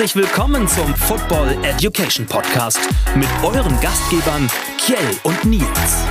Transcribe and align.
Herzlich 0.00 0.24
willkommen 0.24 0.66
zum 0.66 0.94
Football 0.94 1.58
Education 1.62 2.24
Podcast 2.24 2.80
mit 3.16 3.28
euren 3.42 3.78
Gastgebern 3.82 4.48
Kjell 4.78 4.96
und 5.24 5.44
Nils. 5.44 6.06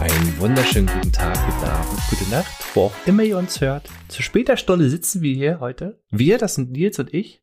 Einen 0.00 0.40
wunderschönen 0.40 0.88
guten 0.88 1.12
Tag, 1.12 1.38
guten 1.46 1.64
Abend, 1.64 2.00
gute 2.10 2.28
Nacht, 2.28 2.50
wo 2.74 2.86
auch 2.86 2.92
immer 3.06 3.22
ihr 3.22 3.38
uns 3.38 3.60
hört. 3.60 3.88
Zu 4.08 4.22
später 4.22 4.56
Stunde 4.56 4.90
sitzen 4.90 5.22
wir 5.22 5.36
hier 5.36 5.60
heute. 5.60 6.00
Wir, 6.10 6.38
das 6.38 6.56
sind 6.56 6.72
Nils 6.72 6.98
und 6.98 7.14
ich, 7.14 7.40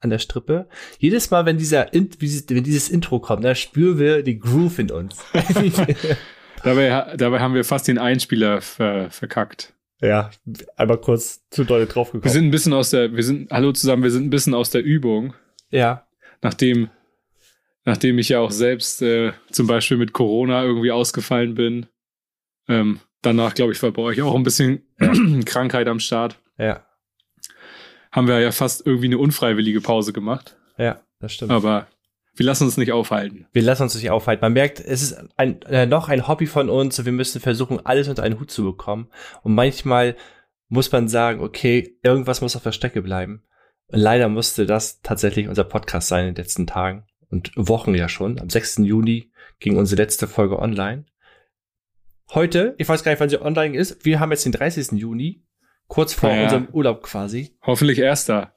an 0.00 0.10
der 0.10 0.18
Strippe. 0.18 0.68
Jedes 0.98 1.30
Mal, 1.30 1.46
wenn, 1.46 1.56
dieser, 1.56 1.86
wenn 1.90 2.64
dieses 2.64 2.90
Intro 2.90 3.18
kommt, 3.18 3.42
da 3.42 3.54
spüren 3.54 3.98
wir 3.98 4.22
die 4.22 4.38
Groove 4.38 4.80
in 4.80 4.90
uns. 4.90 5.16
dabei, 6.64 7.16
dabei 7.16 7.40
haben 7.40 7.54
wir 7.54 7.64
fast 7.64 7.86
den 7.88 7.98
Einspieler 7.98 8.60
ver, 8.60 9.10
verkackt. 9.10 9.72
Ja, 10.00 10.30
einmal 10.76 10.98
kurz 10.98 11.48
zu 11.50 11.64
doll 11.64 11.86
draufgekommen. 11.86 12.24
Wir 12.24 12.30
sind 12.30 12.46
ein 12.46 12.50
bisschen 12.50 12.72
aus 12.72 12.90
der, 12.90 13.14
wir 13.14 13.22
sind, 13.22 13.50
hallo 13.50 13.72
zusammen, 13.72 14.02
wir 14.02 14.10
sind 14.10 14.26
ein 14.26 14.30
bisschen 14.30 14.54
aus 14.54 14.70
der 14.70 14.82
Übung. 14.82 15.34
Ja. 15.70 16.06
Nachdem 16.42 16.90
nachdem 17.84 18.18
ich 18.18 18.30
ja 18.30 18.40
auch 18.40 18.50
selbst 18.50 19.02
äh, 19.02 19.32
zum 19.50 19.66
Beispiel 19.66 19.96
mit 19.96 20.12
Corona 20.12 20.64
irgendwie 20.64 20.90
ausgefallen 20.90 21.54
bin. 21.54 21.86
Ähm, 22.68 23.00
danach, 23.22 23.54
glaube 23.54 23.72
ich, 23.72 23.82
war 23.82 23.92
bei 23.92 24.02
euch 24.02 24.22
auch 24.22 24.34
ein 24.34 24.42
bisschen 24.42 24.82
ja. 25.00 25.12
Krankheit 25.44 25.86
am 25.86 26.00
Start. 26.00 26.38
Ja. 26.58 26.86
Haben 28.10 28.28
wir 28.28 28.40
ja 28.40 28.52
fast 28.52 28.86
irgendwie 28.86 29.06
eine 29.06 29.18
unfreiwillige 29.18 29.80
Pause 29.80 30.12
gemacht. 30.12 30.56
Ja, 30.78 31.00
das 31.20 31.34
stimmt. 31.34 31.50
Aber 31.50 31.88
wir 32.36 32.46
lassen 32.46 32.64
uns 32.64 32.76
nicht 32.76 32.92
aufhalten. 32.92 33.46
Wir 33.52 33.62
lassen 33.62 33.84
uns 33.84 33.94
nicht 33.94 34.10
aufhalten. 34.10 34.42
Man 34.42 34.52
merkt, 34.52 34.80
es 34.80 35.02
ist 35.02 35.24
ein, 35.36 35.62
äh, 35.62 35.86
noch 35.86 36.08
ein 36.08 36.26
Hobby 36.26 36.46
von 36.46 36.68
uns 36.68 36.98
und 36.98 37.04
wir 37.04 37.12
müssen 37.12 37.40
versuchen, 37.40 37.84
alles 37.84 38.08
unter 38.08 38.22
einen 38.22 38.40
Hut 38.40 38.50
zu 38.50 38.64
bekommen. 38.64 39.08
Und 39.42 39.54
manchmal 39.54 40.16
muss 40.68 40.90
man 40.90 41.08
sagen, 41.08 41.40
okay, 41.40 41.96
irgendwas 42.02 42.40
muss 42.40 42.56
auf 42.56 42.62
der 42.62 42.72
Strecke 42.72 43.02
bleiben. 43.02 43.44
Und 43.88 44.00
leider 44.00 44.28
musste 44.28 44.66
das 44.66 45.00
tatsächlich 45.02 45.48
unser 45.48 45.64
Podcast 45.64 46.08
sein 46.08 46.26
in 46.26 46.34
den 46.34 46.42
letzten 46.42 46.66
Tagen 46.66 47.04
und 47.30 47.52
Wochen 47.54 47.94
ja 47.94 48.08
schon. 48.08 48.40
Am 48.40 48.50
6. 48.50 48.78
Juni 48.78 49.30
ging 49.60 49.76
unsere 49.76 50.02
letzte 50.02 50.26
Folge 50.26 50.58
online. 50.58 51.04
Heute, 52.32 52.74
ich 52.78 52.88
weiß 52.88 53.04
gar 53.04 53.12
nicht, 53.12 53.20
wann 53.20 53.28
sie 53.28 53.40
online 53.40 53.76
ist, 53.76 54.04
wir 54.04 54.18
haben 54.18 54.32
jetzt 54.32 54.44
den 54.44 54.52
30. 54.52 54.92
Juni, 54.92 55.44
kurz 55.86 56.14
vor 56.14 56.30
ja. 56.30 56.44
unserem 56.44 56.68
Urlaub 56.72 57.02
quasi. 57.02 57.56
Hoffentlich 57.62 57.98
erster. 57.98 58.53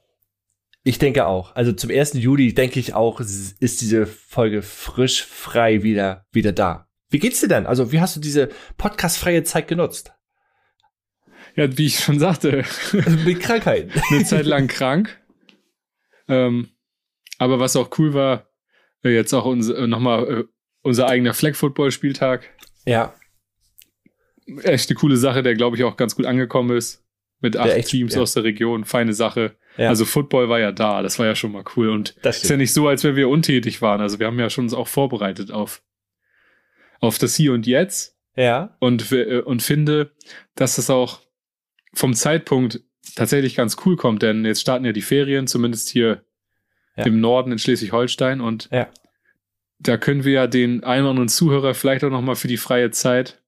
Ich 0.88 1.00
denke 1.00 1.28
auch. 1.28 1.56
Also 1.56 1.74
zum 1.74 1.90
1. 1.90 2.14
Juli 2.14 2.54
denke 2.54 2.80
ich 2.80 2.94
auch, 2.94 3.20
ist 3.20 3.82
diese 3.82 4.06
Folge 4.06 4.62
frisch, 4.62 5.24
frei 5.24 5.84
wieder, 5.84 6.26
wieder 6.32 6.54
da. 6.54 6.88
Wie 7.10 7.20
geht's 7.20 7.42
dir 7.42 7.48
denn? 7.48 7.66
Also 7.66 7.92
wie 7.92 8.00
hast 8.00 8.16
du 8.16 8.20
diese 8.20 8.50
podcastfreie 8.78 9.44
Zeit 9.44 9.68
genutzt? 9.68 10.14
Ja, 11.56 11.78
wie 11.78 11.88
ich 11.88 12.00
schon 12.00 12.20
sagte. 12.20 12.64
Mit 13.26 13.42
Krankheiten. 13.42 13.92
Eine 14.10 14.24
Zeit 14.24 14.46
lang 14.46 14.68
krank. 14.68 15.20
Ähm, 16.28 16.70
aber 17.38 17.60
was 17.60 17.76
auch 17.76 17.90
cool 17.98 18.14
war, 18.14 18.48
Jetzt 19.04 19.34
auch 19.34 19.46
äh, 19.46 19.88
nochmal 19.88 20.40
äh, 20.40 20.44
unser 20.82 21.08
eigener 21.08 21.34
Flag-Football-Spieltag. 21.34 22.50
Ja. 22.86 23.14
Echt 24.64 24.90
eine 24.90 24.98
coole 24.98 25.18
Sache, 25.18 25.44
der 25.44 25.56
glaube 25.56 25.76
ich 25.76 25.84
auch 25.84 25.98
ganz 25.98 26.16
gut 26.16 26.26
angekommen 26.26 26.76
ist. 26.76 27.06
Mit 27.40 27.58
acht 27.58 27.70
echt, 27.70 27.90
Teams 27.90 28.16
ja. 28.16 28.22
aus 28.22 28.34
der 28.34 28.44
Region. 28.44 28.86
Feine 28.86 29.14
Sache. 29.14 29.58
Ja. 29.78 29.90
Also 29.90 30.06
Football 30.06 30.50
war 30.50 30.60
ja 30.60 30.72
da, 30.72 31.02
das 31.02 31.20
war 31.20 31.26
ja 31.26 31.36
schon 31.36 31.52
mal 31.52 31.64
cool. 31.76 31.90
Und 31.90 32.16
das 32.24 32.44
ist 32.44 32.50
ja 32.50 32.58
nicht 32.58 32.74
so, 32.74 32.88
als 32.88 33.04
wenn 33.04 33.16
wir 33.16 33.30
untätig 33.30 33.82
waren. 33.82 34.02
Also 34.02 34.20
wir 34.20 34.28
haben 34.28 34.40
ja 34.40 34.50
schon 34.50 34.66
uns 34.66 34.74
auch 34.74 34.88
vorbereitet 34.88 35.52
auf, 35.52 35.84
auf 37.00 37.18
das 37.18 37.36
Hier 37.36 37.54
und 37.54 37.68
Jetzt. 37.68 38.18
Ja. 38.36 38.76
Und, 38.80 39.12
äh, 39.12 39.42
und 39.42 39.62
finde, 39.62 40.12
dass 40.56 40.76
das 40.76 40.90
auch 40.90 41.22
vom 41.94 42.14
Zeitpunkt 42.14 42.82
tatsächlich 43.16 43.56
ganz 43.56 43.78
cool 43.86 43.96
kommt, 43.96 44.22
denn 44.22 44.46
jetzt 44.46 44.62
starten 44.62 44.86
ja 44.86 44.92
die 44.92 45.02
Ferien, 45.02 45.48
zumindest 45.48 45.90
hier 45.90 46.24
ja. 46.96 47.06
im 47.06 47.20
Norden 47.20 47.52
in 47.52 47.60
Schleswig-Holstein. 47.60 48.42
Und 48.42 48.70
ja. 48.72 48.88
da 49.80 49.98
können 49.98 50.24
wir 50.24 50.34
ja 50.34 50.48
den 50.48 50.84
einen 50.84 51.04
oder 51.04 51.12
anderen 51.12 51.30
Zuhörer 51.30 51.74
vielleicht 51.74 52.04
auch 52.04 52.10
nochmal 52.10 52.36
für 52.36 52.48
die 52.48 52.58
freie 52.58 52.92
Zeit 52.92 53.42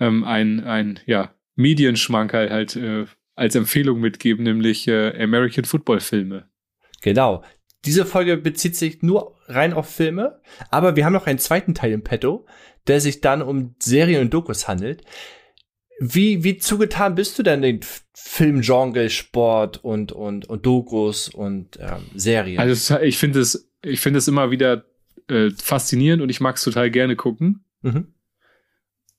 ähm, 0.00 0.24
ein, 0.24 0.64
ein 0.64 1.00
ja, 1.06 1.34
Medienschmankerl 1.54 2.50
halt 2.50 2.76
äh, 2.76 3.06
als 3.34 3.54
Empfehlung 3.54 4.00
mitgeben, 4.00 4.44
nämlich 4.44 4.88
äh, 4.88 5.22
American 5.22 5.64
Football 5.64 6.00
Filme. 6.00 6.48
Genau. 7.00 7.42
Diese 7.84 8.06
Folge 8.06 8.36
bezieht 8.36 8.76
sich 8.76 9.02
nur 9.02 9.36
rein 9.46 9.72
auf 9.72 9.88
Filme, 9.88 10.40
aber 10.70 10.94
wir 10.94 11.04
haben 11.04 11.12
noch 11.12 11.26
einen 11.26 11.38
zweiten 11.38 11.74
Teil 11.74 11.92
im 11.92 12.04
Petto, 12.04 12.46
der 12.86 13.00
sich 13.00 13.20
dann 13.20 13.42
um 13.42 13.74
Serien 13.80 14.22
und 14.22 14.34
Dokus 14.34 14.68
handelt. 14.68 15.02
Wie, 15.98 16.42
wie 16.42 16.58
zugetan 16.58 17.14
bist 17.14 17.38
du 17.38 17.42
denn 17.42 17.62
den 17.62 17.80
Filmgenre, 18.14 19.10
Sport 19.10 19.82
und, 19.84 20.12
und, 20.12 20.48
und 20.48 20.66
Dokus 20.66 21.28
und 21.28 21.78
ähm, 21.80 22.02
Serien? 22.14 22.58
Also 22.58 22.98
ich 22.98 23.18
finde 23.18 23.40
es, 23.40 23.70
ich 23.82 24.00
finde 24.00 24.18
es 24.18 24.28
immer 24.28 24.50
wieder 24.50 24.84
äh, 25.28 25.50
faszinierend 25.50 26.22
und 26.22 26.28
ich 26.28 26.40
mag 26.40 26.56
es 26.56 26.62
total 26.62 26.90
gerne 26.90 27.16
gucken. 27.16 27.64
Mhm. 27.82 28.14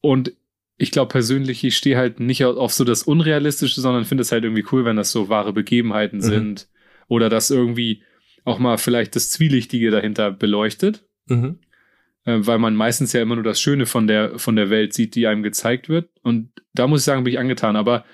Und 0.02 0.34
ich 0.83 0.91
glaube 0.91 1.09
persönlich, 1.09 1.63
ich 1.63 1.75
stehe 1.75 1.97
halt 1.97 2.19
nicht 2.19 2.44
auf 2.45 2.73
so 2.73 2.83
das 2.83 3.03
Unrealistische, 3.03 3.81
sondern 3.81 4.05
finde 4.05 4.21
es 4.21 4.31
halt 4.31 4.44
irgendwie 4.44 4.66
cool, 4.71 4.85
wenn 4.85 4.95
das 4.95 5.11
so 5.11 5.29
wahre 5.29 5.53
Begebenheiten 5.53 6.17
mhm. 6.17 6.23
sind 6.23 6.67
oder 7.07 7.29
das 7.29 7.49
irgendwie 7.49 8.03
auch 8.45 8.59
mal 8.59 8.77
vielleicht 8.77 9.16
das 9.16 9.31
Zwielichtige 9.31 9.89
dahinter 9.89 10.31
beleuchtet. 10.31 11.05
Mhm 11.27 11.59
äh, 12.25 12.38
weil 12.39 12.59
man 12.59 12.75
meistens 12.75 13.13
ja 13.13 13.22
immer 13.22 13.35
nur 13.35 13.43
das 13.43 13.61
Schöne 13.61 13.85
von 13.85 14.07
der, 14.07 14.39
von 14.39 14.55
der 14.55 14.69
Welt 14.69 14.93
sieht, 14.93 15.16
die 15.16 15.27
einem 15.27 15.43
gezeigt 15.43 15.89
wird. 15.89 16.09
Und 16.22 16.49
da 16.73 16.88
muss 16.88 17.01
ich 17.01 17.05
sagen, 17.05 17.23
bin 17.23 17.33
ich 17.33 17.39
angetan. 17.39 17.75
Aber 17.75 18.05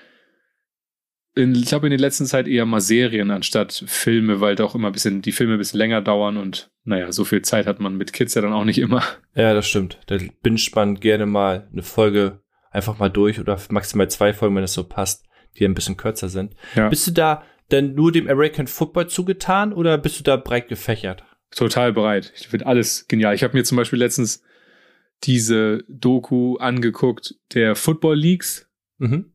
in, 1.34 1.54
ich 1.54 1.66
glaube 1.66 1.86
in 1.86 1.90
der 1.90 2.00
letzten 2.00 2.26
Zeit 2.26 2.48
eher 2.48 2.66
mal 2.66 2.80
Serien 2.80 3.30
anstatt 3.30 3.84
Filme, 3.86 4.40
weil 4.40 4.56
da 4.56 4.64
auch 4.64 4.74
immer 4.74 4.88
ein 4.88 4.92
bisschen, 4.92 5.22
die 5.22 5.32
Filme 5.32 5.54
ein 5.54 5.58
bisschen 5.58 5.78
länger 5.78 6.00
dauern 6.00 6.36
und 6.36 6.70
naja, 6.84 7.12
so 7.12 7.24
viel 7.24 7.42
Zeit 7.42 7.66
hat 7.66 7.78
man 7.78 7.96
mit 7.96 8.12
Kids 8.12 8.34
ja 8.34 8.42
dann 8.42 8.52
auch 8.52 8.64
nicht 8.64 8.78
immer. 8.78 9.02
Ja, 9.34 9.54
das 9.54 9.68
stimmt. 9.68 10.00
Da 10.06 10.18
binscht 10.42 10.74
man 10.74 10.96
gerne 10.96 11.26
mal 11.26 11.68
eine 11.72 11.82
Folge 11.82 12.39
einfach 12.70 12.98
mal 12.98 13.10
durch 13.10 13.40
oder 13.40 13.60
maximal 13.68 14.08
zwei 14.10 14.32
Folgen, 14.32 14.56
wenn 14.56 14.64
es 14.64 14.74
so 14.74 14.84
passt, 14.84 15.26
die 15.58 15.64
ein 15.64 15.74
bisschen 15.74 15.96
kürzer 15.96 16.28
sind. 16.28 16.54
Ja. 16.74 16.88
Bist 16.88 17.06
du 17.06 17.10
da 17.10 17.42
denn 17.70 17.94
nur 17.94 18.12
dem 18.12 18.28
American 18.28 18.66
Football 18.66 19.08
zugetan 19.08 19.72
oder 19.72 19.98
bist 19.98 20.18
du 20.18 20.24
da 20.24 20.36
breit 20.36 20.68
gefächert? 20.68 21.24
total 21.50 21.92
bereit. 21.92 22.32
Ich 22.36 22.48
finde 22.48 22.66
alles 22.66 23.06
genial. 23.08 23.34
Ich 23.34 23.42
habe 23.42 23.56
mir 23.56 23.64
zum 23.64 23.76
Beispiel 23.76 23.98
letztens 23.98 24.42
diese 25.24 25.84
Doku 25.88 26.56
angeguckt, 26.56 27.34
der 27.52 27.76
Football 27.76 28.16
Leagues, 28.16 28.68
mhm. 28.98 29.32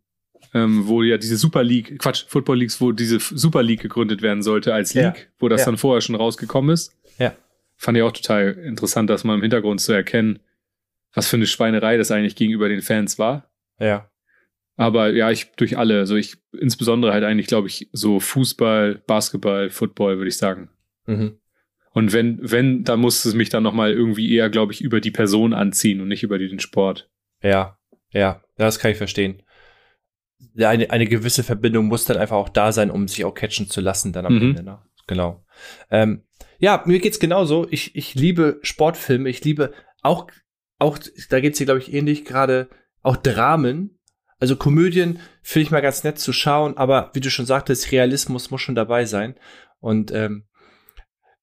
ähm, 0.53 0.87
wo 0.87 1.03
ja 1.03 1.17
diese 1.17 1.37
Super 1.37 1.63
League, 1.63 1.99
Quatsch, 1.99 2.25
Football 2.27 2.59
Leagues, 2.59 2.81
wo 2.81 2.91
diese 2.91 3.19
Super 3.19 3.61
League 3.61 3.81
gegründet 3.81 4.21
werden 4.21 4.41
sollte 4.41 4.73
als 4.73 4.93
League, 4.93 5.17
ja. 5.17 5.33
wo 5.39 5.49
das 5.49 5.61
ja. 5.61 5.65
dann 5.65 5.77
vorher 5.77 6.01
schon 6.01 6.15
rausgekommen 6.15 6.73
ist. 6.73 6.91
Ja. 7.19 7.35
Fand 7.77 7.97
ich 7.97 8.03
auch 8.03 8.13
total 8.13 8.53
interessant, 8.53 9.09
das 9.09 9.23
mal 9.25 9.35
im 9.35 9.41
Hintergrund 9.41 9.81
zu 9.81 9.91
erkennen, 9.91 10.39
was 11.15 11.27
für 11.27 11.37
eine 11.37 11.47
Schweinerei 11.47 11.97
das 11.97 12.11
eigentlich 12.11 12.35
gegenüber 12.35 12.69
den 12.69 12.81
Fans 12.81 13.17
war. 13.17 13.49
Ja. 13.79 14.09
Aber 14.77 15.11
ja, 15.11 15.31
ich 15.31 15.51
durch 15.55 15.77
alle, 15.77 15.99
also 15.99 16.15
ich 16.15 16.37
insbesondere 16.51 17.13
halt 17.13 17.23
eigentlich, 17.23 17.47
glaube 17.47 17.67
ich, 17.67 17.89
so 17.93 18.19
Fußball, 18.19 19.01
Basketball, 19.07 19.69
Football, 19.69 20.17
würde 20.17 20.27
ich 20.27 20.37
sagen. 20.37 20.69
Mhm. 21.05 21.39
Und 21.91 22.11
wenn, 22.11 22.39
wenn, 22.41 22.83
dann 22.83 22.99
muss 22.99 23.23
es 23.23 23.33
mich 23.33 23.49
dann 23.49 23.63
nochmal 23.63 23.93
irgendwie 23.93 24.33
eher, 24.35 24.49
glaube 24.49 24.73
ich, 24.73 24.81
über 24.81 24.99
die 24.99 25.11
Person 25.11 25.53
anziehen 25.53 26.01
und 26.01 26.09
nicht 26.09 26.23
über 26.23 26.37
den 26.37 26.59
Sport. 26.59 27.09
Ja, 27.41 27.77
ja, 28.11 28.43
das 28.57 28.79
kann 28.79 28.91
ich 28.91 28.97
verstehen. 28.97 29.41
Eine, 30.57 30.89
eine 30.89 31.05
gewisse 31.05 31.43
Verbindung 31.43 31.85
muss 31.85 32.03
dann 32.03 32.17
einfach 32.17 32.35
auch 32.35 32.49
da 32.49 32.73
sein, 32.73 32.91
um 32.91 33.07
sich 33.07 33.23
auch 33.23 33.33
catchen 33.33 33.69
zu 33.69 33.79
lassen 33.79 34.11
dann 34.11 34.25
am 34.25 34.35
mhm. 34.35 34.41
Ende. 34.41 34.63
Ne? 34.63 34.79
Genau. 35.07 35.45
Ähm, 35.89 36.23
ja, 36.59 36.83
mir 36.85 36.99
geht's 36.99 37.19
genauso. 37.19 37.67
Ich, 37.69 37.95
ich 37.95 38.15
liebe 38.15 38.59
Sportfilme. 38.61 39.29
Ich 39.29 39.43
liebe 39.43 39.73
auch, 40.01 40.27
auch, 40.85 40.99
da 41.29 41.39
geht's 41.39 41.57
hier, 41.57 41.65
glaube 41.65 41.81
ich, 41.81 41.93
ähnlich 41.93 42.25
gerade, 42.25 42.69
auch 43.01 43.17
Dramen. 43.17 43.99
Also 44.39 44.55
Komödien 44.55 45.19
finde 45.41 45.63
ich 45.63 45.71
mal 45.71 45.81
ganz 45.81 46.03
nett 46.03 46.19
zu 46.19 46.33
schauen, 46.33 46.77
aber 46.77 47.11
wie 47.13 47.19
du 47.19 47.29
schon 47.29 47.45
sagtest, 47.45 47.91
Realismus 47.91 48.51
muss 48.51 48.61
schon 48.61 48.75
dabei 48.75 49.05
sein. 49.05 49.35
Und 49.79 50.11
ähm, 50.11 50.45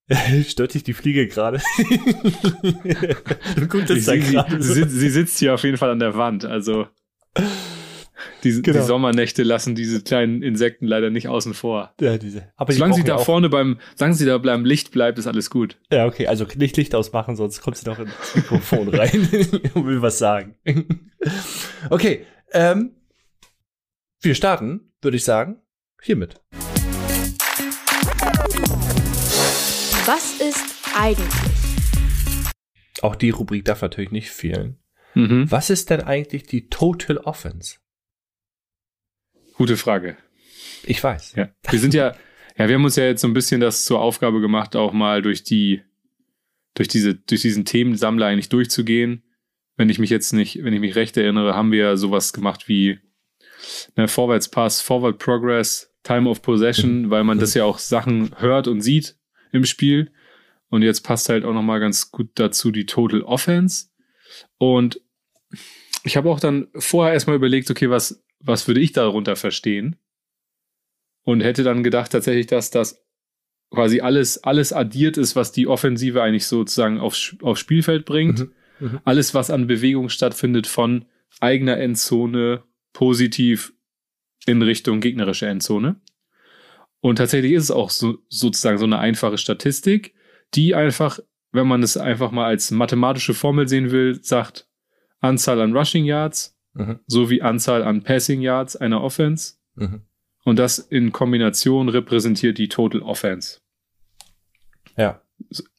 Stört 0.46 0.74
dich 0.74 0.84
die 0.84 0.92
Fliege 0.92 1.26
gerade? 1.26 1.60
Guck, 3.68 3.86
das 3.86 4.04
sie, 4.04 4.20
sie, 4.20 4.42
sie, 4.58 4.88
sie, 4.88 5.10
sitzt 5.10 5.38
hier 5.38 5.54
auf 5.54 5.62
jeden 5.62 5.76
Fall 5.76 5.90
an 5.90 6.00
der 6.00 6.16
Wand. 6.16 6.44
Also 6.44 6.88
die, 8.44 8.62
genau. 8.62 8.80
die, 8.80 8.84
Sommernächte 8.84 9.42
lassen 9.42 9.74
diese 9.74 10.02
kleinen 10.02 10.42
Insekten 10.42 10.86
leider 10.86 11.10
nicht 11.10 11.28
außen 11.28 11.54
vor. 11.54 11.94
Ja, 12.00 12.18
diese. 12.18 12.48
Aber 12.56 12.72
solange 12.72 12.94
sie 12.94 13.04
da 13.04 13.18
vorne 13.18 13.48
beim, 13.48 13.78
solange 13.96 14.14
sie 14.14 14.26
da 14.26 14.38
beim 14.38 14.64
Licht 14.64 14.90
bleibt, 14.90 15.18
ist 15.18 15.26
alles 15.26 15.50
gut. 15.50 15.76
Ja, 15.90 16.06
okay. 16.06 16.26
Also 16.26 16.46
nicht 16.56 16.76
Licht 16.76 16.94
ausmachen, 16.94 17.36
sonst 17.36 17.60
kommt 17.62 17.76
sie 17.76 17.84
doch 17.84 17.98
ins 17.98 18.12
Mikrofon 18.34 18.88
rein 18.88 19.28
und 19.74 19.86
will 19.86 20.02
was 20.02 20.18
sagen. 20.18 20.56
okay. 21.90 22.26
Ähm, 22.52 22.92
wir 24.20 24.34
starten, 24.34 24.92
würde 25.00 25.16
ich 25.16 25.24
sagen, 25.24 25.56
hiermit. 26.00 26.40
Was 30.04 30.40
ist 30.40 30.64
eigentlich? 30.96 31.28
Auch 33.02 33.16
die 33.16 33.30
Rubrik 33.30 33.64
darf 33.64 33.82
natürlich 33.82 34.12
nicht 34.12 34.30
fehlen. 34.30 34.78
Mhm. 35.14 35.50
Was 35.50 35.70
ist 35.70 35.90
denn 35.90 36.00
eigentlich 36.00 36.44
die 36.44 36.68
Total 36.68 37.18
Offense? 37.18 37.76
Gute 39.62 39.76
Frage. 39.76 40.16
Ich 40.82 41.04
weiß. 41.04 41.34
Ja. 41.36 41.48
Wir 41.70 41.78
sind 41.78 41.94
ja, 41.94 42.16
ja, 42.58 42.66
wir 42.66 42.74
haben 42.74 42.84
uns 42.84 42.96
ja 42.96 43.04
jetzt 43.04 43.20
so 43.20 43.28
ein 43.28 43.32
bisschen 43.32 43.60
das 43.60 43.84
zur 43.84 44.00
Aufgabe 44.00 44.40
gemacht, 44.40 44.74
auch 44.74 44.92
mal 44.92 45.22
durch 45.22 45.44
die, 45.44 45.82
durch 46.74 46.88
diese, 46.88 47.14
durch 47.14 47.42
diesen 47.42 47.64
Themensammler 47.64 48.26
eigentlich 48.26 48.48
durchzugehen. 48.48 49.22
Wenn 49.76 49.88
ich 49.88 50.00
mich 50.00 50.10
jetzt 50.10 50.32
nicht, 50.32 50.64
wenn 50.64 50.72
ich 50.72 50.80
mich 50.80 50.96
recht 50.96 51.16
erinnere, 51.16 51.54
haben 51.54 51.70
wir 51.70 51.96
sowas 51.96 52.32
gemacht 52.32 52.66
wie 52.66 52.98
ne, 53.94 54.08
Vorwärtspass, 54.08 54.80
Forward 54.80 55.20
Progress, 55.20 55.94
Time 56.02 56.28
of 56.28 56.42
Possession, 56.42 57.10
weil 57.10 57.22
man 57.22 57.38
das 57.38 57.54
ja 57.54 57.62
auch 57.62 57.78
Sachen 57.78 58.34
hört 58.40 58.66
und 58.66 58.80
sieht 58.80 59.14
im 59.52 59.64
Spiel. 59.64 60.10
Und 60.70 60.82
jetzt 60.82 61.02
passt 61.02 61.28
halt 61.28 61.44
auch 61.44 61.54
nochmal 61.54 61.78
ganz 61.78 62.10
gut 62.10 62.30
dazu 62.34 62.72
die 62.72 62.86
Total 62.86 63.22
Offense. 63.22 63.90
Und 64.58 65.00
ich 66.02 66.16
habe 66.16 66.30
auch 66.30 66.40
dann 66.40 66.66
vorher 66.74 67.14
erstmal 67.14 67.36
überlegt, 67.36 67.70
okay, 67.70 67.90
was, 67.90 68.24
was 68.42 68.66
würde 68.66 68.80
ich 68.80 68.92
darunter 68.92 69.36
verstehen? 69.36 69.96
Und 71.24 71.40
hätte 71.40 71.62
dann 71.62 71.84
gedacht 71.84 72.12
tatsächlich, 72.12 72.46
dass 72.46 72.70
das 72.70 73.04
quasi 73.70 74.00
alles, 74.00 74.42
alles 74.44 74.72
addiert 74.72 75.16
ist, 75.16 75.36
was 75.36 75.52
die 75.52 75.66
Offensive 75.66 76.22
eigentlich 76.22 76.46
sozusagen 76.46 76.98
aufs, 76.98 77.36
aufs 77.42 77.60
Spielfeld 77.60 78.04
bringt. 78.04 78.40
Mhm. 78.40 78.52
Mhm. 78.80 79.00
Alles, 79.04 79.34
was 79.34 79.50
an 79.50 79.66
Bewegung 79.66 80.08
stattfindet 80.08 80.66
von 80.66 81.06
eigener 81.40 81.78
Endzone 81.78 82.64
positiv 82.92 83.72
in 84.46 84.60
Richtung 84.60 85.00
gegnerische 85.00 85.46
Endzone. 85.46 86.00
Und 87.00 87.16
tatsächlich 87.16 87.52
ist 87.52 87.64
es 87.64 87.70
auch 87.70 87.90
so, 87.90 88.18
sozusagen 88.28 88.78
so 88.78 88.84
eine 88.84 88.98
einfache 88.98 89.38
Statistik, 89.38 90.14
die 90.54 90.74
einfach, 90.74 91.20
wenn 91.52 91.66
man 91.66 91.82
es 91.82 91.96
einfach 91.96 92.30
mal 92.30 92.46
als 92.46 92.70
mathematische 92.70 93.34
Formel 93.34 93.68
sehen 93.68 93.90
will, 93.90 94.22
sagt 94.22 94.68
Anzahl 95.20 95.60
an 95.60 95.76
Rushing 95.76 96.04
Yards 96.04 96.51
mhm. 96.74 97.00
sowie 97.06 97.42
Anzahl 97.42 97.82
an 97.82 98.02
Passing 98.02 98.40
Yards 98.40 98.76
einer 98.76 99.02
Offense. 99.02 99.54
Mhm. 99.74 100.02
Und 100.44 100.58
das 100.58 100.78
in 100.78 101.12
Kombination 101.12 101.88
repräsentiert 101.88 102.58
die 102.58 102.68
Total 102.68 103.00
Offense. 103.02 103.60
Ja. 104.96 105.22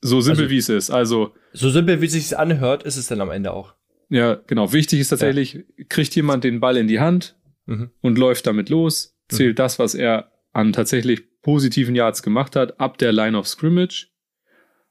So 0.01 0.21
simpel 0.21 0.45
also, 0.45 0.51
wie 0.51 0.57
es 0.57 0.69
ist. 0.69 0.89
Also. 0.89 1.33
So 1.53 1.69
simpel 1.69 2.01
wie 2.01 2.05
es 2.05 2.13
sich 2.13 2.37
anhört, 2.37 2.83
ist 2.83 2.97
es 2.97 3.07
dann 3.07 3.21
am 3.21 3.29
Ende 3.29 3.53
auch. 3.53 3.75
Ja, 4.09 4.35
genau. 4.47 4.73
Wichtig 4.73 4.99
ist 4.99 5.09
tatsächlich, 5.09 5.53
ja. 5.53 5.61
kriegt 5.89 6.15
jemand 6.15 6.43
den 6.43 6.59
Ball 6.59 6.77
in 6.77 6.87
die 6.87 6.99
Hand 6.99 7.35
mhm. 7.65 7.91
und 8.01 8.17
läuft 8.17 8.47
damit 8.47 8.69
los, 8.69 9.17
zählt 9.29 9.53
mhm. 9.53 9.57
das, 9.57 9.79
was 9.79 9.95
er 9.95 10.31
an 10.51 10.73
tatsächlich 10.73 11.23
positiven 11.41 11.95
Yards 11.95 12.23
gemacht 12.23 12.55
hat, 12.55 12.79
ab 12.79 12.97
der 12.97 13.11
Line 13.11 13.37
of 13.37 13.47
Scrimmage 13.47 14.07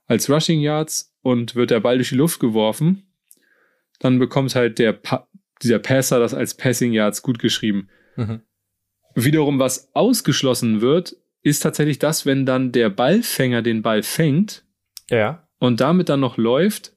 als 0.06 0.28
Rushing 0.28 0.60
Yards 0.60 1.14
und 1.22 1.54
wird 1.54 1.70
der 1.70 1.80
Ball 1.80 1.96
durch 1.96 2.10
die 2.10 2.16
Luft 2.16 2.40
geworfen, 2.40 3.06
dann 4.00 4.18
bekommt 4.18 4.54
halt 4.54 4.78
der 4.78 4.92
pa 4.92 5.28
dieser 5.62 5.78
Passer 5.78 6.18
das 6.18 6.34
als 6.34 6.54
Passing 6.54 6.92
Yards 6.92 7.22
gut 7.22 7.38
geschrieben. 7.38 7.88
Mhm. 8.16 8.42
Wiederum, 9.14 9.58
was 9.58 9.90
ausgeschlossen 9.94 10.80
wird, 10.80 11.16
ist 11.42 11.60
tatsächlich 11.60 11.98
das, 11.98 12.24
wenn 12.24 12.46
dann 12.46 12.72
der 12.72 12.88
Ballfänger 12.88 13.62
den 13.62 13.82
Ball 13.82 14.02
fängt 14.02 14.64
ja. 15.10 15.46
und 15.58 15.80
damit 15.80 16.08
dann 16.08 16.20
noch 16.20 16.36
läuft, 16.36 16.96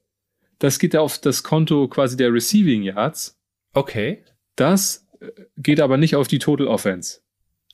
das 0.59 0.79
geht 0.79 0.93
ja 0.93 1.01
auf 1.01 1.19
das 1.19 1.43
Konto 1.43 1.87
quasi 1.87 2.15
der 2.15 2.31
Receiving 2.31 2.83
Yards. 2.83 3.37
Okay. 3.73 4.23
Das 4.55 5.07
äh, 5.19 5.27
geht 5.57 5.81
aber 5.81 5.97
nicht 5.97 6.15
auf 6.15 6.27
die 6.27 6.39
Total 6.39 6.67
Offense. 6.67 7.19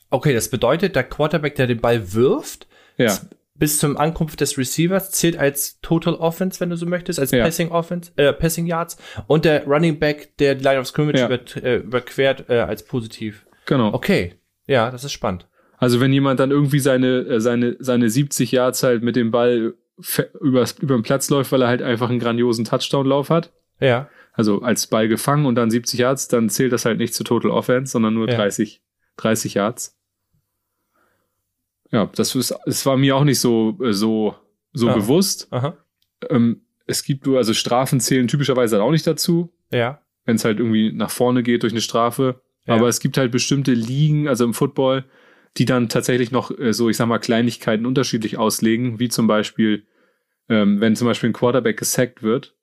Okay, 0.09 0.33
das 0.33 0.49
bedeutet, 0.49 0.95
der 0.95 1.03
Quarterback, 1.03 1.55
der 1.55 1.67
den 1.67 1.79
Ball 1.79 2.13
wirft, 2.13 2.67
ja. 2.97 3.17
Bis 3.61 3.77
zum 3.77 3.95
Ankunft 3.95 4.41
des 4.41 4.57
Receivers 4.57 5.11
zählt 5.11 5.37
als 5.37 5.79
Total 5.81 6.15
Offense, 6.15 6.59
wenn 6.59 6.71
du 6.71 6.75
so 6.75 6.87
möchtest, 6.87 7.19
als 7.19 7.29
ja. 7.29 7.43
Passing 7.43 7.69
Offense, 7.69 8.11
äh, 8.15 8.33
Passing 8.33 8.65
Yards 8.65 8.97
und 9.27 9.45
der 9.45 9.67
Running 9.67 9.99
Back, 9.99 10.35
der 10.39 10.55
die 10.55 10.63
Line 10.63 10.79
of 10.79 10.87
Scrimmage 10.87 11.19
ja. 11.19 11.27
über, 11.27 11.63
äh, 11.63 11.75
überquert, 11.75 12.49
äh, 12.49 12.61
als 12.61 12.83
positiv. 12.83 13.45
Genau. 13.67 13.93
Okay. 13.93 14.33
Ja, 14.65 14.89
das 14.89 15.03
ist 15.03 15.11
spannend. 15.11 15.47
Also 15.77 15.99
wenn 15.99 16.11
jemand 16.11 16.39
dann 16.39 16.49
irgendwie 16.49 16.79
seine, 16.79 17.19
äh, 17.19 17.39
seine, 17.39 17.75
seine 17.77 18.09
70 18.09 18.51
Yards 18.51 18.81
halt 18.81 19.03
mit 19.03 19.15
dem 19.15 19.29
Ball 19.29 19.75
über, 20.41 20.65
über 20.79 20.95
den 20.95 21.03
Platz 21.03 21.29
läuft, 21.29 21.51
weil 21.51 21.61
er 21.61 21.67
halt 21.67 21.83
einfach 21.83 22.09
einen 22.09 22.17
grandiosen 22.17 22.65
Touchdown-Lauf 22.65 23.29
hat. 23.29 23.51
Ja. 23.79 24.09
Also 24.33 24.63
als 24.63 24.87
Ball 24.87 25.07
gefangen 25.07 25.45
und 25.45 25.53
dann 25.53 25.69
70 25.69 25.99
Yards, 25.99 26.27
dann 26.29 26.49
zählt 26.49 26.73
das 26.73 26.85
halt 26.85 26.97
nicht 26.97 27.13
zu 27.13 27.23
Total 27.23 27.51
Offense, 27.51 27.91
sondern 27.91 28.15
nur 28.15 28.27
ja. 28.27 28.37
30, 28.37 28.81
30 29.17 29.53
Yards. 29.53 30.00
Ja, 31.91 32.09
das, 32.15 32.35
ist, 32.35 32.55
das 32.65 32.85
war 32.85 32.97
mir 32.97 33.15
auch 33.15 33.23
nicht 33.23 33.39
so, 33.39 33.77
äh, 33.81 33.93
so, 33.93 34.35
so 34.73 34.89
ah. 34.89 34.93
bewusst. 34.93 35.47
Aha. 35.51 35.77
Ähm, 36.29 36.61
es 36.88 37.03
gibt 37.03 37.25
nur, 37.25 37.38
also 37.38 37.53
Strafen 37.53 37.99
zählen 37.99 38.27
typischerweise 38.27 38.77
halt 38.77 38.85
auch 38.85 38.91
nicht 38.91 39.07
dazu. 39.07 39.53
Ja. 39.71 40.01
Wenn 40.25 40.35
es 40.35 40.45
halt 40.45 40.59
irgendwie 40.59 40.91
nach 40.91 41.09
vorne 41.09 41.43
geht 41.43 41.63
durch 41.63 41.73
eine 41.73 41.81
Strafe. 41.81 42.41
Ja. 42.65 42.75
Aber 42.75 42.88
es 42.88 42.99
gibt 42.99 43.17
halt 43.17 43.31
bestimmte 43.31 43.73
Ligen, 43.73 44.27
also 44.27 44.43
im 44.43 44.53
Football, 44.53 45.05
die 45.57 45.65
dann 45.65 45.89
tatsächlich 45.89 46.31
noch 46.31 46.57
äh, 46.57 46.73
so, 46.73 46.89
ich 46.89 46.97
sag 46.97 47.07
mal, 47.07 47.19
Kleinigkeiten 47.19 47.85
unterschiedlich 47.85 48.38
auslegen, 48.38 48.99
wie 48.99 49.09
zum 49.09 49.27
Beispiel, 49.27 49.85
ähm, 50.47 50.79
wenn 50.79 50.95
zum 50.95 51.07
Beispiel 51.07 51.29
ein 51.29 51.33
Quarterback 51.33 51.77
gesackt 51.77 52.23
wird, 52.23 52.55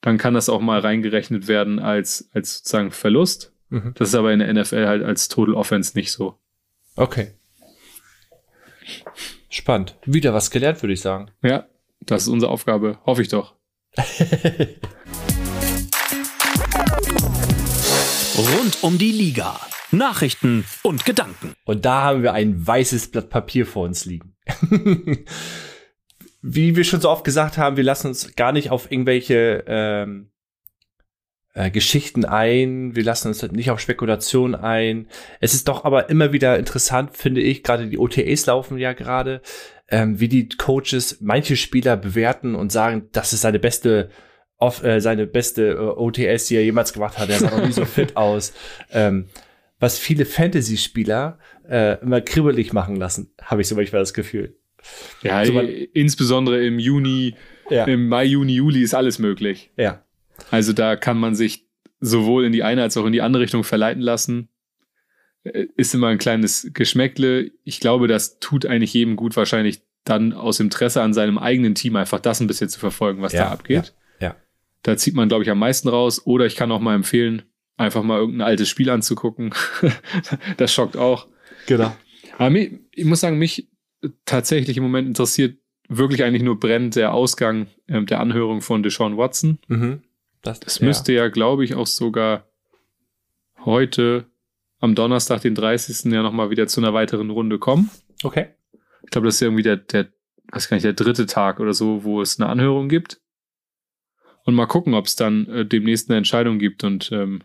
dann 0.00 0.18
kann 0.18 0.34
das 0.34 0.48
auch 0.48 0.60
mal 0.60 0.80
reingerechnet 0.80 1.46
werden 1.46 1.78
als, 1.78 2.30
als 2.32 2.58
sozusagen 2.58 2.90
Verlust. 2.90 3.52
Mhm. 3.68 3.92
Das 3.94 4.08
ist 4.08 4.14
aber 4.14 4.32
in 4.32 4.40
der 4.40 4.52
NFL 4.52 4.86
halt 4.86 5.04
als 5.04 5.28
Total 5.28 5.54
Offense 5.54 5.96
nicht 5.96 6.10
so. 6.10 6.38
Okay. 6.96 7.32
Spannend. 9.48 9.96
Wieder 10.04 10.34
was 10.34 10.50
gelernt, 10.50 10.82
würde 10.82 10.94
ich 10.94 11.00
sagen. 11.00 11.30
Ja, 11.42 11.66
das 12.00 12.22
ist 12.22 12.28
unsere 12.28 12.52
Aufgabe. 12.52 12.98
Hoffe 13.04 13.22
ich 13.22 13.28
doch. 13.28 13.54
Rund 18.36 18.82
um 18.82 18.96
die 18.98 19.12
Liga. 19.12 19.58
Nachrichten 19.92 20.64
und 20.82 21.04
Gedanken. 21.04 21.54
Und 21.64 21.84
da 21.84 22.02
haben 22.02 22.22
wir 22.22 22.32
ein 22.32 22.66
weißes 22.66 23.10
Blatt 23.10 23.28
Papier 23.28 23.66
vor 23.66 23.84
uns 23.84 24.04
liegen. 24.04 24.36
Wie 26.42 26.76
wir 26.76 26.84
schon 26.84 27.00
so 27.00 27.10
oft 27.10 27.24
gesagt 27.24 27.58
haben, 27.58 27.76
wir 27.76 27.84
lassen 27.84 28.06
uns 28.06 28.34
gar 28.36 28.52
nicht 28.52 28.70
auf 28.70 28.90
irgendwelche 28.90 29.64
ähm, 29.66 30.30
äh, 31.54 31.70
Geschichten 31.70 32.24
ein, 32.24 32.94
wir 32.94 33.04
lassen 33.04 33.28
uns 33.28 33.42
nicht 33.42 33.70
auf 33.70 33.80
Spekulationen 33.80 34.54
ein. 34.54 35.08
Es 35.40 35.54
ist 35.54 35.68
doch 35.68 35.84
aber 35.84 36.08
immer 36.08 36.32
wieder 36.32 36.58
interessant, 36.58 37.16
finde 37.16 37.40
ich, 37.40 37.62
gerade 37.62 37.88
die 37.88 37.98
OTAs 37.98 38.46
laufen 38.46 38.78
ja 38.78 38.92
gerade, 38.92 39.42
ähm, 39.88 40.20
wie 40.20 40.28
die 40.28 40.48
Coaches 40.48 41.18
manche 41.20 41.56
Spieler 41.56 41.96
bewerten 41.96 42.54
und 42.54 42.70
sagen, 42.70 43.08
das 43.12 43.32
ist 43.32 43.40
seine 43.40 43.58
beste 43.58 44.10
auf 44.58 44.84
äh, 44.84 45.00
seine 45.00 45.26
beste 45.26 45.70
äh, 45.70 45.78
OTS, 45.78 46.46
die 46.46 46.56
er 46.56 46.64
jemals 46.64 46.92
gemacht 46.92 47.18
hat. 47.18 47.30
Er 47.30 47.38
sah 47.38 47.50
noch 47.50 47.66
nie 47.66 47.72
so 47.72 47.86
fit 47.86 48.16
aus. 48.16 48.52
Ähm, 48.92 49.26
was 49.80 49.98
viele 49.98 50.26
Fantasy-Spieler 50.26 51.38
äh, 51.68 51.98
immer 52.02 52.20
kribbelig 52.20 52.74
machen 52.74 52.96
lassen, 52.96 53.32
habe 53.42 53.62
ich 53.62 53.68
so 53.68 53.74
manchmal 53.74 54.02
das 54.02 54.12
Gefühl. 54.12 54.58
Ja, 55.22 55.44
so, 55.44 55.54
man, 55.54 55.66
insbesondere 55.66 56.64
im 56.64 56.78
Juni, 56.78 57.34
ja. 57.70 57.84
im 57.84 58.08
Mai, 58.08 58.24
Juni, 58.24 58.54
Juli 58.54 58.82
ist 58.82 58.94
alles 58.94 59.18
möglich. 59.18 59.72
Ja. 59.76 60.04
Also 60.50 60.72
da 60.72 60.96
kann 60.96 61.18
man 61.18 61.34
sich 61.34 61.66
sowohl 62.00 62.44
in 62.44 62.52
die 62.52 62.62
eine 62.62 62.82
als 62.82 62.96
auch 62.96 63.06
in 63.06 63.12
die 63.12 63.22
andere 63.22 63.42
Richtung 63.42 63.64
verleiten 63.64 64.02
lassen. 64.02 64.48
Äh, 65.44 65.66
ist 65.76 65.94
immer 65.94 66.08
ein 66.08 66.18
kleines 66.18 66.70
Geschmäckle. 66.72 67.50
Ich 67.64 67.80
glaube, 67.80 68.08
das 68.08 68.38
tut 68.40 68.66
eigentlich 68.66 68.94
jedem 68.94 69.16
gut, 69.16 69.36
wahrscheinlich 69.36 69.82
dann 70.04 70.32
aus 70.32 70.60
Interesse 70.60 71.02
an 71.02 71.12
seinem 71.12 71.38
eigenen 71.38 71.74
Team 71.74 71.96
einfach 71.96 72.20
das 72.20 72.40
ein 72.40 72.46
bisschen 72.46 72.68
zu 72.68 72.80
verfolgen, 72.80 73.22
was 73.22 73.32
ja, 73.32 73.44
da 73.44 73.50
abgeht. 73.50 73.94
Ja, 74.20 74.28
ja. 74.28 74.36
Da 74.82 74.96
zieht 74.96 75.14
man, 75.14 75.28
glaube 75.28 75.44
ich, 75.44 75.50
am 75.50 75.58
meisten 75.58 75.88
raus. 75.88 76.26
Oder 76.26 76.46
ich 76.46 76.56
kann 76.56 76.72
auch 76.72 76.80
mal 76.80 76.94
empfehlen, 76.94 77.42
einfach 77.76 78.02
mal 78.02 78.18
irgendein 78.18 78.48
altes 78.48 78.68
Spiel 78.68 78.88
anzugucken. 78.88 79.54
das 80.56 80.72
schockt 80.72 80.96
auch. 80.96 81.28
Genau. 81.66 81.94
Aber 82.38 82.50
mich, 82.50 82.72
ich 82.94 83.04
muss 83.04 83.20
sagen, 83.20 83.38
mich 83.38 83.68
tatsächlich 84.24 84.78
im 84.78 84.82
Moment 84.82 85.06
interessiert 85.08 85.58
wirklich 85.88 86.22
eigentlich 86.22 86.42
nur 86.42 86.58
brennend 86.58 86.96
der 86.96 87.12
Ausgang 87.12 87.66
äh, 87.86 88.02
der 88.02 88.20
Anhörung 88.20 88.62
von 88.62 88.82
Deshaun 88.82 89.16
Watson. 89.16 89.58
Mhm. 89.68 90.02
Das, 90.42 90.60
das 90.60 90.78
ja. 90.78 90.86
müsste 90.86 91.12
ja, 91.12 91.28
glaube 91.28 91.64
ich, 91.64 91.74
auch 91.74 91.86
sogar 91.86 92.48
heute 93.64 94.26
am 94.78 94.94
Donnerstag, 94.94 95.42
den 95.42 95.54
30. 95.54 96.10
ja 96.12 96.22
nochmal 96.22 96.50
wieder 96.50 96.66
zu 96.66 96.80
einer 96.80 96.94
weiteren 96.94 97.30
Runde 97.30 97.58
kommen. 97.58 97.90
Okay. 98.22 98.48
Ich 99.02 99.10
glaube, 99.10 99.26
das 99.26 99.36
ist 99.36 99.42
irgendwie 99.42 99.62
der, 99.62 99.76
der, 99.76 100.08
weiß 100.52 100.68
gar 100.68 100.76
nicht, 100.76 100.84
der 100.84 100.94
dritte 100.94 101.26
Tag 101.26 101.60
oder 101.60 101.74
so, 101.74 102.04
wo 102.04 102.22
es 102.22 102.40
eine 102.40 102.48
Anhörung 102.48 102.88
gibt. 102.88 103.20
Und 104.44 104.54
mal 104.54 104.66
gucken, 104.66 104.94
ob 104.94 105.06
es 105.06 105.16
dann 105.16 105.46
äh, 105.48 105.66
demnächst 105.66 106.08
eine 106.08 106.16
Entscheidung 106.16 106.58
gibt 106.58 106.82
und 106.82 107.12
ähm, 107.12 107.42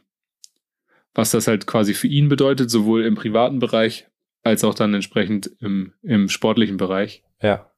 was 1.13 1.31
das 1.31 1.47
halt 1.47 1.67
quasi 1.67 1.93
für 1.93 2.07
ihn 2.07 2.29
bedeutet, 2.29 2.69
sowohl 2.69 3.03
im 3.03 3.15
privaten 3.15 3.59
Bereich 3.59 4.07
als 4.43 4.63
auch 4.63 4.73
dann 4.73 4.93
entsprechend 4.93 5.51
im, 5.59 5.93
im 6.01 6.29
sportlichen 6.29 6.77
Bereich. 6.77 7.23
Ja 7.41 7.69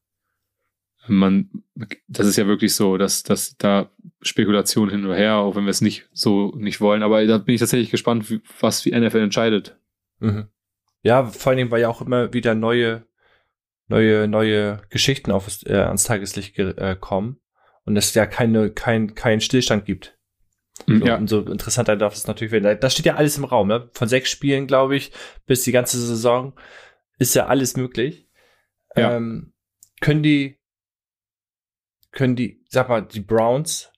man, 1.08 1.50
das 2.06 2.26
ist 2.26 2.36
ja 2.36 2.46
wirklich 2.46 2.74
so, 2.74 2.96
dass, 2.96 3.22
dass 3.22 3.56
da 3.56 3.90
Spekulation 4.22 4.90
hin 4.90 5.04
oder 5.04 5.16
her, 5.16 5.36
auch 5.36 5.56
wenn 5.56 5.64
wir 5.64 5.70
es 5.70 5.80
nicht 5.80 6.08
so 6.12 6.52
nicht 6.56 6.80
wollen. 6.80 7.02
Aber 7.02 7.24
da 7.26 7.38
bin 7.38 7.54
ich 7.54 7.60
tatsächlich 7.60 7.90
gespannt, 7.90 8.30
wie, 8.30 8.40
was 8.60 8.82
die 8.82 8.98
NFL 8.98 9.18
entscheidet. 9.18 9.78
Mhm. 10.20 10.48
Ja, 11.02 11.26
vor 11.26 11.50
allen 11.50 11.58
Dingen, 11.58 11.70
weil 11.70 11.80
ja 11.80 11.88
auch 11.88 12.02
immer 12.02 12.32
wieder 12.32 12.54
neue, 12.54 13.06
neue, 13.86 14.28
neue 14.28 14.82
Geschichten 14.90 15.30
auf, 15.30 15.48
äh, 15.64 15.74
ans 15.74 16.04
Tageslicht 16.04 16.58
äh, 16.58 16.96
kommen 16.98 17.40
und 17.84 17.96
es 17.96 18.14
ja 18.14 18.26
keine, 18.26 18.70
kein, 18.70 19.14
kein 19.14 19.40
Stillstand 19.40 19.84
gibt. 19.84 20.18
So, 20.86 20.94
ja. 20.94 21.16
Und 21.16 21.28
so 21.28 21.40
interessanter 21.40 21.96
darf 21.96 22.14
es 22.14 22.26
natürlich 22.26 22.52
werden. 22.52 22.78
Das 22.80 22.92
steht 22.92 23.06
ja 23.06 23.16
alles 23.16 23.36
im 23.36 23.44
Raum, 23.44 23.68
ne? 23.68 23.90
Von 23.94 24.08
sechs 24.08 24.30
Spielen, 24.30 24.66
glaube 24.66 24.96
ich, 24.96 25.12
bis 25.46 25.62
die 25.62 25.72
ganze 25.72 25.98
Saison 25.98 26.54
ist 27.18 27.34
ja 27.34 27.46
alles 27.46 27.76
möglich. 27.76 28.28
Ja. 28.96 29.16
Ähm, 29.16 29.52
können 30.00 30.22
die, 30.22 30.57
können 32.18 32.34
die, 32.34 32.60
sag 32.68 32.88
mal, 32.88 33.00
die 33.00 33.20
Browns, 33.20 33.92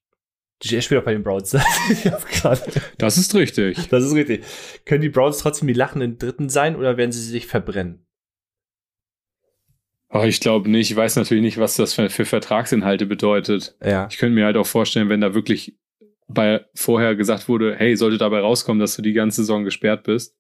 die 0.63 0.83
spielt 0.83 1.01
auch 1.01 1.05
bei 1.07 1.15
den 1.15 1.23
Browns. 1.23 1.53
Das 2.99 3.17
ist 3.17 3.35
richtig. 3.35 3.89
Das 3.89 4.05
ist 4.05 4.15
richtig. 4.15 4.45
Können 4.85 5.01
die 5.01 5.09
Browns 5.09 5.39
trotzdem 5.39 5.69
die 5.69 5.75
lachenden 5.75 6.19
Dritten 6.19 6.51
sein 6.51 6.77
oder 6.77 6.99
werden 6.99 7.13
sie 7.13 7.23
sich 7.23 7.47
verbrennen? 7.47 8.07
Oh, 10.11 10.25
ich 10.25 10.41
glaube 10.41 10.69
nicht. 10.69 10.91
Ich 10.91 10.97
weiß 10.97 11.17
natürlich 11.17 11.43
nicht, 11.43 11.57
was 11.57 11.77
das 11.77 11.95
für, 11.95 12.11
für, 12.11 12.27
Vertragsinhalte 12.27 13.07
bedeutet. 13.07 13.75
Ja. 13.83 14.07
Ich 14.11 14.19
könnte 14.19 14.35
mir 14.35 14.45
halt 14.45 14.59
auch 14.59 14.67
vorstellen, 14.67 15.09
wenn 15.09 15.23
da 15.23 15.33
wirklich 15.33 15.79
bei 16.29 16.67
vorher 16.75 17.17
gesagt 17.17 17.49
wurde, 17.49 17.75
hey, 17.75 17.97
sollte 17.97 18.19
dabei 18.19 18.41
rauskommen, 18.41 18.81
dass 18.81 18.97
du 18.97 19.03
die 19.03 19.15
ganze 19.15 19.41
Saison 19.41 19.65
gesperrt 19.65 20.03
bist, 20.05 20.37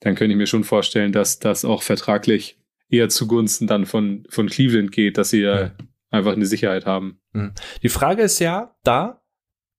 dann 0.00 0.16
könnte 0.16 0.32
ich 0.32 0.38
mir 0.38 0.48
schon 0.48 0.64
vorstellen, 0.64 1.12
dass 1.12 1.38
das 1.38 1.64
auch 1.64 1.82
vertraglich 1.82 2.58
eher 2.88 3.08
zugunsten 3.08 3.68
dann 3.68 3.86
von, 3.86 4.26
von 4.30 4.48
Cleveland 4.48 4.90
geht, 4.90 5.16
dass 5.16 5.30
sie 5.30 5.42
ja 5.42 5.70
einfach 6.10 6.32
eine 6.32 6.46
Sicherheit 6.46 6.86
haben. 6.86 7.20
Mhm. 7.32 7.52
Die 7.82 7.88
Frage 7.88 8.22
ist 8.22 8.38
ja, 8.38 8.76
da 8.82 9.22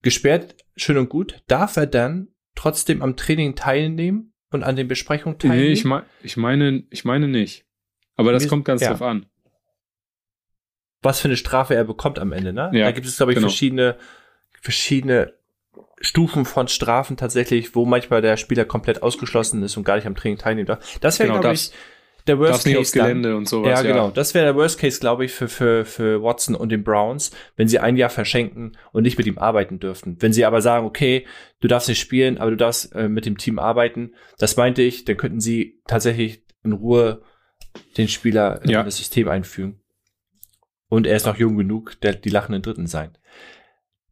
gesperrt, 0.01 0.55
schön 0.75 0.97
und 0.97 1.09
gut, 1.09 1.41
darf 1.47 1.77
er 1.77 1.87
dann 1.87 2.29
trotzdem 2.55 3.01
am 3.01 3.15
Training 3.15 3.55
teilnehmen 3.55 4.33
und 4.51 4.63
an 4.63 4.75
den 4.75 4.87
Besprechungen 4.87 5.39
teilnehmen? 5.39 5.63
Nee, 5.63 5.71
ich, 5.71 5.85
me 5.85 6.03
ich, 6.21 6.37
meine, 6.37 6.83
ich 6.89 7.05
meine 7.05 7.27
nicht. 7.27 7.65
Aber 8.15 8.31
das 8.31 8.47
kommt 8.47 8.65
ganz 8.65 8.81
ja. 8.81 8.89
drauf 8.89 9.01
an. 9.01 9.25
Was 11.01 11.21
für 11.21 11.29
eine 11.29 11.37
Strafe 11.37 11.75
er 11.75 11.85
bekommt 11.85 12.19
am 12.19 12.33
Ende, 12.33 12.51
ne? 12.51 12.69
Ja, 12.73 12.85
da 12.85 12.91
gibt 12.91 13.07
es, 13.07 13.15
glaube 13.15 13.31
ich, 13.31 13.37
genau. 13.37 13.47
verschiedene, 13.47 13.97
verschiedene 14.59 15.33
Stufen 16.01 16.43
von 16.43 16.67
Strafen 16.67 17.15
tatsächlich, 17.15 17.75
wo 17.75 17.85
manchmal 17.85 18.21
der 18.21 18.35
Spieler 18.35 18.65
komplett 18.65 19.01
ausgeschlossen 19.01 19.63
ist 19.63 19.77
und 19.77 19.85
gar 19.85 19.95
nicht 19.95 20.07
am 20.07 20.15
Training 20.15 20.37
teilnehmen 20.37 20.67
darf. 20.67 20.99
Das 20.99 21.19
wäre, 21.19 21.29
genau, 21.29 21.41
glaube 21.41 21.55
ich, 21.55 21.71
der 22.29 22.39
Worst 22.39 22.63
Case. 22.63 22.79
Aufs 22.79 22.91
Gelände 22.91 23.29
dann. 23.29 23.37
und 23.39 23.49
sowas. 23.49 23.69
Ja, 23.69 23.81
genau. 23.81 24.05
Ja. 24.05 24.11
Das 24.11 24.33
wäre 24.33 24.45
der 24.45 24.55
Worst 24.55 24.79
Case, 24.79 24.99
glaube 24.99 25.25
ich, 25.25 25.31
für, 25.31 25.47
für, 25.47 25.83
für 25.85 26.23
Watson 26.23 26.55
und 26.55 26.69
den 26.69 26.83
Browns, 26.83 27.31
wenn 27.57 27.67
sie 27.67 27.79
ein 27.79 27.97
Jahr 27.97 28.09
verschenken 28.09 28.77
und 28.91 29.03
nicht 29.03 29.17
mit 29.17 29.27
ihm 29.27 29.37
arbeiten 29.37 29.79
dürften. 29.79 30.17
Wenn 30.19 30.31
sie 30.31 30.45
aber 30.45 30.61
sagen, 30.61 30.85
okay, 30.85 31.25
du 31.59 31.67
darfst 31.67 31.89
nicht 31.89 31.99
spielen, 31.99 32.37
aber 32.37 32.51
du 32.51 32.57
darfst 32.57 32.95
äh, 32.95 33.09
mit 33.09 33.25
dem 33.25 33.37
Team 33.37 33.59
arbeiten, 33.59 34.13
das 34.37 34.55
meinte 34.55 34.81
ich, 34.81 35.05
dann 35.05 35.17
könnten 35.17 35.41
sie 35.41 35.81
tatsächlich 35.87 36.43
in 36.63 36.71
Ruhe 36.71 37.23
den 37.97 38.07
Spieler 38.07 38.61
ja. 38.65 38.79
in 38.79 38.85
das 38.85 38.97
System 38.97 39.27
einfügen. 39.27 39.81
Und 40.87 41.05
er 41.05 41.15
ist 41.15 41.25
noch 41.25 41.37
jung 41.37 41.57
genug, 41.57 41.99
der 42.01 42.13
die 42.13 42.29
lachenden 42.29 42.61
Dritten 42.61 42.87
sein. 42.87 43.17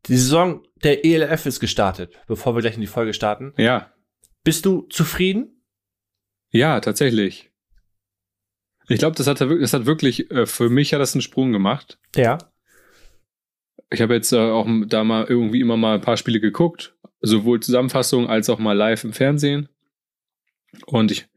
Die 0.06 0.16
Saison 0.16 0.64
der 0.84 1.04
ELF 1.06 1.46
ist 1.46 1.60
gestartet, 1.60 2.14
bevor 2.28 2.56
wir 2.56 2.62
gleich 2.62 2.76
in 2.76 2.82
die 2.82 2.88
Folge 2.88 3.14
starten. 3.14 3.54
Ja. 3.58 3.92
Bist 4.44 4.66
du 4.66 4.84
zufrieden? 4.84 5.64
Ja, 6.50 6.80
tatsächlich. 6.80 7.52
Ich 8.90 9.00
glaube, 9.00 9.16
das 9.16 9.28
hat, 9.28 9.42
das 9.42 9.74
hat 9.74 9.86
wirklich, 9.86 10.32
äh, 10.32 10.46
für 10.46 10.70
mich 10.70 10.94
hat 10.94 11.02
das 11.02 11.14
einen 11.14 11.22
Sprung 11.22 11.52
gemacht. 11.52 12.00
Ja. 12.16 12.38
Ich 13.90 14.02
habe 14.02 14.14
jetzt 14.14 14.32
äh, 14.32 14.38
auch 14.38 14.68
da 14.88 15.04
mal 15.04 15.26
irgendwie 15.26 15.62
immer 15.62 15.78
mal 15.78 15.96
ein 15.96 16.02
paar 16.02 16.18
Spiele 16.18 16.40
geguckt, 16.40 16.96
sowohl 17.22 17.60
Zusammenfassungen 17.60 18.30
als 18.30 18.50
auch 18.50 18.60
mal 18.60 18.74
live 18.74 19.04
im 19.04 19.14
Fernsehen. 19.14 19.70
Und 20.86 21.12
ich 21.12 21.28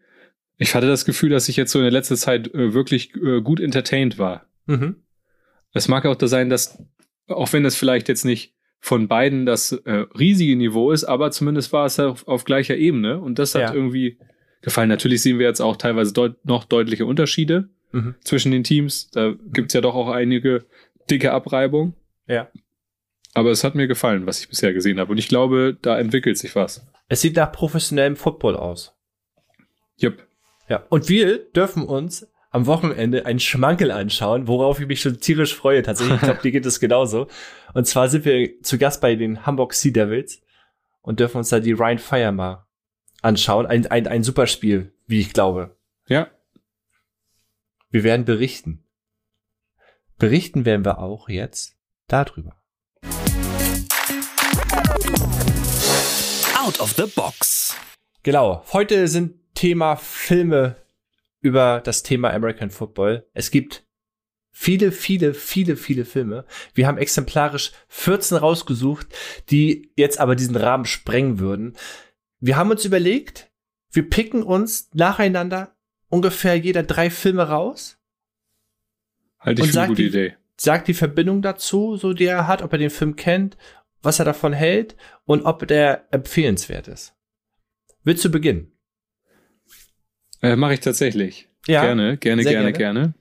ich 0.63 0.75
hatte 0.75 0.89
das 0.89 1.07
Gefühl, 1.07 1.31
dass 1.31 1.49
ich 1.49 1.57
jetzt 1.57 1.73
so 1.73 1.79
in 1.79 1.85
der 1.85 1.93
letzten 1.93 2.17
Zeit 2.17 2.53
äh, 2.55 2.75
wirklich 2.75 3.15
gut 3.15 3.61
entertained 3.61 4.19
war. 4.19 4.45
Mhm. 4.67 4.97
Es 5.73 5.89
mag 5.89 6.05
auch 6.05 6.17
da 6.17 6.29
sein, 6.29 6.51
dass, 6.51 6.85
auch 7.29 7.51
wenn 7.55 7.63
das 7.63 7.77
vielleicht 7.77 8.09
jetzt 8.09 8.27
nicht 8.27 8.55
von 8.79 9.09
beiden 9.09 9.47
das 9.47 9.73
riesige 9.87 10.57
Niveau 10.57 10.91
ist, 10.91 11.05
aber 11.05 11.31
zumindest 11.31 11.73
war 11.73 11.87
es 11.87 11.99
auf, 11.99 12.29
auf 12.29 12.45
gleicher 12.45 12.77
Ebene 12.77 13.21
und 13.21 13.39
das 13.39 13.55
hat 13.55 13.63
ja. 13.63 13.75
irgendwie 13.75 14.19
gefallen. 14.63 14.89
Natürlich 14.89 15.23
sehen 15.23 15.39
wir 15.39 15.47
jetzt 15.47 15.61
auch 15.61 15.77
teilweise 15.77 16.13
deut 16.13 16.45
noch 16.45 16.65
deutliche 16.65 17.07
Unterschiede 17.07 17.69
mhm. 17.93 18.15
zwischen 18.23 18.53
den 18.53 18.65
Teams. 18.65 19.11
Da 19.11 19.35
gibt's 19.53 19.75
ja 19.75 19.81
doch 19.81 19.95
auch 19.95 20.09
einige 20.09 20.65
dicke 21.11 21.33
Abreibung. 21.33 21.95
Ja. 22.27 22.49
Aber 23.35 23.51
es 23.51 23.65
hat 23.65 23.75
mir 23.75 23.87
gefallen, 23.87 24.27
was 24.27 24.41
ich 24.41 24.49
bisher 24.49 24.73
gesehen 24.73 24.99
habe. 24.99 25.13
Und 25.13 25.19
ich 25.19 25.29
glaube, 25.29 25.77
da 25.81 25.99
entwickelt 25.99 26.37
sich 26.37 26.55
was. 26.57 26.87
Es 27.09 27.21
sieht 27.21 27.37
nach 27.37 27.53
professionellem 27.53 28.17
Football 28.17 28.57
aus. 28.57 28.95
Jupp. 29.97 30.27
Ja, 30.69 30.85
und 30.89 31.09
wir 31.09 31.39
dürfen 31.39 31.85
uns 31.85 32.27
am 32.51 32.67
Wochenende 32.67 33.27
einen 33.27 33.41
Schmankel 33.41 33.93
anschauen, 33.93 34.49
worauf 34.49 34.81
ich 34.81 34.87
mich 34.87 35.01
schon 35.01 35.21
tierisch 35.21 35.55
freue. 35.55 35.83
Tatsächlich, 35.83 36.17
ich 36.17 36.23
glaube, 36.23 36.41
dir 36.43 36.53
geht 36.53 36.67
es 36.67 36.81
genauso. 36.81 37.29
Und 37.75 37.87
zwar 37.87 38.09
sind 38.09 38.25
wir 38.25 38.61
zu 38.63 38.79
Gast 38.79 39.01
bei 39.01 39.15
den 39.15 39.47
Hamburg 39.47 39.75
Sea 39.75 39.93
Devils 39.93 40.43
und 41.03 41.21
dürfen 41.21 41.39
uns 41.39 41.49
da 41.49 41.61
die 41.61 41.73
Ryan 41.73 41.99
Fire 41.99 42.33
mal 42.33 42.67
anschauen. 43.23 43.67
Ein, 43.67 43.87
ein, 43.87 44.07
ein 44.07 44.23
super 44.23 44.47
Spiel, 44.47 44.93
wie 45.07 45.21
ich 45.21 45.33
glaube. 45.33 45.77
Ja. 46.07 46.31
Wir 47.91 48.05
werden 48.05 48.25
berichten. 48.25 48.85
Berichten 50.19 50.65
werden 50.65 50.85
wir 50.85 50.99
auch 50.99 51.29
jetzt 51.29 51.77
darüber. 52.07 52.57
Out 56.57 56.79
of 56.81 56.93
the 56.97 57.07
Box. 57.07 57.77
Genau. 58.23 58.65
Heute 58.73 59.09
sind 59.09 59.55
Thema 59.55 59.97
Filme 59.97 60.77
über 61.41 61.81
das 61.81 62.03
Thema 62.03 62.31
American 62.31 62.71
Football. 62.71 63.27
Es 63.33 63.51
gibt 63.51 63.85
viele, 64.51 64.93
viele, 64.93 65.33
viele, 65.35 65.77
viele 65.77 66.05
Filme. 66.05 66.45
Wir 66.75 66.87
haben 66.87 66.99
exemplarisch 66.99 67.73
14 67.89 68.37
rausgesucht, 68.37 69.07
die 69.51 69.93
jetzt 69.97 70.21
aber 70.21 70.37
diesen 70.37 70.57
Rahmen 70.57 70.85
sprengen 70.85 71.39
würden. 71.39 71.77
Wir 72.41 72.57
haben 72.57 72.71
uns 72.71 72.85
überlegt, 72.85 73.51
wir 73.93 74.09
picken 74.09 74.43
uns 74.43 74.91
nacheinander 74.95 75.77
ungefähr 76.09 76.57
jeder 76.57 76.83
drei 76.83 77.11
Filme 77.11 77.43
raus. 77.43 77.99
Halte 79.39 79.63
ich 79.63 79.71
für 79.71 79.81
eine 79.81 79.89
gute 79.89 80.03
die, 80.03 80.09
Idee. 80.09 80.37
Sagt 80.57 80.89
die 80.89 80.95
Verbindung 80.95 81.43
dazu, 81.43 81.97
so 81.97 82.13
die 82.13 82.25
er 82.25 82.47
hat, 82.47 82.63
ob 82.63 82.73
er 82.73 82.79
den 82.79 82.91
Film 82.91 83.17
kennt, 83.17 83.57
was 84.03 84.19
er 84.19 84.25
davon 84.25 84.53
hält 84.53 84.97
und 85.25 85.43
ob 85.43 85.67
der 85.67 86.07
empfehlenswert 86.11 86.89
ist. 86.89 87.15
Willst 88.05 88.25
du 88.25 88.31
beginnen? 88.31 88.73
Äh, 90.43 90.57
Mache 90.57 90.75
ich 90.75 90.81
tatsächlich. 90.81 91.49
Ja. 91.67 91.83
Gerne, 91.83 92.17
gerne, 92.17 92.43
gerne, 92.43 92.73
gerne, 92.73 92.73
gerne. 92.73 93.15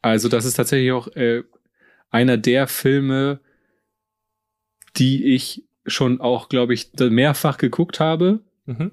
Also, 0.00 0.28
das 0.28 0.44
ist 0.44 0.54
tatsächlich 0.54 0.92
auch 0.92 1.08
äh, 1.08 1.42
einer 2.10 2.36
der 2.36 2.66
Filme, 2.66 3.40
die 4.96 5.34
ich 5.34 5.64
schon 5.86 6.20
auch, 6.20 6.48
glaube 6.48 6.74
ich, 6.74 6.92
mehrfach 6.98 7.58
geguckt 7.58 8.00
habe. 8.00 8.40
Mhm. 8.66 8.92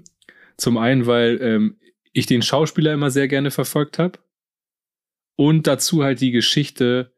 Zum 0.58 0.78
einen, 0.78 1.06
weil 1.06 1.40
ähm, 1.42 1.78
ich 2.14 2.26
den 2.26 2.42
Schauspieler 2.42 2.94
immer 2.94 3.12
sehr 3.12 3.28
gerne 3.28 3.52
verfolgt 3.52 4.00
habe. 4.00 4.20
Und 5.36 5.66
dazu 5.66 6.04
halt 6.04 6.22
die 6.22 6.32
Geschichte 6.32 7.12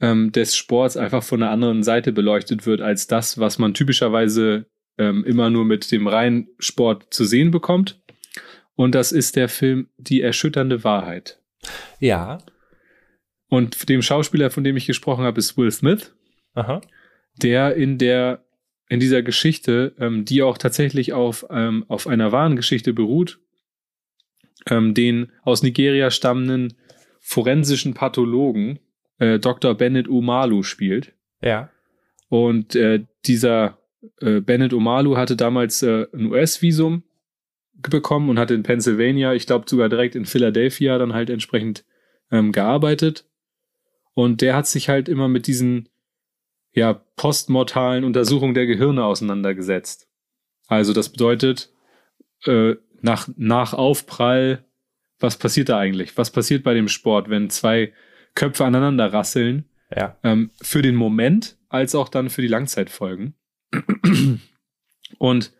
ähm, 0.00 0.32
des 0.32 0.56
Sports 0.56 0.96
einfach 0.96 1.22
von 1.22 1.42
einer 1.42 1.52
anderen 1.52 1.82
Seite 1.82 2.12
beleuchtet 2.12 2.66
wird, 2.66 2.80
als 2.80 3.06
das, 3.06 3.38
was 3.38 3.58
man 3.58 3.72
typischerweise 3.72 4.66
ähm, 4.98 5.24
immer 5.24 5.48
nur 5.48 5.64
mit 5.64 5.90
dem 5.92 6.06
reinen 6.06 6.48
Sport 6.58 7.14
zu 7.14 7.24
sehen 7.24 7.50
bekommt. 7.50 8.00
Und 8.74 8.94
das 8.94 9.12
ist 9.12 9.36
der 9.36 9.48
Film 9.48 9.88
Die 9.96 10.20
erschütternde 10.20 10.84
Wahrheit. 10.84 11.40
Ja. 12.00 12.38
Und 13.48 13.88
dem 13.88 14.02
Schauspieler, 14.02 14.50
von 14.50 14.64
dem 14.64 14.76
ich 14.76 14.86
gesprochen 14.86 15.24
habe, 15.24 15.38
ist 15.38 15.56
Will 15.56 15.70
Smith. 15.70 16.14
Aha. 16.54 16.80
Der 17.36 17.76
in 17.76 17.98
der 17.98 18.44
in 18.88 19.00
dieser 19.00 19.22
Geschichte, 19.22 19.94
ähm, 19.98 20.24
die 20.24 20.42
auch 20.42 20.58
tatsächlich 20.58 21.12
auf, 21.12 21.46
ähm, 21.50 21.84
auf 21.88 22.06
einer 22.06 22.32
wahren 22.32 22.56
Geschichte 22.56 22.92
beruht, 22.92 23.40
ähm, 24.68 24.94
den 24.94 25.32
aus 25.42 25.62
Nigeria 25.62 26.10
stammenden 26.10 26.74
forensischen 27.20 27.94
Pathologen 27.94 28.78
äh, 29.18 29.38
Dr. 29.38 29.74
Bennett 29.74 30.08
Umalu 30.08 30.62
spielt. 30.62 31.14
Ja. 31.42 31.70
Und 32.28 32.74
äh, 32.74 33.04
dieser 33.24 33.78
äh, 34.20 34.40
Bennett 34.40 34.72
Umalu 34.72 35.16
hatte 35.16 35.36
damals 35.36 35.82
äh, 35.82 36.06
ein 36.12 36.26
US-Visum 36.26 37.02
bekommen 37.74 38.30
und 38.30 38.38
hat 38.38 38.50
in 38.50 38.62
Pennsylvania, 38.62 39.34
ich 39.34 39.46
glaube 39.46 39.66
sogar 39.68 39.88
direkt 39.88 40.14
in 40.14 40.24
Philadelphia, 40.24 40.98
dann 40.98 41.12
halt 41.12 41.30
entsprechend 41.30 41.84
ähm, 42.30 42.52
gearbeitet. 42.52 43.26
Und 44.14 44.40
der 44.40 44.56
hat 44.56 44.66
sich 44.66 44.88
halt 44.88 45.08
immer 45.08 45.28
mit 45.28 45.46
diesen 45.46 45.88
ja, 46.76 47.02
postmortalen 47.16 48.04
Untersuchungen 48.04 48.54
der 48.54 48.66
Gehirne 48.66 49.02
auseinandergesetzt. 49.04 50.08
Also 50.68 50.92
das 50.92 51.08
bedeutet, 51.08 51.72
äh, 52.44 52.74
nach, 53.00 53.28
nach 53.36 53.72
Aufprall, 53.72 54.64
was 55.18 55.38
passiert 55.38 55.70
da 55.70 55.78
eigentlich? 55.78 56.16
Was 56.18 56.30
passiert 56.30 56.62
bei 56.62 56.74
dem 56.74 56.88
Sport, 56.88 57.30
wenn 57.30 57.48
zwei 57.48 57.94
Köpfe 58.34 58.66
aneinander 58.66 59.10
rasseln? 59.10 59.64
Ja. 59.94 60.18
Ähm, 60.22 60.50
für 60.60 60.82
den 60.82 60.96
Moment 60.96 61.56
als 61.70 61.94
auch 61.94 62.10
dann 62.10 62.28
für 62.28 62.42
die 62.42 62.48
Langzeitfolgen. 62.48 63.34
Und 65.18 65.52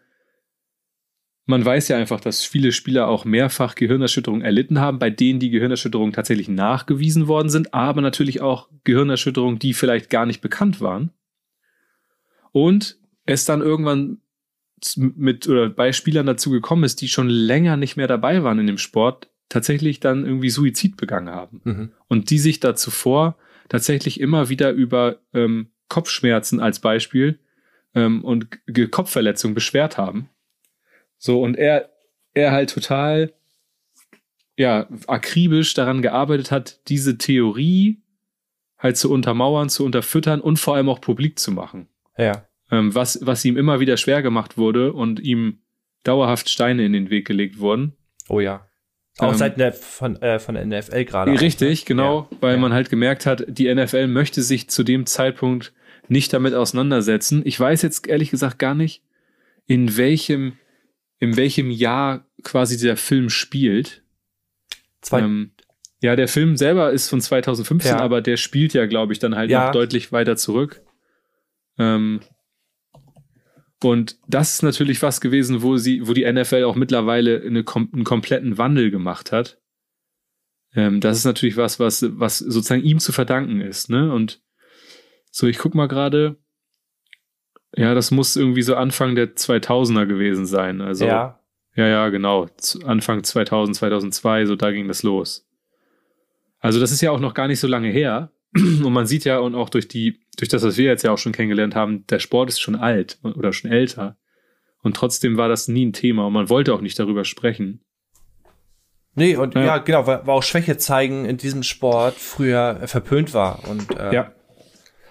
man 1.46 1.64
weiß 1.64 1.88
ja 1.88 1.96
einfach, 1.96 2.20
dass 2.20 2.44
viele 2.44 2.72
Spieler 2.72 3.06
auch 3.06 3.24
mehrfach 3.24 3.76
Gehirnerschütterungen 3.76 4.44
erlitten 4.44 4.80
haben, 4.80 4.98
bei 4.98 5.10
denen 5.10 5.38
die 5.38 5.50
Gehirnerschütterungen 5.50 6.12
tatsächlich 6.12 6.48
nachgewiesen 6.48 7.28
worden 7.28 7.48
sind, 7.48 7.72
aber 7.72 8.00
natürlich 8.00 8.40
auch 8.40 8.68
Gehirnerschütterungen, 8.82 9.60
die 9.60 9.72
vielleicht 9.72 10.10
gar 10.10 10.26
nicht 10.26 10.40
bekannt 10.40 10.80
waren. 10.80 11.12
Und 12.50 12.98
es 13.26 13.44
dann 13.44 13.60
irgendwann 13.60 14.18
mit 14.96 15.48
oder 15.48 15.70
bei 15.70 15.92
Spielern 15.92 16.26
dazu 16.26 16.50
gekommen 16.50 16.84
ist, 16.84 17.00
die 17.00 17.08
schon 17.08 17.28
länger 17.28 17.76
nicht 17.76 17.96
mehr 17.96 18.08
dabei 18.08 18.42
waren 18.42 18.58
in 18.58 18.66
dem 18.66 18.78
Sport, 18.78 19.28
tatsächlich 19.48 20.00
dann 20.00 20.26
irgendwie 20.26 20.50
Suizid 20.50 20.96
begangen 20.96 21.30
haben. 21.30 21.60
Mhm. 21.64 21.92
Und 22.08 22.30
die 22.30 22.38
sich 22.38 22.58
da 22.58 22.74
zuvor 22.74 23.38
tatsächlich 23.68 24.20
immer 24.20 24.48
wieder 24.48 24.72
über 24.72 25.20
ähm, 25.32 25.68
Kopfschmerzen 25.88 26.60
als 26.60 26.80
Beispiel 26.80 27.38
ähm, 27.94 28.24
und 28.24 28.48
G 28.66 28.88
Kopfverletzungen 28.88 29.54
beschwert 29.54 29.96
haben. 29.96 30.28
So, 31.18 31.42
und 31.42 31.56
er, 31.56 31.90
er 32.34 32.52
halt 32.52 32.70
total, 32.70 33.32
ja, 34.56 34.86
akribisch 35.06 35.74
daran 35.74 36.02
gearbeitet 36.02 36.50
hat, 36.50 36.80
diese 36.88 37.18
Theorie 37.18 38.00
halt 38.78 38.96
zu 38.96 39.10
untermauern, 39.10 39.68
zu 39.68 39.84
unterfüttern 39.84 40.40
und 40.40 40.58
vor 40.58 40.76
allem 40.76 40.88
auch 40.88 41.00
publik 41.00 41.38
zu 41.38 41.50
machen. 41.50 41.88
Ja. 42.16 42.46
Ähm, 42.70 42.94
was, 42.94 43.18
was 43.22 43.44
ihm 43.44 43.56
immer 43.56 43.80
wieder 43.80 43.96
schwer 43.96 44.22
gemacht 44.22 44.58
wurde 44.58 44.92
und 44.92 45.20
ihm 45.20 45.60
dauerhaft 46.02 46.48
Steine 46.48 46.84
in 46.84 46.92
den 46.92 47.10
Weg 47.10 47.26
gelegt 47.26 47.58
wurden. 47.58 47.94
Oh 48.28 48.40
ja. 48.40 48.66
Auch 49.18 49.32
ähm, 49.32 49.38
seit 49.38 49.58
der, 49.58 49.72
von, 49.72 50.20
äh, 50.20 50.38
von 50.38 50.54
der 50.54 50.66
NFL 50.66 51.04
gerade. 51.04 51.40
Richtig, 51.40 51.80
auch, 51.80 51.82
ne? 51.82 51.86
genau, 51.86 52.28
ja. 52.30 52.36
weil 52.40 52.54
ja. 52.54 52.60
man 52.60 52.72
halt 52.72 52.90
gemerkt 52.90 53.26
hat, 53.26 53.44
die 53.48 53.72
NFL 53.72 54.08
möchte 54.08 54.42
sich 54.42 54.68
zu 54.68 54.82
dem 54.82 55.06
Zeitpunkt 55.06 55.72
nicht 56.08 56.32
damit 56.32 56.54
auseinandersetzen. 56.54 57.42
Ich 57.44 57.58
weiß 57.58 57.82
jetzt 57.82 58.06
ehrlich 58.06 58.30
gesagt 58.30 58.58
gar 58.58 58.74
nicht, 58.74 59.02
in 59.66 59.96
welchem, 59.96 60.58
in 61.18 61.36
welchem 61.36 61.70
Jahr 61.70 62.26
quasi 62.42 62.76
der 62.76 62.96
Film 62.96 63.30
spielt. 63.30 64.02
Zwei, 65.00 65.20
ähm, 65.20 65.52
ja, 66.00 66.16
der 66.16 66.28
Film 66.28 66.56
selber 66.56 66.92
ist 66.92 67.08
von 67.08 67.20
2015, 67.20 67.92
ja. 67.92 68.00
aber 68.00 68.20
der 68.20 68.36
spielt 68.36 68.74
ja, 68.74 68.86
glaube 68.86 69.12
ich, 69.12 69.18
dann 69.18 69.34
halt 69.34 69.50
ja. 69.50 69.66
noch 69.66 69.72
deutlich 69.72 70.12
weiter 70.12 70.36
zurück. 70.36 70.82
Ähm, 71.78 72.20
und 73.82 74.18
das 74.26 74.54
ist 74.54 74.62
natürlich 74.62 75.02
was 75.02 75.20
gewesen, 75.20 75.62
wo 75.62 75.76
sie, 75.76 76.06
wo 76.06 76.12
die 76.12 76.30
NFL 76.30 76.64
auch 76.64 76.76
mittlerweile 76.76 77.42
eine, 77.42 77.64
einen 77.66 78.04
kompletten 78.04 78.58
Wandel 78.58 78.90
gemacht 78.90 79.32
hat. 79.32 79.58
Ähm, 80.74 81.00
das 81.00 81.18
ist 81.18 81.24
natürlich 81.24 81.56
was, 81.56 81.78
was, 81.78 82.04
was 82.18 82.38
sozusagen 82.38 82.82
ihm 82.82 82.98
zu 82.98 83.12
verdanken 83.12 83.60
ist, 83.60 83.90
ne? 83.90 84.12
Und 84.12 84.42
so, 85.30 85.46
ich 85.46 85.58
guck 85.58 85.74
mal 85.74 85.88
gerade. 85.88 86.36
Ja, 87.76 87.94
das 87.94 88.10
muss 88.10 88.36
irgendwie 88.36 88.62
so 88.62 88.74
Anfang 88.74 89.14
der 89.14 89.36
2000er 89.36 90.06
gewesen 90.06 90.46
sein. 90.46 90.80
Also, 90.80 91.06
ja. 91.06 91.40
Ja, 91.74 91.86
ja, 91.86 92.08
genau. 92.08 92.46
Anfang 92.86 93.22
2000, 93.22 93.76
2002, 93.76 94.46
so 94.46 94.56
da 94.56 94.70
ging 94.70 94.88
das 94.88 95.02
los. 95.02 95.46
Also, 96.58 96.80
das 96.80 96.90
ist 96.90 97.02
ja 97.02 97.10
auch 97.10 97.20
noch 97.20 97.34
gar 97.34 97.48
nicht 97.48 97.60
so 97.60 97.68
lange 97.68 97.88
her. 97.88 98.32
Und 98.54 98.92
man 98.92 99.06
sieht 99.06 99.24
ja 99.24 99.38
und 99.38 99.54
auch 99.54 99.68
durch 99.68 99.88
die, 99.88 100.20
durch 100.38 100.48
das, 100.48 100.62
was 100.62 100.78
wir 100.78 100.86
jetzt 100.86 101.02
ja 101.02 101.10
auch 101.10 101.18
schon 101.18 101.32
kennengelernt 101.32 101.74
haben, 101.74 102.06
der 102.06 102.20
Sport 102.20 102.48
ist 102.48 102.60
schon 102.60 102.76
alt 102.76 103.18
oder 103.22 103.52
schon 103.52 103.70
älter. 103.70 104.16
Und 104.82 104.96
trotzdem 104.96 105.36
war 105.36 105.48
das 105.48 105.68
nie 105.68 105.84
ein 105.84 105.92
Thema 105.92 106.26
und 106.26 106.32
man 106.32 106.48
wollte 106.48 106.72
auch 106.72 106.80
nicht 106.80 106.98
darüber 106.98 107.24
sprechen. 107.24 107.84
Nee, 109.14 109.36
und 109.36 109.54
ja, 109.54 109.64
ja 109.64 109.78
genau, 109.78 110.06
weil, 110.06 110.26
weil, 110.26 110.34
auch 110.34 110.42
Schwäche 110.42 110.76
zeigen 110.76 111.24
in 111.24 111.38
diesem 111.38 111.62
Sport 111.64 112.14
früher 112.14 112.80
verpönt 112.86 113.34
war. 113.34 113.68
Und, 113.68 113.98
äh, 113.98 114.14
ja. 114.14 114.32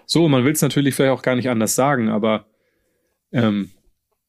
So, 0.05 0.27
man 0.27 0.45
will 0.45 0.53
es 0.53 0.61
natürlich 0.61 0.95
vielleicht 0.95 1.11
auch 1.11 1.23
gar 1.23 1.35
nicht 1.35 1.49
anders 1.49 1.75
sagen, 1.75 2.09
aber 2.09 2.45
ähm, 3.31 3.71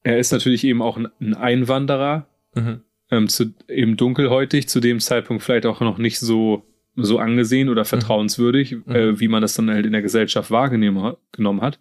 er 0.03 0.19
ist 0.19 0.31
natürlich 0.31 0.63
eben 0.63 0.81
auch 0.81 0.97
ein, 0.97 1.07
ein 1.19 1.33
Einwanderer, 1.33 2.27
mhm. 2.55 2.81
ähm, 3.11 3.27
zu, 3.27 3.53
eben 3.67 3.97
dunkelhäutig, 3.97 4.69
zu 4.69 4.79
dem 4.79 4.99
Zeitpunkt 4.99 5.43
vielleicht 5.43 5.65
auch 5.65 5.81
noch 5.81 5.97
nicht 5.97 6.19
so 6.19 6.65
so 6.97 7.19
angesehen 7.19 7.69
oder 7.69 7.83
mhm. 7.83 7.87
vertrauenswürdig, 7.87 8.71
mhm. 8.85 8.95
äh, 8.95 9.19
wie 9.19 9.27
man 9.27 9.41
das 9.41 9.53
dann 9.53 9.69
halt 9.69 9.85
in 9.85 9.91
der 9.91 10.01
Gesellschaft 10.01 10.51
wahrgenommen 10.51 11.61
hat. 11.61 11.79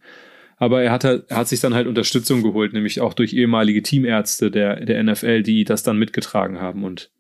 Aber 0.59 0.83
er 0.83 0.92
hat, 0.92 1.05
halt, 1.05 1.24
er 1.29 1.38
hat 1.38 1.48
sich 1.48 1.61
dann 1.61 1.74
halt 1.74 1.87
Unterstützung 1.87 2.42
geholt, 2.42 2.72
nämlich 2.72 3.00
auch 3.00 3.14
durch 3.14 3.35
ehemalige 3.35 3.83
Teamärzte 3.83 4.50
der, 4.50 4.85
der 4.85 5.02
NFL, 5.02 5.42
die 5.42 5.64
das 5.64 5.83
dann 5.83 5.98
mitgetragen 5.98 6.61
haben. 6.61 6.85
Und 6.85 7.11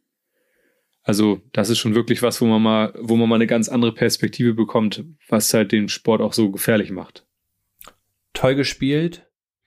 also 1.02 1.42
das 1.52 1.68
ist 1.68 1.78
schon 1.78 1.94
wirklich 1.94 2.22
was, 2.22 2.40
wo 2.40 2.46
man 2.46 2.62
mal, 2.62 2.94
wo 2.98 3.16
man 3.16 3.28
mal 3.28 3.34
eine 3.36 3.46
ganz 3.46 3.68
andere 3.68 3.92
Perspektive 3.92 4.54
bekommt, 4.54 5.04
was 5.28 5.52
halt 5.52 5.72
den 5.72 5.88
Sport 5.88 6.22
auch 6.22 6.32
so 6.32 6.50
gefährlich 6.50 6.90
macht. 6.90 7.26
Toll 8.32 8.54
gespielt, 8.54 9.26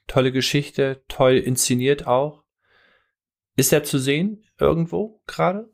tolle 0.09 0.33
Geschichte, 0.33 1.01
toll 1.07 1.37
inszeniert 1.37 2.05
auch. 2.05 2.43
Ist 3.55 3.71
er 3.71 3.83
zu 3.83 3.97
sehen 3.97 4.43
irgendwo 4.59 5.21
gerade? 5.27 5.69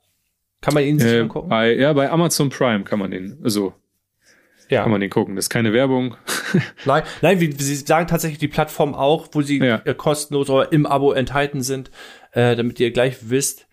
Kann 0.62 0.74
man 0.74 0.84
ihn 0.84 1.00
sich 1.00 1.12
äh, 1.12 1.20
angucken? 1.22 1.50
Bei, 1.50 1.74
ja, 1.74 1.94
bei 1.94 2.10
Amazon 2.12 2.50
Prime 2.50 2.84
kann 2.84 3.00
man 3.00 3.12
den, 3.12 3.40
also 3.44 3.74
ja. 4.70 4.82
kann 4.84 4.92
man 4.92 5.02
den 5.02 5.10
gucken. 5.10 5.36
Das 5.36 5.46
ist 5.46 5.50
keine 5.50 5.74
Werbung. 5.74 6.18
nein, 6.86 7.04
nein, 7.22 7.40
wie, 7.40 7.52
Sie 7.52 7.76
sagen 7.76 8.08
tatsächlich 8.08 8.40
die 8.40 8.48
Plattform 8.48 8.94
auch, 8.94 9.30
wo 9.32 9.42
sie 9.42 9.60
ja. 9.60 9.82
äh, 9.86 9.94
kostenlos 9.94 10.50
oder 10.50 10.72
im 10.72 10.86
Abo 10.86 11.12
enthalten 11.12 11.62
sind, 11.62 11.92
äh, 12.32 12.56
damit 12.56 12.80
ihr 12.80 12.92
gleich 12.92 13.30
wisst, 13.30 13.68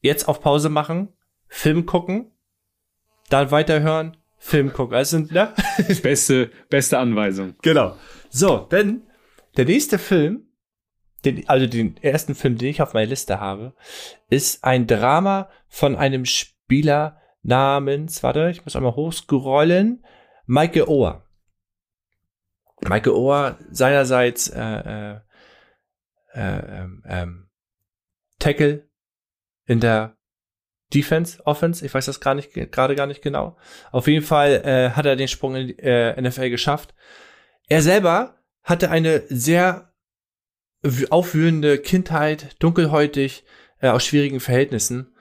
jetzt 0.00 0.28
auf 0.28 0.40
Pause 0.40 0.68
machen, 0.68 1.08
Film 1.48 1.86
gucken, 1.86 2.30
dann 3.30 3.50
weiterhören, 3.50 4.16
Film 4.36 4.72
gucken. 4.72 4.94
Also, 4.94 5.18
ne? 5.20 5.54
beste, 6.02 6.50
beste 6.68 6.98
Anweisung. 6.98 7.54
Genau. 7.62 7.96
So, 8.28 8.68
denn 8.70 9.02
der 9.56 9.64
nächste 9.64 9.98
Film 9.98 10.48
den, 11.24 11.48
also 11.48 11.66
den 11.66 11.96
ersten 12.02 12.34
Film, 12.34 12.58
den 12.58 12.68
ich 12.68 12.82
auf 12.82 12.94
meiner 12.94 13.06
Liste 13.06 13.40
habe, 13.40 13.74
ist 14.28 14.64
ein 14.64 14.86
Drama 14.86 15.50
von 15.68 15.96
einem 15.96 16.24
Spieler 16.24 17.20
namens, 17.42 18.22
warte, 18.22 18.50
ich 18.50 18.64
muss 18.64 18.76
einmal 18.76 18.94
hochscrollen, 18.94 20.04
Michael 20.46 20.84
Ohr. 20.84 21.26
Michael 22.82 23.12
Ohr 23.12 23.58
seinerseits 23.70 24.48
äh, 24.48 24.60
äh, 24.60 25.20
äh, 26.34 26.80
ähm, 26.80 27.02
ähm, 27.06 27.50
Tackle 28.38 28.88
in 29.66 29.80
der 29.80 30.16
Defense, 30.92 31.44
Offense, 31.46 31.84
ich 31.84 31.94
weiß 31.94 32.06
das 32.06 32.20
gar 32.20 32.34
nicht, 32.34 32.52
gerade 32.52 32.94
gar 32.94 33.06
nicht 33.06 33.22
genau. 33.22 33.56
Auf 33.90 34.06
jeden 34.06 34.24
Fall 34.24 34.62
äh, 34.64 34.90
hat 34.90 35.06
er 35.06 35.16
den 35.16 35.28
Sprung 35.28 35.56
in 35.56 35.68
die 35.68 35.78
äh, 35.78 36.20
NFL 36.20 36.50
geschafft. 36.50 36.94
Er 37.68 37.80
selber 37.80 38.36
hatte 38.64 38.90
eine 38.90 39.22
sehr 39.28 39.92
aufwühlende 41.10 41.78
Kindheit, 41.78 42.56
dunkelhäutig, 42.58 43.44
äh, 43.80 43.88
aus 43.88 44.04
schwierigen 44.04 44.40
Verhältnissen 44.40 45.14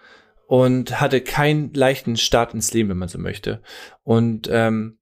und 0.47 0.99
hatte 0.99 1.21
keinen 1.21 1.73
leichten 1.73 2.17
Start 2.17 2.53
ins 2.53 2.73
Leben, 2.73 2.89
wenn 2.89 2.97
man 2.97 3.09
so 3.09 3.19
möchte. 3.19 3.61
Und 4.03 4.49
ähm, 4.51 4.99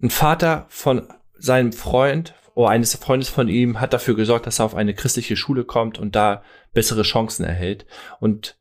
ein 0.00 0.10
Vater 0.10 0.66
von 0.68 1.08
seinem 1.34 1.72
Freund 1.72 2.34
oder 2.54 2.70
eines 2.70 2.94
Freundes 2.94 3.28
von 3.28 3.48
ihm 3.48 3.80
hat 3.80 3.92
dafür 3.92 4.16
gesorgt, 4.16 4.46
dass 4.46 4.60
er 4.60 4.64
auf 4.64 4.74
eine 4.74 4.94
christliche 4.94 5.36
Schule 5.36 5.64
kommt 5.64 5.98
und 5.98 6.16
da 6.16 6.42
bessere 6.72 7.02
Chancen 7.02 7.44
erhält. 7.44 7.86
Und 8.18 8.58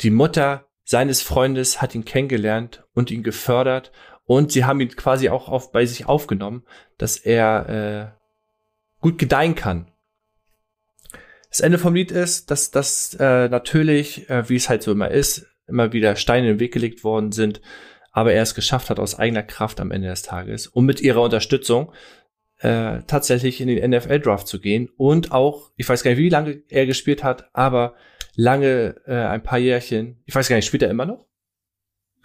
die 0.00 0.10
Mutter 0.10 0.68
seines 0.84 1.22
Freundes 1.22 1.82
hat 1.82 1.94
ihn 1.94 2.04
kennengelernt 2.04 2.84
und 2.94 3.10
ihn 3.10 3.22
gefördert 3.22 3.90
und 4.24 4.52
sie 4.52 4.64
haben 4.64 4.80
ihn 4.80 4.88
quasi 4.90 5.28
auch 5.28 5.48
auf, 5.48 5.72
bei 5.72 5.86
sich 5.86 6.06
aufgenommen, 6.06 6.64
dass 6.98 7.16
er 7.16 8.14
äh, 8.14 9.00
gut 9.00 9.18
gedeihen 9.18 9.54
kann 9.54 9.90
das 11.54 11.60
Ende 11.60 11.78
vom 11.78 11.94
Lied 11.94 12.10
ist, 12.10 12.50
dass 12.50 12.72
das 12.72 13.14
äh, 13.20 13.48
natürlich, 13.48 14.28
äh, 14.28 14.48
wie 14.48 14.56
es 14.56 14.68
halt 14.68 14.82
so 14.82 14.90
immer 14.90 15.12
ist, 15.12 15.46
immer 15.68 15.92
wieder 15.92 16.16
Steine 16.16 16.48
in 16.48 16.54
den 16.54 16.60
Weg 16.60 16.72
gelegt 16.72 17.04
worden 17.04 17.30
sind, 17.30 17.60
aber 18.10 18.32
er 18.32 18.42
es 18.42 18.56
geschafft 18.56 18.90
hat 18.90 18.98
aus 18.98 19.16
eigener 19.16 19.44
Kraft 19.44 19.78
am 19.78 19.92
Ende 19.92 20.08
des 20.08 20.22
Tages 20.22 20.66
und 20.66 20.84
mit 20.84 21.00
ihrer 21.00 21.22
Unterstützung 21.22 21.92
äh, 22.58 23.02
tatsächlich 23.06 23.60
in 23.60 23.68
den 23.68 23.88
NFL-Draft 23.88 24.48
zu 24.48 24.58
gehen 24.60 24.88
und 24.96 25.30
auch, 25.30 25.70
ich 25.76 25.88
weiß 25.88 26.02
gar 26.02 26.10
nicht, 26.10 26.18
wie 26.18 26.28
lange 26.28 26.60
er 26.70 26.86
gespielt 26.86 27.22
hat, 27.22 27.48
aber 27.52 27.94
lange, 28.34 28.96
äh, 29.06 29.14
ein 29.14 29.44
paar 29.44 29.60
Jährchen, 29.60 30.24
ich 30.24 30.34
weiß 30.34 30.48
gar 30.48 30.56
nicht, 30.56 30.66
spielt 30.66 30.82
er 30.82 30.90
immer 30.90 31.06
noch? 31.06 31.24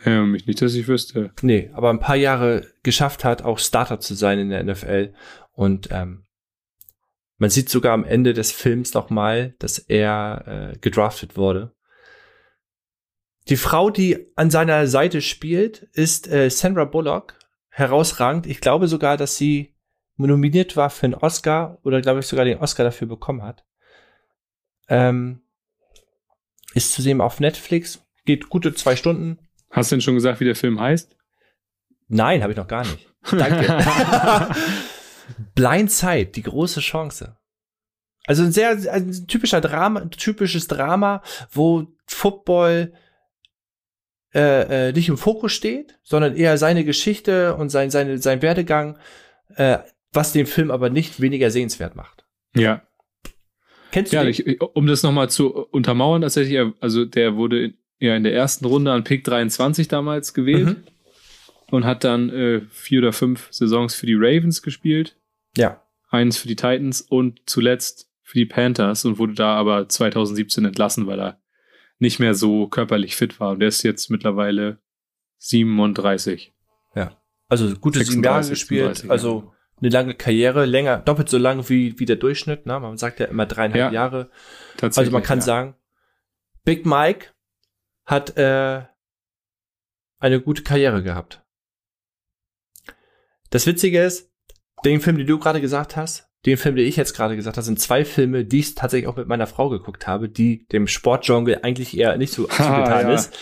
Ja, 0.06 0.26
nicht, 0.26 0.62
dass 0.62 0.74
ich 0.74 0.88
wüsste. 0.88 1.32
Nee, 1.42 1.72
aber 1.74 1.90
ein 1.90 2.00
paar 2.00 2.16
Jahre 2.16 2.66
geschafft 2.84 3.24
hat, 3.24 3.42
auch 3.42 3.60
Starter 3.60 4.00
zu 4.00 4.14
sein 4.14 4.40
in 4.40 4.50
der 4.50 4.64
NFL 4.64 5.14
und 5.54 5.90
ähm, 5.92 6.26
man 7.40 7.50
sieht 7.50 7.70
sogar 7.70 7.94
am 7.94 8.04
Ende 8.04 8.34
des 8.34 8.52
Films 8.52 8.94
noch 8.94 9.10
mal, 9.10 9.56
dass 9.60 9.80
er 9.80 10.74
äh, 10.74 10.78
gedraftet 10.80 11.38
wurde. 11.38 11.74
Die 13.48 13.56
Frau, 13.56 13.90
die 13.90 14.28
an 14.36 14.52
seiner 14.52 14.88
Seite 14.88 15.22
spielt, 15.22 15.84
ist 15.94 16.28
äh, 16.28 16.50
Sandra 16.50 16.86
Bullock. 16.86 17.40
Herausragend. 17.70 18.46
Ich 18.46 18.60
glaube 18.60 18.88
sogar, 18.88 19.16
dass 19.16 19.38
sie 19.38 19.74
nominiert 20.18 20.76
war 20.76 20.90
für 20.90 21.06
einen 21.06 21.16
Oscar 21.16 21.80
oder 21.84 22.02
glaube 22.02 22.20
ich 22.20 22.28
sogar 22.28 22.44
den 22.44 22.60
Oscar 22.60 22.84
dafür 22.84 23.08
bekommen 23.08 23.42
hat. 23.42 23.64
Ähm, 24.90 25.42
ist 26.74 26.92
zu 26.92 27.02
sehen 27.02 27.22
auf 27.22 27.40
Netflix. 27.40 28.06
Geht 28.26 28.50
gute 28.50 28.74
zwei 28.74 28.98
Stunden. 28.98 29.40
Hast 29.70 29.92
du 29.92 29.96
denn 29.96 30.02
schon 30.02 30.16
gesagt, 30.16 30.40
wie 30.40 30.46
der 30.46 30.56
Film 30.56 30.80
heißt? 30.80 31.16
Nein, 32.08 32.42
habe 32.42 32.54
ich 32.54 32.58
noch 32.58 32.68
gar 32.68 32.84
nicht. 32.84 33.08
Danke. 33.32 33.86
Blindside, 35.56 36.28
die 36.32 36.42
große 36.44 36.80
Chance. 36.80 37.38
Also 38.26 38.44
ein 38.44 38.52
sehr 38.52 38.72
ein 38.92 39.28
typischer 39.28 39.62
Drama, 39.62 40.06
typisches 40.06 40.68
Drama, 40.68 41.22
wo 41.52 41.88
Football 42.06 42.94
äh, 44.34 44.90
äh, 44.90 44.92
nicht 44.92 45.10
im 45.10 45.18
Fokus 45.18 45.54
steht, 45.54 46.00
sondern 46.04 46.36
eher 46.36 46.58
seine 46.58 46.84
Geschichte 46.84 47.56
und 47.56 47.70
sein, 47.70 47.90
seine, 47.90 48.20
sein 48.20 48.42
Werdegang, 48.42 49.00
äh, 49.56 49.80
was 50.12 50.32
den 50.34 50.46
Film 50.46 50.70
aber 50.72 50.90
nicht 50.90 51.22
weniger 51.22 51.50
sehenswert 51.52 51.96
macht. 51.96 52.26
Ja. 52.56 52.84
Kennst 53.92 54.12
du 54.14 54.18
Ja, 54.18 54.24
den? 54.24 54.32
ich, 54.32 54.62
um 54.62 54.86
das 54.86 55.02
nochmal 55.02 55.30
zu 55.30 55.52
untermauern, 55.52 56.22
tatsächlich, 56.22 56.60
also 56.80 57.06
der 57.06 57.36
wurde 57.36 57.64
in, 57.66 57.78
ja 58.00 58.16
in 58.16 58.24
der 58.24 58.34
ersten 58.34 58.66
Runde 58.66 58.92
an 58.92 59.04
Pick 59.04 59.24
23 59.24 59.88
damals 59.88 60.34
gewählt 60.34 60.68
Mhm. 60.68 60.84
und 61.72 61.86
hat 61.86 62.04
dann 62.04 62.30
äh, 62.30 62.62
vier 62.72 63.00
oder 63.00 63.14
fünf 63.14 63.48
Saisons 63.52 63.96
für 63.96 64.06
die 64.06 64.16
Ravens 64.16 64.62
gespielt, 64.62 65.18
Ja. 65.58 65.84
eins 66.10 66.38
für 66.38 66.48
die 66.48 66.56
Titans 66.56 67.02
und 67.02 67.42
zuletzt 67.46 68.10
für 68.24 68.38
die 68.38 68.46
Panthers 68.46 69.06
und 69.06 69.18
wurde 69.18 69.34
da 69.34 69.56
aber 69.56 69.90
2017 69.90 70.64
entlassen, 70.66 71.08
weil 71.08 71.20
er 71.20 71.42
nicht 71.98 72.20
mehr 72.20 72.34
so 72.36 72.68
körperlich 72.68 73.16
fit 73.16 73.40
war. 73.40 73.52
Und 73.52 73.60
der 73.60 73.68
ist 73.70 73.84
jetzt 73.84 74.10
mittlerweile 74.10 74.80
37. 75.40 76.54
Also 77.52 77.74
gute 77.78 78.04
sieben 78.04 78.24
Jahre 78.24 78.44
36, 78.44 78.50
gespielt, 78.52 78.96
36, 78.98 79.10
also 79.10 79.44
ja. 79.48 79.54
eine 79.82 79.90
lange 79.90 80.14
Karriere, 80.14 80.66
länger, 80.68 81.00
doppelt 81.00 81.30
so 81.30 81.40
lang 81.40 81.68
wie, 81.68 81.98
wie 82.00 82.06
der 82.06 82.18
Durchschnitt. 82.18 82.68
Ne? 82.68 82.80
Man 82.80 82.96
sagt 82.98 83.20
ja 83.20 83.26
immer 83.26 83.48
dreieinhalb 83.48 83.86
Ja, 83.86 83.92
Jahre. 83.92 84.30
Tatsächlich. 84.78 84.98
Also 85.08 85.12
man 85.12 85.24
kann 85.24 85.40
ja. 85.40 85.46
sagen, 85.46 85.76
Big 86.64 86.86
Mike 86.86 87.30
hat 88.10 88.38
äh, 88.38 88.82
eine 90.20 90.42
gute 90.42 90.64
Karriere 90.64 91.04
gehabt. 91.04 91.44
Das 93.52 93.68
Witzige 93.68 94.02
ist, 94.02 94.32
den 94.84 95.00
Film, 95.00 95.18
den 95.18 95.28
du 95.28 95.38
gerade 95.38 95.62
gesagt 95.62 95.96
hast, 95.96 96.28
den 96.46 96.58
Film, 96.58 96.76
den 96.76 96.88
ich 96.88 96.96
jetzt 96.96 97.14
gerade 97.14 97.36
gesagt 97.36 97.58
habe, 97.58 97.66
sind 97.66 97.80
zwei 97.80 98.06
Filme, 98.06 98.46
die 98.46 98.60
ich 98.60 98.74
tatsächlich 98.74 99.08
auch 99.08 99.16
mit 99.18 99.28
meiner 99.28 99.46
Frau 99.46 99.70
geguckt 99.70 100.08
habe, 100.08 100.28
die 100.28 100.66
dem 100.68 100.88
Sportgenre 100.88 101.64
eigentlich 101.64 101.96
eher 101.96 102.18
nicht 102.18 102.34
so 102.34 102.44
zugetan 102.48 103.08
ja. 103.08 103.14
ist, 103.14 103.38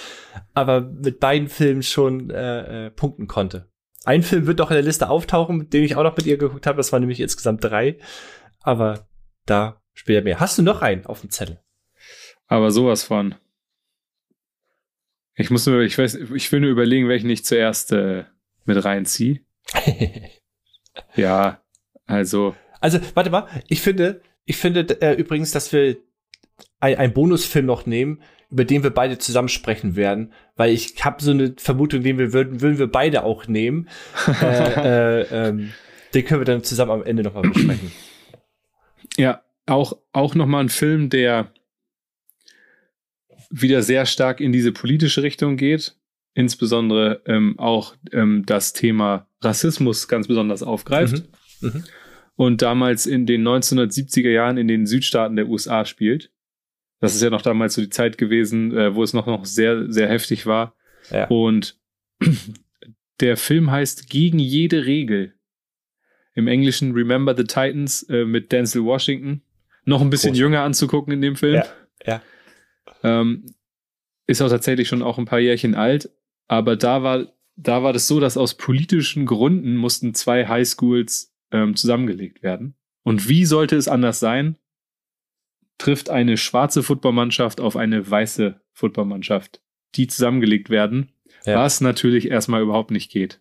aber 0.53 0.81
mit 0.81 1.21
beiden 1.21 1.47
Filmen 1.47 1.83
schon 1.83 2.29
äh, 2.29 2.87
äh, 2.87 2.91
punkten 2.91 3.27
konnte. 3.27 3.69
Ein 4.03 4.23
Film 4.23 4.47
wird 4.47 4.59
doch 4.59 4.71
in 4.71 4.75
der 4.75 4.83
Liste 4.83 5.09
auftauchen, 5.09 5.69
den 5.69 5.83
ich 5.83 5.95
auch 5.95 6.03
noch 6.03 6.17
mit 6.17 6.25
ihr 6.25 6.37
geguckt 6.37 6.67
habe, 6.67 6.77
das 6.77 6.91
waren 6.91 7.01
nämlich 7.01 7.21
insgesamt 7.21 7.63
drei, 7.63 7.99
aber 8.61 9.07
da 9.45 9.81
später 9.93 10.23
mehr. 10.23 10.41
Hast 10.41 10.57
du 10.57 10.61
noch 10.61 10.81
einen 10.81 11.05
auf 11.05 11.21
dem 11.21 11.29
Zettel? 11.29 11.61
Aber 12.47 12.71
sowas 12.71 13.03
von. 13.03 13.35
Ich 15.37 15.51
muss 15.51 15.65
nur, 15.67 15.81
ich 15.81 15.97
weiß, 15.97 16.15
ich 16.15 16.51
will 16.51 16.59
nur 16.59 16.71
überlegen, 16.71 17.07
welchen 17.07 17.29
ich 17.29 17.45
zuerst 17.45 17.91
äh, 17.93 18.25
mit 18.65 18.83
reinziehe. 18.83 19.41
Ja, 21.15 21.61
also, 22.07 22.55
Also, 22.79 22.99
warte 23.13 23.29
mal, 23.29 23.47
ich 23.67 23.81
finde, 23.81 24.21
ich 24.45 24.57
finde 24.57 24.99
äh, 24.99 25.13
übrigens, 25.13 25.51
dass 25.51 25.71
wir 25.71 25.97
ein, 26.79 26.95
einen 26.95 27.13
Bonusfilm 27.13 27.67
noch 27.67 27.85
nehmen, 27.85 28.21
über 28.49 28.65
den 28.65 28.81
wir 28.81 28.89
beide 28.89 29.17
zusammen 29.17 29.49
sprechen 29.49 29.95
werden, 29.95 30.33
weil 30.55 30.71
ich 30.71 31.03
habe 31.03 31.21
so 31.21 31.31
eine 31.31 31.53
Vermutung, 31.57 32.01
den 32.01 32.17
wir 32.17 32.33
würden, 32.33 32.61
würden 32.61 32.79
wir 32.79 32.91
beide 32.91 33.23
auch 33.23 33.47
nehmen. 33.47 33.89
äh, 34.41 35.21
äh, 35.21 35.49
ähm, 35.49 35.73
den 36.13 36.25
können 36.25 36.41
wir 36.41 36.45
dann 36.45 36.63
zusammen 36.63 36.91
am 36.91 37.03
Ende 37.03 37.23
nochmal 37.23 37.43
besprechen. 37.43 37.91
ja, 39.17 39.43
auch, 39.65 39.97
auch 40.13 40.33
nochmal 40.33 40.63
ein 40.63 40.69
Film, 40.69 41.09
der 41.09 41.51
wieder 43.49 43.81
sehr 43.81 44.05
stark 44.05 44.39
in 44.41 44.51
diese 44.51 44.71
politische 44.71 45.23
Richtung 45.23 45.57
geht. 45.57 45.95
Insbesondere 46.33 47.21
ähm, 47.25 47.57
auch 47.57 47.95
ähm, 48.11 48.43
das 48.45 48.73
Thema 48.73 49.27
Rassismus 49.41 50.07
ganz 50.07 50.27
besonders 50.27 50.63
aufgreift. 50.63 51.23
Mhm. 51.61 51.69
Mhm. 51.69 51.83
und 52.35 52.61
damals 52.61 53.07
in 53.07 53.25
den 53.25 53.41
1970er 53.41 54.29
Jahren 54.29 54.57
in 54.57 54.67
den 54.67 54.85
Südstaaten 54.85 55.35
der 55.35 55.47
USA 55.47 55.85
spielt. 55.85 56.31
Das 56.99 57.15
ist 57.15 57.21
ja 57.21 57.29
noch 57.29 57.41
damals 57.41 57.73
so 57.73 57.81
die 57.81 57.89
Zeit 57.89 58.17
gewesen, 58.17 58.75
äh, 58.75 58.93
wo 58.93 59.03
es 59.03 59.13
noch, 59.13 59.25
noch 59.27 59.45
sehr, 59.45 59.91
sehr 59.91 60.07
heftig 60.07 60.45
war. 60.45 60.75
Ja. 61.11 61.27
Und 61.27 61.79
der 63.19 63.37
Film 63.37 63.71
heißt 63.71 64.09
Gegen 64.09 64.39
jede 64.39 64.85
Regel. 64.85 65.33
Im 66.33 66.47
Englischen 66.47 66.91
Remember 66.93 67.35
the 67.35 67.43
Titans 67.43 68.03
äh, 68.03 68.25
mit 68.25 68.51
Denzel 68.51 68.83
Washington. 68.83 69.41
Noch 69.85 70.01
ein 70.01 70.09
bisschen 70.09 70.33
Groß. 70.33 70.39
jünger 70.39 70.61
anzugucken 70.61 71.13
in 71.13 71.21
dem 71.21 71.35
Film. 71.35 71.55
Ja, 71.55 71.65
ja. 72.05 72.21
Ähm, 73.03 73.53
ist 74.27 74.41
auch 74.41 74.49
tatsächlich 74.49 74.87
schon 74.87 75.01
auch 75.01 75.17
ein 75.17 75.25
paar 75.25 75.39
Jährchen 75.39 75.75
alt. 75.75 76.09
Aber 76.47 76.75
da 76.75 77.03
war, 77.03 77.27
da 77.55 77.83
war 77.83 77.93
das 77.93 78.07
so, 78.07 78.19
dass 78.19 78.37
aus 78.37 78.55
politischen 78.55 79.25
Gründen 79.25 79.75
mussten 79.77 80.13
zwei 80.13 80.47
Highschools 80.47 81.33
ähm, 81.51 81.75
zusammengelegt 81.75 82.43
werden. 82.43 82.75
Und 83.03 83.29
wie 83.29 83.45
sollte 83.45 83.75
es 83.77 83.87
anders 83.87 84.19
sein? 84.19 84.57
Trifft 85.77 86.09
eine 86.09 86.37
schwarze 86.37 86.83
Footballmannschaft 86.83 87.61
auf 87.61 87.75
eine 87.77 88.09
weiße 88.09 88.59
Footballmannschaft, 88.73 89.61
die 89.95 90.07
zusammengelegt 90.07 90.69
werden, 90.69 91.11
Ja. 91.45 91.59
was 91.59 91.81
natürlich 91.81 92.29
erstmal 92.29 92.61
überhaupt 92.61 92.91
nicht 92.91 93.11
geht. 93.11 93.39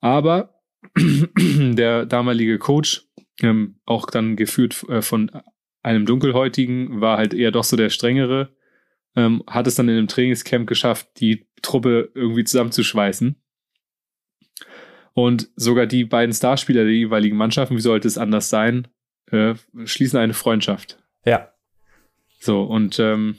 Aber 0.00 0.60
der 0.96 2.06
damalige 2.06 2.58
Coach, 2.58 3.06
ähm, 3.40 3.76
auch 3.86 4.06
dann 4.06 4.36
geführt 4.36 4.84
äh, 4.88 5.02
von 5.02 5.30
einem 5.86 6.04
Dunkelhäutigen, 6.04 7.00
war 7.00 7.16
halt 7.16 7.32
eher 7.32 7.52
doch 7.52 7.62
so 7.62 7.76
der 7.76 7.90
strengere, 7.90 8.54
ähm, 9.14 9.44
hat 9.46 9.68
es 9.68 9.76
dann 9.76 9.88
in 9.88 9.96
einem 9.96 10.08
Trainingscamp 10.08 10.68
geschafft, 10.68 11.08
die 11.20 11.46
Truppe 11.62 12.10
irgendwie 12.14 12.42
zusammenzuschweißen. 12.42 13.36
Und 15.14 15.48
sogar 15.54 15.86
die 15.86 16.04
beiden 16.04 16.34
Starspieler 16.34 16.82
der 16.82 16.92
jeweiligen 16.92 17.36
Mannschaften, 17.36 17.76
wie 17.76 17.80
sollte 17.80 18.08
es 18.08 18.18
anders 18.18 18.50
sein, 18.50 18.88
äh, 19.30 19.54
schließen 19.84 20.18
eine 20.18 20.34
Freundschaft. 20.34 20.98
Ja. 21.24 21.52
So, 22.40 22.64
und 22.64 22.98
ähm, 22.98 23.36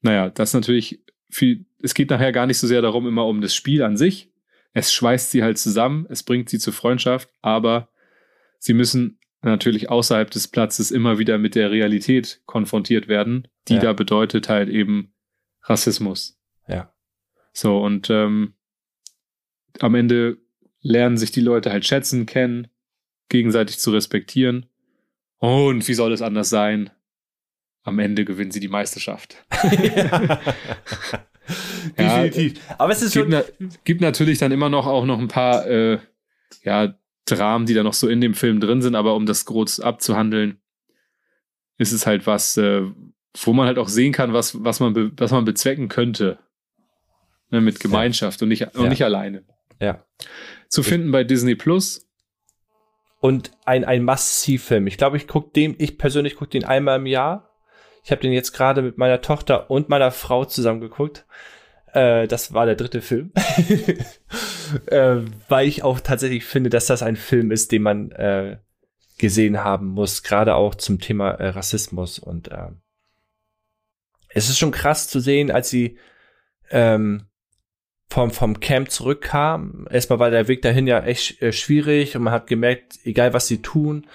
naja, 0.00 0.30
das 0.30 0.50
ist 0.50 0.54
natürlich 0.54 1.04
viel, 1.28 1.66
es 1.82 1.92
geht 1.92 2.10
nachher 2.10 2.32
gar 2.32 2.46
nicht 2.46 2.58
so 2.58 2.68
sehr 2.68 2.82
darum, 2.82 3.06
immer 3.06 3.26
um 3.26 3.40
das 3.40 3.54
Spiel 3.54 3.82
an 3.82 3.96
sich. 3.96 4.32
Es 4.74 4.92
schweißt 4.92 5.32
sie 5.32 5.42
halt 5.42 5.58
zusammen, 5.58 6.06
es 6.08 6.22
bringt 6.22 6.48
sie 6.48 6.60
zur 6.60 6.72
Freundschaft, 6.72 7.28
aber 7.42 7.88
sie 8.58 8.74
müssen 8.74 9.17
natürlich 9.42 9.88
außerhalb 9.90 10.30
des 10.30 10.48
Platzes 10.48 10.90
immer 10.90 11.18
wieder 11.18 11.38
mit 11.38 11.54
der 11.54 11.70
Realität 11.70 12.40
konfrontiert 12.46 13.08
werden, 13.08 13.48
die 13.68 13.74
Ja. 13.74 13.80
da 13.80 13.92
bedeutet 13.92 14.48
halt 14.48 14.68
eben 14.68 15.12
Rassismus. 15.62 16.38
Ja. 16.66 16.92
So, 17.52 17.80
und 17.80 18.10
ähm, 18.10 18.54
am 19.80 19.94
Ende 19.94 20.38
lernen 20.80 21.16
sich 21.16 21.30
die 21.30 21.40
Leute 21.40 21.70
halt 21.72 21.86
schätzen, 21.86 22.26
kennen, 22.26 22.68
gegenseitig 23.28 23.78
zu 23.78 23.90
respektieren. 23.92 24.66
Und 25.38 25.86
wie 25.86 25.94
soll 25.94 26.12
es 26.12 26.22
anders 26.22 26.48
sein? 26.50 26.90
Am 27.84 27.98
Ende 28.00 28.24
gewinnen 28.24 28.50
sie 28.50 28.60
die 28.60 28.68
Meisterschaft. 28.68 29.44
Ja, 31.96 32.22
Definitiv. 32.22 32.60
Aber 32.76 32.92
es 32.92 33.00
ist 33.00 33.14
gibt, 33.14 33.32
schon. 33.32 33.42
na, 33.58 33.68
gibt 33.84 34.02
natürlich 34.02 34.38
dann 34.38 34.52
immer 34.52 34.68
noch 34.68 34.86
auch 34.86 35.06
noch 35.06 35.18
ein 35.18 35.28
paar 35.28 35.66
äh, 35.66 35.98
ja, 36.62 36.94
Dramen, 37.36 37.66
die 37.66 37.74
da 37.74 37.82
noch 37.82 37.94
so 37.94 38.08
in 38.08 38.20
dem 38.20 38.34
Film 38.34 38.60
drin 38.60 38.82
sind, 38.82 38.94
aber 38.94 39.14
um 39.14 39.26
das 39.26 39.44
groß 39.44 39.80
abzuhandeln, 39.80 40.60
ist 41.76 41.92
es 41.92 42.06
halt 42.06 42.26
was, 42.26 42.56
äh, 42.56 42.82
wo 43.42 43.52
man 43.52 43.66
halt 43.66 43.78
auch 43.78 43.88
sehen 43.88 44.12
kann, 44.12 44.32
was, 44.32 44.64
was, 44.64 44.80
man, 44.80 45.12
was 45.16 45.30
man 45.30 45.44
bezwecken 45.44 45.88
könnte. 45.88 46.38
Ne, 47.50 47.60
mit 47.62 47.80
Gemeinschaft 47.80 48.42
und, 48.42 48.48
nicht, 48.48 48.62
und 48.74 48.84
Ja. 48.84 48.88
nicht 48.90 49.04
alleine. 49.04 49.44
Ja. 49.80 50.04
Zu 50.68 50.82
finden 50.82 51.10
bei 51.12 51.24
Disney 51.24 51.54
Plus. 51.54 52.06
Und 53.20 53.52
ein, 53.64 53.84
ein 53.84 54.04
Must-See-Film. 54.04 54.86
Ich 54.86 54.98
glaube, 54.98 55.16
ich 55.16 55.26
gucke 55.26 55.50
den, 55.52 55.74
ich 55.78 55.96
persönlich 55.98 56.36
gucke 56.36 56.50
den 56.50 56.64
einmal 56.64 56.98
im 56.98 57.06
Jahr. 57.06 57.50
Ich 58.04 58.10
habe 58.10 58.20
den 58.20 58.32
jetzt 58.32 58.52
gerade 58.52 58.82
mit 58.82 58.98
meiner 58.98 59.20
Tochter 59.22 59.70
und 59.70 59.88
meiner 59.88 60.10
Frau 60.10 60.44
zusammen 60.44 60.80
geguckt. 60.80 61.26
Äh, 61.92 62.26
das 62.28 62.52
war 62.52 62.66
der 62.66 62.76
dritte 62.76 63.00
Film. 63.00 63.32
äh, 64.86 65.16
weil 65.48 65.68
ich 65.68 65.82
auch 65.82 66.00
tatsächlich 66.00 66.44
finde, 66.44 66.70
dass 66.70 66.86
das 66.86 67.02
ein 67.02 67.16
Film 67.16 67.50
ist, 67.50 67.72
den 67.72 67.82
man 67.82 68.10
äh, 68.12 68.58
gesehen 69.18 69.64
haben 69.64 69.88
muss, 69.88 70.22
gerade 70.22 70.54
auch 70.54 70.74
zum 70.74 71.00
Thema 71.00 71.30
äh, 71.32 71.48
Rassismus. 71.48 72.18
Und 72.18 72.48
äh, 72.48 72.70
es 74.28 74.48
ist 74.48 74.58
schon 74.58 74.70
krass 74.70 75.08
zu 75.08 75.20
sehen, 75.20 75.50
als 75.50 75.70
sie 75.70 75.98
ähm, 76.70 77.26
vom, 78.08 78.30
vom 78.30 78.60
Camp 78.60 78.90
zurückkam. 78.90 79.86
Erstmal 79.90 80.18
war 80.18 80.30
der 80.30 80.48
Weg 80.48 80.62
dahin 80.62 80.86
ja 80.86 81.00
echt 81.00 81.42
äh, 81.42 81.52
schwierig 81.52 82.16
und 82.16 82.22
man 82.22 82.32
hat 82.32 82.46
gemerkt, 82.46 82.98
egal 83.04 83.32
was 83.32 83.46
sie 83.46 83.60
tun, 83.60 84.06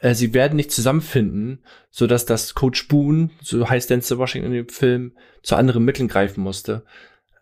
äh, 0.00 0.14
sie 0.14 0.34
werden 0.34 0.56
nicht 0.56 0.70
zusammenfinden, 0.72 1.64
so 1.90 2.06
dass 2.06 2.26
das 2.26 2.54
Coach 2.54 2.88
Boone, 2.88 3.30
so 3.40 3.68
heißt 3.68 3.90
Denzel 3.90 4.18
Washington 4.18 4.50
in 4.52 4.56
dem 4.56 4.68
Film, 4.68 5.16
zu 5.42 5.56
anderen 5.56 5.84
Mitteln 5.84 6.08
greifen 6.08 6.42
musste, 6.42 6.84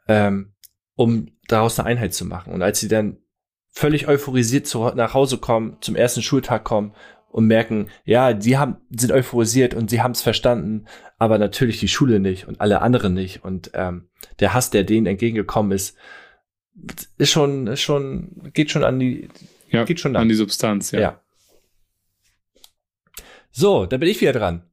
ähm, 0.09 0.53
um 0.95 1.33
daraus 1.49 1.79
eine 1.79 1.89
Einheit 1.89 2.15
zu 2.15 2.25
machen. 2.25 2.53
Und 2.53 2.63
als 2.63 2.81
sie 2.81 2.89
dann 2.89 3.19
völlig 3.71 4.09
euphorisiert 4.09 4.67
zu, 4.67 4.85
nach 4.95 5.15
Hause 5.15 5.39
kommen, 5.39 5.77
zum 5.81 5.97
ersten 5.97 6.23
Schultag 6.23 6.65
kommen 6.65 6.95
und 7.29 7.47
merken, 7.47 7.89
ja, 8.05 8.33
die 8.33 8.57
haben, 8.57 8.77
sind 8.91 9.13
euphorisiert 9.13 9.75
und 9.75 9.91
sie 9.91 10.01
haben 10.01 10.13
es 10.13 10.23
verstanden, 10.23 10.87
aber 11.19 11.39
natürlich 11.39 11.79
die 11.81 11.89
Schule 11.89 12.19
nicht 12.21 12.49
und 12.49 12.61
alle 12.61 12.81
anderen 12.81 13.13
nicht. 13.13 13.45
Und 13.45 13.71
ähm, 13.75 14.09
der 14.41 14.55
Hass, 14.55 14.71
der 14.71 14.85
denen 14.85 15.07
entgegengekommen 15.07 15.73
ist, 15.73 15.97
ist 17.19 17.31
schon, 17.31 17.67
ist 17.67 17.83
schon, 17.83 18.51
geht 18.55 18.71
schon 18.71 18.85
an 18.85 18.99
die, 18.99 19.29
Ja, 19.69 19.85
geht 19.85 20.01
schon 20.01 20.17
an 20.17 20.23
an. 20.23 20.29
die 20.29 20.35
Substanz, 20.35 20.91
ja. 20.93 21.01
Ja. 21.01 21.23
So, 23.59 23.87
da 23.87 23.97
bin 23.97 24.11
ich 24.11 24.21
wieder 24.21 24.35
dran. 24.35 24.69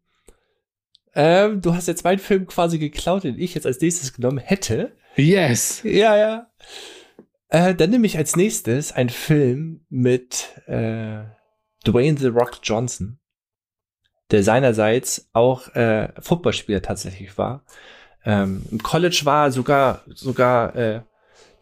Ähm, 1.15 1.61
du 1.61 1.73
hast 1.73 1.87
jetzt 1.87 2.03
meinen 2.03 2.19
Film 2.19 2.45
quasi 2.47 2.79
geklaut, 2.79 3.23
den 3.23 3.39
ich 3.39 3.55
jetzt 3.55 3.65
als 3.65 3.79
nächstes 3.79 4.11
genommen 4.11 4.39
hätte. 4.39 4.91
Yes! 5.15 5.81
Ja, 5.85 6.17
ja. 6.17 6.51
Äh, 7.47 7.75
dann 7.75 7.91
nehme 7.91 8.05
ich 8.05 8.17
als 8.17 8.35
nächstes 8.35 8.91
einen 8.91 9.07
Film 9.07 9.85
mit 9.87 10.49
äh, 10.65 11.23
Dwayne 11.87 12.17
The 12.19 12.27
Rock 12.27 12.59
Johnson, 12.61 13.19
der 14.31 14.43
seinerseits 14.43 15.29
auch 15.31 15.73
äh, 15.75 16.09
Footballspieler 16.19 16.81
tatsächlich 16.81 17.37
war, 17.37 17.63
ähm, 18.25 18.63
im 18.69 18.83
College 18.83 19.21
war, 19.23 19.49
sogar 19.53 20.03
sogar 20.07 20.75
äh, 20.75 21.01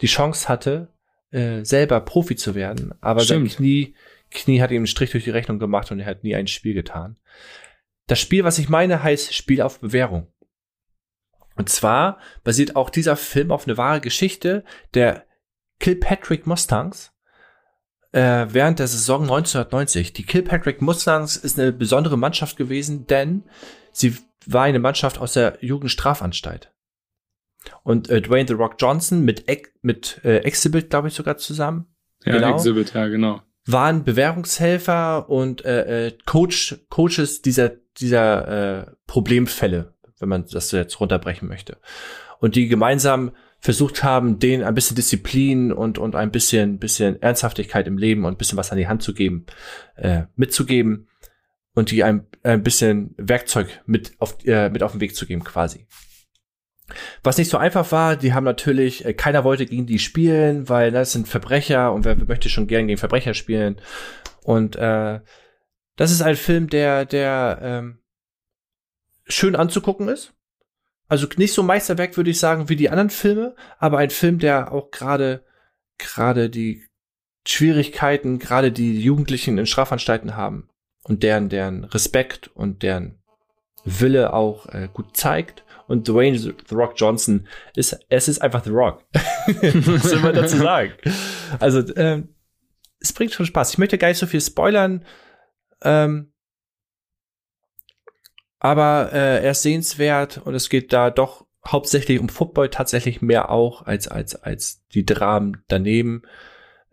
die 0.01 0.07
Chance 0.07 0.49
hatte, 0.49 0.87
äh, 1.29 1.63
selber 1.65 1.99
Profi 1.99 2.35
zu 2.35 2.55
werden, 2.55 2.95
aber 2.99 3.19
Stimmt. 3.19 3.51
sein 3.51 3.57
Knie 3.57 3.95
Knie 4.31 4.61
hat 4.61 4.71
ihm 4.71 4.77
einen 4.77 4.87
Strich 4.87 5.11
durch 5.11 5.25
die 5.25 5.29
Rechnung 5.29 5.59
gemacht 5.59 5.91
und 5.91 5.99
er 5.99 6.05
hat 6.05 6.23
nie 6.23 6.35
ein 6.35 6.47
Spiel 6.47 6.73
getan. 6.73 7.17
Das 8.07 8.19
Spiel, 8.19 8.43
was 8.43 8.57
ich 8.57 8.69
meine, 8.69 9.03
heißt 9.03 9.33
Spiel 9.33 9.61
auf 9.61 9.79
Bewährung. 9.79 10.27
Und 11.55 11.69
zwar 11.69 12.19
basiert 12.43 12.75
auch 12.75 12.89
dieser 12.89 13.15
Film 13.15 13.51
auf 13.51 13.67
eine 13.67 13.77
wahre 13.77 14.01
Geschichte 14.01 14.63
der 14.93 15.25
Kilpatrick 15.79 16.47
Mustangs 16.47 17.13
äh, 18.11 18.47
während 18.49 18.79
der 18.79 18.87
Saison 18.87 19.23
1990. 19.23 20.13
Die 20.13 20.23
Kilpatrick 20.23 20.81
Mustangs 20.81 21.37
ist 21.37 21.59
eine 21.59 21.71
besondere 21.71 22.17
Mannschaft 22.17 22.57
gewesen, 22.57 23.05
denn 23.07 23.43
sie 23.91 24.17
war 24.45 24.63
eine 24.63 24.79
Mannschaft 24.79 25.19
aus 25.19 25.33
der 25.33 25.57
Jugendstrafanstalt. 25.61 26.73
Und 27.83 28.09
äh, 28.09 28.21
Dwayne 28.21 28.47
The 28.47 28.53
Rock 28.53 28.75
Johnson 28.79 29.21
mit, 29.21 29.45
mit 29.81 30.21
äh, 30.23 30.37
Exhibit, 30.37 30.89
glaube 30.89 31.09
ich, 31.09 31.13
sogar 31.13 31.37
zusammen. 31.37 31.85
Ja, 32.23 32.33
genau. 32.33 32.55
Exhibit, 32.55 32.93
ja, 32.93 33.07
genau. 33.07 33.41
Waren 33.65 34.03
Bewährungshelfer 34.03 35.29
und 35.29 35.63
äh, 35.65 36.07
äh, 36.07 36.17
Coach, 36.25 36.77
Coaches 36.89 37.41
dieser, 37.41 37.71
dieser 37.97 38.47
äh, 38.79 38.91
Problemfälle, 39.07 39.93
wenn 40.19 40.29
man 40.29 40.45
das 40.51 40.71
jetzt 40.71 40.99
runterbrechen 40.99 41.47
möchte. 41.47 41.77
Und 42.39 42.55
die 42.55 42.67
gemeinsam 42.67 43.31
versucht 43.59 44.03
haben, 44.03 44.39
denen 44.39 44.63
ein 44.63 44.73
bisschen 44.73 44.95
Disziplin 44.95 45.71
und, 45.71 45.99
und 45.99 46.15
ein 46.15 46.31
bisschen, 46.31 46.79
bisschen 46.79 47.21
Ernsthaftigkeit 47.21 47.87
im 47.87 47.99
Leben 47.99 48.25
und 48.25 48.33
ein 48.33 48.37
bisschen 48.37 48.57
was 48.57 48.71
an 48.71 48.79
die 48.79 48.87
Hand 48.87 49.03
zu 49.03 49.13
geben, 49.13 49.45
äh, 49.95 50.23
mitzugeben 50.35 51.07
und 51.75 51.91
die 51.91 52.03
ein, 52.03 52.25
ein 52.41 52.63
bisschen 52.63 53.13
Werkzeug 53.17 53.81
mit 53.85 54.13
auf, 54.17 54.43
äh, 54.45 54.69
mit 54.69 54.81
auf 54.81 54.93
den 54.93 55.01
Weg 55.01 55.15
zu 55.15 55.27
geben, 55.27 55.43
quasi. 55.43 55.85
Was 57.23 57.37
nicht 57.37 57.49
so 57.49 57.57
einfach 57.57 57.91
war, 57.91 58.15
die 58.15 58.33
haben 58.33 58.43
natürlich, 58.43 59.05
äh, 59.05 59.13
keiner 59.13 59.43
wollte 59.43 59.65
gegen 59.65 59.85
die 59.85 59.99
spielen, 59.99 60.69
weil 60.69 60.91
das 60.91 61.11
sind 61.11 61.27
Verbrecher 61.27 61.93
und 61.93 62.05
wer 62.05 62.15
möchte 62.15 62.49
schon 62.49 62.67
gern 62.67 62.87
gegen 62.87 62.97
Verbrecher 62.97 63.33
spielen. 63.33 63.79
Und 64.43 64.75
äh, 64.75 65.19
das 65.95 66.11
ist 66.11 66.21
ein 66.21 66.35
Film, 66.35 66.69
der, 66.69 67.05
der 67.05 67.59
ähm, 67.61 67.99
schön 69.27 69.55
anzugucken 69.55 70.07
ist. 70.07 70.33
Also 71.07 71.27
nicht 71.35 71.53
so 71.53 71.61
Meisterwerk, 71.61 72.15
würde 72.15 72.29
ich 72.29 72.39
sagen, 72.39 72.69
wie 72.69 72.75
die 72.75 72.89
anderen 72.89 73.09
Filme, 73.09 73.55
aber 73.79 73.97
ein 73.97 74.09
Film, 74.09 74.39
der 74.39 74.71
auch 74.71 74.91
gerade 74.91 75.43
gerade 75.97 76.49
die 76.49 76.85
Schwierigkeiten, 77.45 78.39
gerade 78.39 78.71
die 78.71 79.01
Jugendlichen 79.01 79.57
in 79.57 79.65
Strafanstalten 79.65 80.35
haben 80.35 80.69
und 81.03 81.23
deren 81.23 81.49
deren 81.49 81.83
Respekt 81.83 82.47
und 82.47 82.81
deren 82.83 83.21
Wille 83.83 84.33
auch 84.33 84.67
äh, 84.67 84.89
gut 84.93 85.17
zeigt. 85.17 85.63
Und 85.91 86.07
Dwayne 86.07 86.39
The 86.39 86.53
Rock 86.71 86.93
Johnson 86.95 87.49
ist, 87.75 87.99
es 88.07 88.29
ist 88.29 88.41
einfach 88.41 88.63
The 88.63 88.69
Rock. 88.69 89.03
Was 89.13 90.03
soll 90.03 90.19
man 90.21 90.33
dazu 90.33 90.55
sagen? 90.55 90.93
Also, 91.59 91.83
ähm, 91.97 92.29
es 93.01 93.11
bringt 93.11 93.33
schon 93.33 93.45
Spaß. 93.45 93.73
Ich 93.73 93.77
möchte 93.77 93.97
gar 93.97 94.07
nicht 94.07 94.17
so 94.17 94.25
viel 94.25 94.39
spoilern. 94.39 95.03
Ähm, 95.83 96.31
aber 98.59 99.09
äh, 99.11 99.43
er 99.43 99.51
ist 99.51 99.63
sehenswert 99.63 100.37
und 100.37 100.55
es 100.55 100.69
geht 100.69 100.93
da 100.93 101.09
doch 101.09 101.45
hauptsächlich 101.67 102.21
um 102.21 102.29
Football 102.29 102.69
tatsächlich 102.69 103.21
mehr 103.21 103.49
auch 103.49 103.85
als 103.85 104.07
als 104.07 104.35
als 104.35 104.87
die 104.93 105.05
Dramen 105.05 105.61
daneben. 105.67 106.21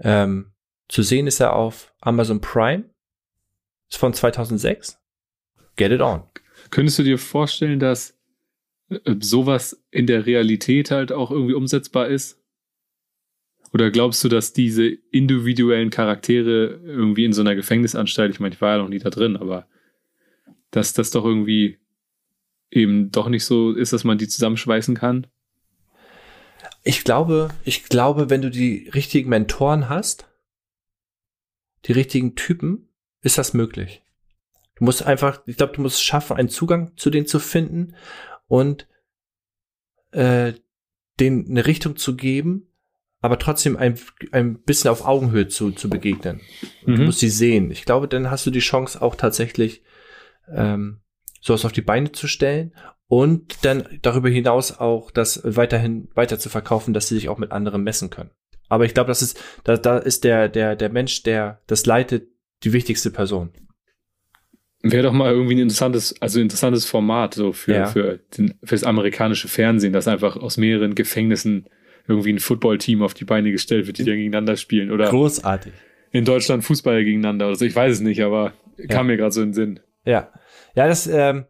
Ähm, 0.01 0.55
zu 0.89 1.05
sehen 1.05 1.29
ist 1.29 1.39
er 1.39 1.53
auf 1.53 1.95
Amazon 2.01 2.41
Prime. 2.41 2.91
Ist 3.89 3.99
von 3.99 4.13
2006. 4.13 4.99
Get 5.77 5.93
it 5.93 6.01
on. 6.01 6.25
Könntest 6.71 6.99
du 6.99 7.05
dir 7.05 7.19
vorstellen, 7.19 7.79
dass 7.79 8.18
sowas 9.20 9.83
in 9.90 10.07
der 10.07 10.27
Realität 10.27 10.90
halt 10.90 11.12
auch 11.12 11.31
irgendwie 11.31 11.55
umsetzbar 11.55 12.09
ist? 12.09 12.38
Oder 13.72 13.90
glaubst 13.90 14.24
du, 14.24 14.29
dass 14.29 14.55
diese 14.55 14.87
individuellen 14.87 15.90
Charaktere 15.90 16.81
irgendwie 16.85 17.24
in 17.24 17.35
so 17.35 17.42
einer 17.42 17.55
Gefängnisanstalt, 17.55 18.33
ich 18.33 18.40
meine, 18.40 18.55
ich 18.55 18.61
war 18.61 18.77
ja 18.77 18.83
noch 18.83 18.88
nie 18.88 18.98
da 18.98 19.11
drin, 19.11 19.37
aber 19.37 19.66
dass 20.70 20.94
das 20.94 21.11
doch 21.11 21.24
irgendwie 21.24 21.79
eben 22.70 23.11
doch 23.11 23.29
nicht 23.29 23.44
so 23.44 23.72
ist, 23.72 23.92
dass 23.92 24.05
man 24.05 24.18
die 24.18 24.29
zusammenschweißen 24.29 24.94
kann? 24.94 25.27
Ich 26.83 27.05
glaube, 27.05 27.51
ich 27.64 27.85
glaube, 27.85 28.31
wenn 28.31 28.40
du 28.40 28.51
die 28.51 28.88
richtigen 28.94 29.29
Mentoren 29.29 29.88
hast, 29.88 30.27
die 31.85 31.92
richtigen 31.92 32.35
Typen, 32.37 32.88
ist 33.20 33.37
das 33.37 33.53
möglich. 33.53 34.03
Du 34.77 34.85
musst 34.85 35.05
einfach, 35.05 35.42
ich 35.46 35.57
glaube, 35.57 35.74
du 35.74 35.83
musst 35.83 36.03
schaffen, 36.03 36.37
einen 36.37 36.48
Zugang 36.48 36.92
zu 36.96 37.11
denen 37.11 37.27
zu 37.27 37.40
finden 37.40 37.94
und 38.49 38.89
äh, 40.11 40.55
denen 41.21 41.49
eine 41.49 41.67
Richtung 41.67 41.97
zu 41.97 42.17
geben, 42.17 42.73
aber 43.21 43.39
trotzdem 43.39 43.77
ein, 43.77 43.99
ein 44.33 44.63
bisschen 44.63 44.91
auf 44.91 45.05
Augenhöhe 45.05 45.49
zu, 45.49 45.73
zu 45.73 45.89
begegnen. 45.89 46.41
Mhm. 46.85 46.97
Du 46.97 47.03
musst 47.03 47.21
sie 47.21 47.31
sehen. 47.31 47.71
Ich 47.71 47.85
glaube, 47.85 48.09
dann 48.09 48.31
hast 48.31 48.47
du 48.47 48.51
die 48.51 48.61
Chance 48.61 49.01
auch 49.03 49.15
tatsächlich 49.15 49.83
ähm, 50.53 51.01
sowas 51.41 51.65
auf 51.65 51.73
die 51.73 51.83
Beine 51.83 52.13
zu 52.13 52.27
stellen 52.27 52.75
und 53.07 53.65
dann 53.65 53.99
darüber 54.03 54.29
hinaus 54.29 54.79
auch 54.79 55.11
das 55.11 55.41
weiterhin 55.45 56.09
weiter 56.15 56.39
zu 56.39 56.49
verkaufen, 56.49 56.95
dass 56.95 57.09
sie 57.09 57.15
sich 57.15 57.29
auch 57.29 57.39
mit 57.39 57.53
anderen 57.53 57.83
messen 57.83 58.11
können. 58.11 58.31
Aber 58.69 58.85
ich 58.85 58.95
glaube, 58.95 59.09
das 59.09 59.23
ist, 59.23 59.43
da, 59.65 59.77
da 59.77 59.99
ist 59.99 60.25
der, 60.25 60.49
der, 60.49 60.77
der 60.77 60.91
Mensch, 60.91 61.23
der 61.23 61.63
das 61.67 61.87
leitet, 61.87 62.29
die 62.65 62.73
wichtigste 62.73 63.11
Person. 63.11 63.53
Wäre 64.90 65.05
doch 65.05 65.12
mal 65.12 65.33
irgendwie 65.33 65.55
ein 65.55 65.61
interessantes, 65.61 66.20
also 66.20 66.40
interessantes 66.40 66.87
Format 66.87 67.35
so 67.35 67.53
für, 67.53 67.74
ja. 67.74 67.87
für, 67.87 68.20
den, 68.37 68.55
für 68.62 68.74
das 68.74 68.85
amerikanische 68.85 69.48
Fernsehen, 69.48 69.92
dass 69.92 70.09
einfach 70.09 70.37
aus 70.37 70.57
mehreren 70.57 70.94
Gefängnissen 70.94 71.68
irgendwie 72.07 72.33
ein 72.33 72.38
Footballteam 72.38 73.03
auf 73.03 73.14
die 73.14 73.24
Beine 73.24 73.53
gestellt 73.53 73.87
wird, 73.87 73.98
die 73.98 74.05
dann 74.05 74.16
gegeneinander 74.16 74.57
spielen. 74.57 74.90
Oder 74.90 75.11
Großartig. 75.11 75.72
In 76.11 76.24
Deutschland 76.24 76.64
Fußball 76.64 77.05
gegeneinander 77.05 77.46
oder 77.46 77.57
so. 77.57 77.64
Ich 77.64 77.77
weiß 77.77 77.94
es 77.94 78.01
nicht, 78.01 78.22
aber 78.22 78.55
kam 78.88 79.07
ja. 79.07 79.12
mir 79.12 79.16
gerade 79.18 79.33
so 79.33 79.42
in 79.42 79.48
den 79.48 79.55
Sinn. 79.55 79.81
Ja. 80.05 80.33
Ja, 80.74 80.87
das, 80.88 81.07
ähm, 81.07 81.44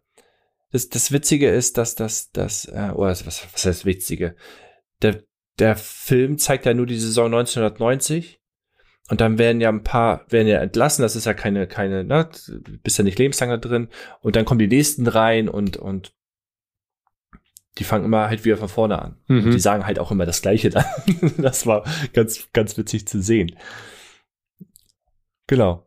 das, 0.72 0.88
das 0.88 1.12
Witzige 1.12 1.48
ist, 1.48 1.78
dass 1.78 1.94
das, 1.94 2.30
das, 2.32 2.64
äh, 2.66 2.90
oder 2.94 3.10
was, 3.10 3.24
was 3.26 3.64
heißt 3.64 3.86
Witzige? 3.86 4.34
Der, 5.00 5.22
der 5.58 5.76
Film 5.76 6.38
zeigt 6.38 6.66
ja 6.66 6.74
nur 6.74 6.86
die 6.86 6.98
Saison 6.98 7.26
1990 7.26 8.37
und 9.08 9.20
dann 9.20 9.38
werden 9.38 9.60
ja 9.60 9.68
ein 9.68 9.84
paar, 9.84 10.24
werden 10.30 10.48
ja 10.48 10.58
entlassen, 10.58 11.02
das 11.02 11.16
ist 11.16 11.24
ja 11.24 11.34
keine, 11.34 11.66
keine, 11.66 12.04
ne, 12.04 12.28
bist 12.82 12.98
ja 12.98 13.04
nicht 13.04 13.18
lebenslang 13.18 13.50
da 13.50 13.56
drin 13.56 13.88
und 14.20 14.36
dann 14.36 14.44
kommen 14.44 14.58
die 14.58 14.68
nächsten 14.68 15.06
rein 15.06 15.48
und, 15.48 15.76
und 15.76 16.14
die 17.78 17.84
fangen 17.84 18.04
immer 18.04 18.28
halt 18.28 18.44
wieder 18.44 18.56
von 18.56 18.68
vorne 18.68 19.00
an. 19.00 19.18
Mhm. 19.28 19.44
Und 19.44 19.50
die 19.52 19.60
sagen 19.60 19.86
halt 19.86 20.00
auch 20.00 20.10
immer 20.10 20.26
das 20.26 20.42
Gleiche 20.42 20.70
dann. 20.70 20.84
das 21.38 21.64
war 21.64 21.84
ganz, 22.12 22.48
ganz 22.52 22.76
witzig 22.76 23.06
zu 23.06 23.22
sehen. 23.22 23.56
Genau. 25.46 25.86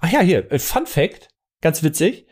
Ach 0.00 0.10
ja, 0.10 0.20
hier, 0.20 0.50
äh, 0.50 0.58
Fun 0.58 0.86
Fact, 0.86 1.28
ganz 1.60 1.82
witzig. 1.82 2.26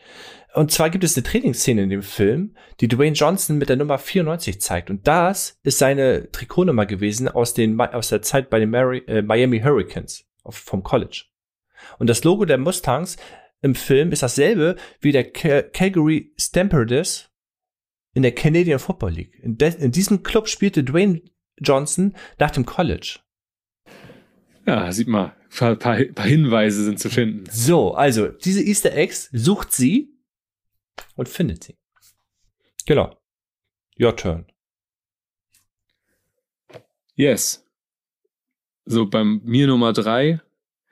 Und 0.57 0.71
zwar 0.71 0.89
gibt 0.89 1.03
es 1.03 1.15
eine 1.15 1.23
Trainingsszene 1.23 1.83
in 1.83 1.91
dem 1.91 2.01
Film, 2.01 2.55
die 2.79 2.87
Dwayne 2.87 3.15
Johnson 3.15 3.59
mit 3.59 3.69
der 3.69 3.75
Nummer 3.75 3.99
94 3.99 4.59
zeigt. 4.59 4.89
Und 4.89 5.07
das 5.07 5.59
ist 5.61 5.77
seine 5.77 6.31
Trikotnummer 6.31 6.87
gewesen 6.87 7.27
aus, 7.27 7.53
den, 7.53 7.79
aus 7.79 8.09
der 8.09 8.23
Zeit 8.23 8.49
bei 8.49 8.57
den 8.57 8.71
Mary, 8.71 9.03
äh, 9.05 9.21
Miami 9.21 9.59
Hurricanes 9.59 10.25
vom 10.49 10.81
College. 10.81 11.25
Und 11.99 12.09
das 12.09 12.23
Logo 12.23 12.43
der 12.43 12.57
Mustangs 12.57 13.17
im 13.61 13.75
Film 13.75 14.11
ist 14.11 14.23
dasselbe 14.23 14.77
wie 14.99 15.11
der 15.11 15.31
Cal 15.31 15.61
Calgary 15.61 16.33
Stampeders 16.39 17.29
in 18.15 18.23
der 18.23 18.33
Canadian 18.33 18.79
Football 18.79 19.11
League. 19.11 19.39
In, 19.43 19.57
in 19.57 19.91
diesem 19.91 20.23
Club 20.23 20.49
spielte 20.49 20.83
Dwayne 20.83 21.21
Johnson 21.61 22.15
nach 22.39 22.49
dem 22.49 22.65
College. 22.65 23.19
Ja, 24.65 24.91
sieht 24.91 25.07
mal, 25.07 25.35
ein 25.59 25.77
paar, 25.77 26.03
paar 26.03 26.25
Hinweise 26.25 26.83
sind 26.83 26.97
zu 26.97 27.11
finden. 27.11 27.43
So, 27.47 27.93
also 27.93 28.29
diese 28.29 28.63
Easter 28.63 28.95
Eggs 28.95 29.29
sucht 29.31 29.71
sie 29.71 30.16
und 31.15 31.29
findet 31.29 31.63
sie. 31.63 31.77
Genau. 32.85 33.15
Your 33.99 34.15
turn. 34.15 34.45
Yes. 37.15 37.65
So, 38.85 39.07
beim 39.07 39.41
mir 39.43 39.67
Nummer 39.67 39.91
drei 39.91 40.39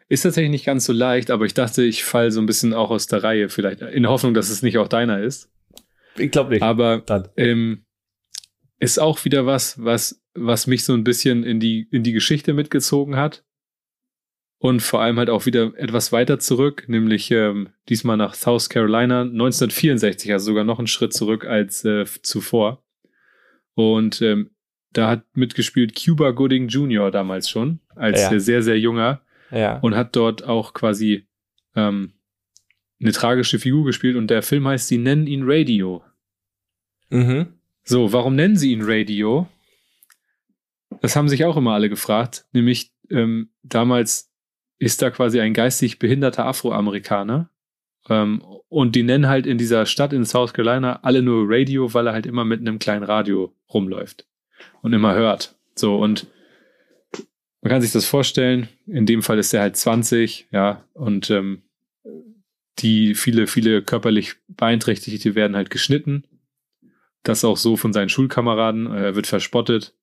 ist 0.07 0.23
tatsächlich 0.23 0.51
nicht 0.51 0.65
ganz 0.65 0.85
so 0.85 0.93
leicht, 0.93 1.31
aber 1.31 1.45
ich 1.45 1.53
dachte, 1.53 1.83
ich 1.83 2.03
falle 2.03 2.31
so 2.31 2.41
ein 2.41 2.45
bisschen 2.45 2.73
auch 2.73 2.89
aus 2.89 3.07
der 3.07 3.23
Reihe, 3.23 3.49
vielleicht 3.49 3.81
in 3.81 4.03
der 4.03 4.11
Hoffnung, 4.11 4.33
dass 4.33 4.49
es 4.49 4.61
nicht 4.61 4.77
auch 4.77 4.87
deiner 4.87 5.21
ist. 5.21 5.49
Ich 6.17 6.31
glaube 6.31 6.51
nicht. 6.51 6.61
Aber 6.61 7.03
ähm, 7.37 7.85
ist 8.79 8.99
auch 8.99 9.23
wieder 9.25 9.45
was, 9.45 9.83
was, 9.83 10.21
was 10.33 10.67
mich 10.67 10.83
so 10.83 10.93
ein 10.93 11.03
bisschen 11.03 11.43
in 11.43 11.59
die, 11.59 11.87
in 11.91 12.03
die 12.03 12.11
Geschichte 12.11 12.53
mitgezogen 12.53 13.15
hat 13.15 13.43
und 14.57 14.81
vor 14.81 15.01
allem 15.01 15.17
halt 15.17 15.29
auch 15.29 15.45
wieder 15.45 15.73
etwas 15.77 16.11
weiter 16.11 16.39
zurück, 16.39 16.85
nämlich 16.87 17.29
ähm, 17.31 17.69
diesmal 17.89 18.17
nach 18.17 18.33
South 18.33 18.69
Carolina 18.69 19.21
1964, 19.21 20.31
also 20.31 20.45
sogar 20.45 20.63
noch 20.63 20.79
einen 20.79 20.87
Schritt 20.87 21.13
zurück 21.13 21.45
als 21.45 21.83
äh, 21.85 22.05
zuvor. 22.21 22.83
Und 23.75 24.21
ähm, 24.21 24.51
da 24.93 25.09
hat 25.09 25.25
mitgespielt 25.33 25.93
Cuba 26.01 26.31
Gooding 26.31 26.69
Jr. 26.69 27.11
damals 27.11 27.49
schon, 27.49 27.79
als 27.95 28.21
ja. 28.21 28.39
sehr, 28.39 28.63
sehr 28.63 28.79
junger. 28.79 29.21
Ja. 29.51 29.77
und 29.77 29.95
hat 29.95 30.15
dort 30.15 30.43
auch 30.43 30.73
quasi 30.73 31.27
ähm, 31.75 32.13
eine 32.99 33.11
tragische 33.11 33.59
Figur 33.59 33.85
gespielt 33.85 34.15
und 34.15 34.27
der 34.27 34.41
Film 34.41 34.67
heißt, 34.67 34.87
sie 34.87 34.97
nennen 34.97 35.27
ihn 35.27 35.43
Radio. 35.45 36.03
Mhm. 37.09 37.53
So, 37.83 38.11
warum 38.11 38.35
nennen 38.35 38.57
sie 38.57 38.71
ihn 38.71 38.81
Radio? 38.83 39.47
Das 41.01 41.15
haben 41.15 41.29
sich 41.29 41.45
auch 41.45 41.57
immer 41.57 41.73
alle 41.73 41.89
gefragt. 41.89 42.45
Nämlich 42.51 42.91
ähm, 43.09 43.49
damals 43.63 44.31
ist 44.77 45.01
da 45.01 45.09
quasi 45.09 45.39
ein 45.39 45.53
geistig 45.53 45.99
behinderter 45.99 46.45
Afroamerikaner. 46.45 47.49
Ähm, 48.09 48.41
und 48.69 48.95
die 48.95 49.03
nennen 49.03 49.27
halt 49.27 49.47
in 49.47 49.57
dieser 49.57 49.85
Stadt 49.85 50.13
in 50.13 50.25
South 50.25 50.53
Carolina 50.53 50.99
alle 51.01 51.21
nur 51.21 51.45
Radio, 51.47 51.93
weil 51.93 52.07
er 52.07 52.13
halt 52.13 52.25
immer 52.25 52.45
mit 52.45 52.59
einem 52.59 52.79
kleinen 52.79 53.03
Radio 53.03 53.55
rumläuft 53.73 54.27
und 54.81 54.93
immer 54.93 55.15
hört. 55.15 55.55
So, 55.75 55.97
und 55.97 56.27
man 57.61 57.71
kann 57.71 57.81
sich 57.81 57.91
das 57.91 58.05
vorstellen. 58.05 58.69
In 58.85 59.05
dem 59.05 59.23
Fall 59.23 59.39
ist 59.39 59.53
er 59.53 59.61
halt 59.61 59.75
20, 59.75 60.49
ja, 60.51 60.85
und 60.93 61.31
ähm, 61.31 61.63
die 62.79 63.15
viele, 63.15 63.47
viele 63.47 63.81
körperlich 63.81 64.35
Beeinträchtigte 64.47 65.35
werden 65.35 65.55
halt 65.55 65.69
geschnitten. 65.69 66.25
Das 67.23 67.43
auch 67.43 67.57
so 67.57 67.75
von 67.75 67.93
seinen 67.93 68.09
Schulkameraden. 68.09 68.87
Er 68.87 69.15
wird 69.15 69.27
verspottet 69.27 69.95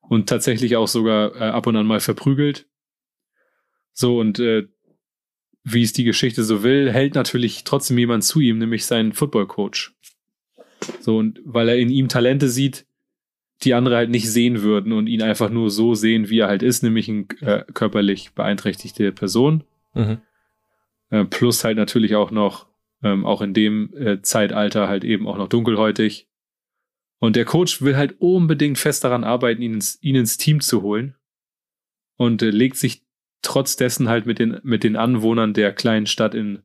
und 0.00 0.28
tatsächlich 0.28 0.76
auch 0.76 0.88
sogar 0.88 1.34
äh, 1.36 1.44
ab 1.50 1.66
und 1.66 1.76
an 1.76 1.86
mal 1.86 2.00
verprügelt. 2.00 2.66
So, 3.94 4.18
und 4.18 4.38
äh, 4.40 4.66
wie 5.62 5.82
es 5.82 5.94
die 5.94 6.04
Geschichte 6.04 6.44
so 6.44 6.62
will, 6.62 6.92
hält 6.92 7.14
natürlich 7.14 7.64
trotzdem 7.64 7.96
jemand 7.96 8.24
zu 8.24 8.40
ihm, 8.40 8.58
nämlich 8.58 8.84
sein 8.84 9.12
Football-Coach. 9.12 9.94
So, 11.00 11.16
und 11.16 11.40
weil 11.44 11.70
er 11.70 11.76
in 11.76 11.88
ihm 11.88 12.08
Talente 12.08 12.50
sieht, 12.50 12.86
die 13.62 13.72
andere 13.72 13.96
halt 13.96 14.10
nicht 14.10 14.30
sehen 14.30 14.60
würden 14.60 14.92
und 14.92 15.06
ihn 15.06 15.22
einfach 15.22 15.48
nur 15.48 15.70
so 15.70 15.94
sehen, 15.94 16.28
wie 16.28 16.40
er 16.40 16.48
halt 16.48 16.62
ist, 16.62 16.82
nämlich 16.82 17.08
eine 17.08 17.26
äh, 17.40 17.64
körperlich 17.72 18.32
beeinträchtigte 18.32 19.12
Person. 19.12 19.64
Mhm. 19.94 20.18
Äh, 21.10 21.24
plus 21.24 21.64
halt 21.64 21.76
natürlich 21.76 22.14
auch 22.16 22.30
noch, 22.30 22.66
ähm, 23.02 23.24
auch 23.24 23.40
in 23.40 23.54
dem 23.54 23.94
äh, 23.96 24.20
Zeitalter 24.20 24.88
halt 24.88 25.04
eben 25.04 25.26
auch 25.26 25.38
noch 25.38 25.48
dunkelhäutig. 25.48 26.28
Und 27.20 27.36
der 27.36 27.44
Coach 27.46 27.80
will 27.80 27.96
halt 27.96 28.20
unbedingt 28.20 28.76
fest 28.76 29.04
daran 29.04 29.24
arbeiten, 29.24 29.62
ihn 29.62 29.74
ins, 29.74 29.98
ihn 30.02 30.16
ins 30.16 30.36
Team 30.36 30.60
zu 30.60 30.82
holen. 30.82 31.14
Und 32.16 32.42
äh, 32.42 32.50
legt 32.50 32.76
sich 32.76 33.03
trotz 33.44 33.76
dessen 33.76 34.08
halt 34.08 34.26
mit 34.26 34.38
den, 34.38 34.60
mit 34.62 34.84
den 34.84 34.96
Anwohnern 34.96 35.54
der 35.54 35.72
kleinen 35.72 36.06
Stadt 36.06 36.34
in 36.34 36.62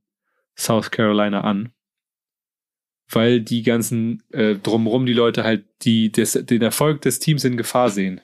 South 0.57 0.91
Carolina 0.91 1.41
an. 1.41 1.71
Weil 3.11 3.41
die 3.41 3.63
ganzen 3.63 4.23
äh, 4.31 4.55
drumrum 4.55 5.05
die 5.05 5.13
Leute 5.13 5.43
halt 5.43 5.65
die, 5.81 6.11
des, 6.11 6.33
den 6.33 6.61
Erfolg 6.61 7.01
des 7.01 7.19
Teams 7.19 7.43
in 7.43 7.57
Gefahr 7.57 7.89
sehen. 7.89 8.21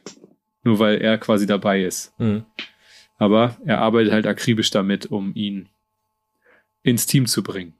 Nur 0.63 0.79
weil 0.79 1.01
er 1.01 1.17
quasi 1.17 1.45
dabei 1.45 1.83
ist. 1.83 2.13
Mhm. 2.19 2.45
Aber 3.17 3.57
er 3.65 3.79
arbeitet 3.79 4.13
halt 4.13 4.27
akribisch 4.27 4.71
damit, 4.71 5.07
um 5.07 5.33
ihn 5.35 5.69
ins 6.83 7.07
Team 7.07 7.25
zu 7.25 7.41
bringen. 7.41 7.73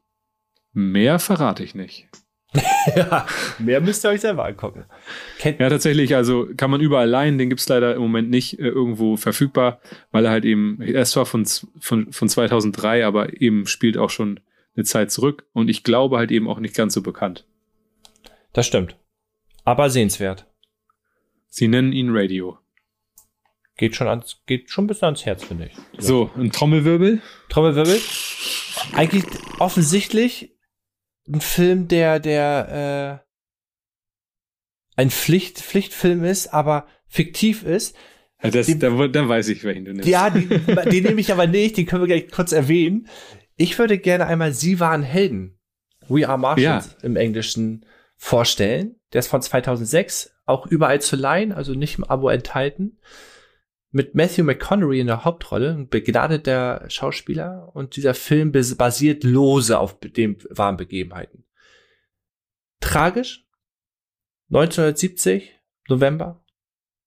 Mehr 0.74 1.20
verrate 1.20 1.64
ich 1.64 1.76
nicht. 1.76 2.08
ja, 2.96 3.26
mehr 3.60 3.82
müsst 3.82 4.06
ihr 4.06 4.10
euch 4.10 4.22
selber 4.22 4.46
angucken. 4.46 4.86
Kennt, 5.40 5.60
Ja, 5.60 5.70
tatsächlich, 5.70 6.16
also 6.16 6.48
kann 6.56 6.72
man 6.72 6.82
überall 6.82 7.10
leihen, 7.10 7.38
den 7.38 7.50
gibt's 7.50 7.68
leider 7.68 7.96
im 7.96 8.02
Moment 8.02 8.30
nicht 8.30 8.60
äh, 8.60 8.68
irgendwo 8.68 9.18
verfügbar, 9.18 9.80
weil 10.12 10.26
er 10.26 10.32
halt 10.32 10.46
eben, 10.46 10.82
er 10.82 11.02
ist 11.02 11.12
zwar 11.12 11.26
von, 11.26 11.46
von, 11.80 12.12
von 12.12 12.30
2003, 12.30 13.06
aber 13.06 13.42
eben 13.42 13.68
spielt 13.68 13.98
auch 13.98 14.10
schon 14.10 14.40
eine 14.76 14.86
Zeit 14.86 15.12
zurück 15.12 15.46
und 15.54 15.70
ich 15.70 15.84
glaube 15.84 16.18
halt 16.18 16.32
eben 16.32 16.50
auch 16.50 16.60
nicht 16.60 16.76
ganz 16.76 16.94
so 16.94 17.02
bekannt. 17.02 17.46
Das 18.54 18.68
stimmt. 18.68 18.96
Aber 19.64 19.90
sehenswert. 19.90 20.46
Sie 21.48 21.68
nennen 21.68 21.94
ihn 21.94 22.10
Radio. 22.12 22.58
Geht 23.78 23.96
schon 23.96 24.08
ans, 24.08 24.42
geht 24.46 24.70
schon 24.70 24.88
bis 24.88 25.04
ans 25.04 25.26
Herz, 25.26 25.44
finde 25.44 25.68
ich. 25.68 25.74
So, 25.98 26.30
ein 26.38 26.52
Trommelwirbel. 26.52 27.22
Trommelwirbel. 27.50 28.00
Eigentlich 28.94 29.26
offensichtlich 29.60 30.55
ein 31.28 31.42
Film, 31.42 31.88
der, 31.88 32.20
der, 32.20 33.22
äh, 33.22 33.26
ein 34.98 35.10
Pflicht, 35.12 35.60
Pflichtfilm 35.60 36.24
ist, 36.24 36.48
aber 36.54 36.88
fiktiv 37.08 37.64
ist. 37.64 37.96
Ja, 38.44 38.50
das, 38.52 38.68
Die- 38.68 38.80
da, 38.80 38.90
da 39.08 39.28
weiß 39.30 39.48
ich, 39.50 39.64
welchen 39.64 39.86
du 39.86 39.94
nimmst. 39.94 40.08
Ja, 40.08 40.30
die, 40.30 40.48
den 40.92 41.04
nehme 41.04 41.20
ich 41.20 41.32
aber 41.32 41.48
nicht, 41.48 41.78
den 41.78 41.86
können 41.86 42.04
wir 42.04 42.08
gleich 42.08 42.32
kurz 42.32 42.52
erwähnen. 42.52 43.08
Ich 43.58 43.78
würde 43.80 43.98
gerne 43.98 44.28
einmal 44.28 44.54
Sie 44.54 44.80
waren 44.80 45.04
Helden. 45.04 45.58
We 46.08 46.28
Are 46.28 46.38
Martians 46.38 46.96
im 47.02 47.16
Englischen 47.16 47.86
vorstellen. 48.16 48.96
Der 49.14 49.20
ist 49.20 49.28
von 49.28 49.42
2006, 49.42 50.32
auch 50.46 50.68
überall 50.68 51.02
zu 51.02 51.16
leihen, 51.16 51.52
also 51.52 51.74
nicht 51.74 51.98
im 51.98 52.04
Abo 52.04 52.30
enthalten. 52.30 53.00
Mit 53.96 54.14
Matthew 54.14 54.44
McConaughey 54.44 55.00
in 55.00 55.08
der 55.08 55.24
Hauptrolle, 55.24 55.72
ein 55.72 55.88
begnadeter 55.88 56.84
Schauspieler. 56.90 57.72
Und 57.74 57.96
dieser 57.96 58.14
Film 58.14 58.52
bas- 58.52 58.76
basiert 58.76 59.24
lose 59.24 59.80
auf 59.80 59.98
den 60.02 60.36
wahren 60.50 60.76
Begebenheiten. 60.76 61.46
Tragisch. 62.82 63.48
1970, 64.50 65.58
November, 65.88 66.44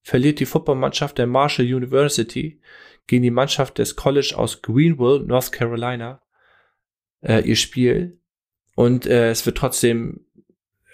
verliert 0.01 0.40
die 0.40 0.46
Footballmannschaft 0.46 1.18
der 1.18 1.27
Marshall 1.27 1.66
University 1.66 2.62
gegen 3.07 3.22
die 3.22 3.31
Mannschaft 3.31 3.77
des 3.77 3.94
College 3.94 4.33
aus 4.35 4.62
Greenville, 4.62 5.20
North 5.27 5.53
Carolina, 5.53 6.22
äh, 7.20 7.46
ihr 7.46 7.57
Spiel. 7.57 8.18
Und 8.77 9.05
äh, 9.05 9.29
es 9.29 9.44
wird 9.44 9.59
trotzdem 9.59 10.24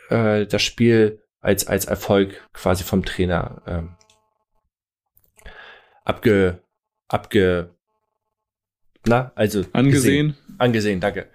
äh, 0.08 0.44
das 0.44 0.62
Spiel 0.62 1.22
als, 1.38 1.68
als 1.68 1.84
Erfolg 1.84 2.48
quasi 2.52 2.82
vom 2.82 3.04
Trainer 3.04 3.62
ähm, 3.68 3.96
abge, 6.04 6.62
abge, 7.08 7.74
na, 9.06 9.32
also 9.34 9.64
Angesehen. 9.72 10.28
gesehen. 10.28 10.56
Angesehen, 10.58 11.00
danke. 11.00 11.28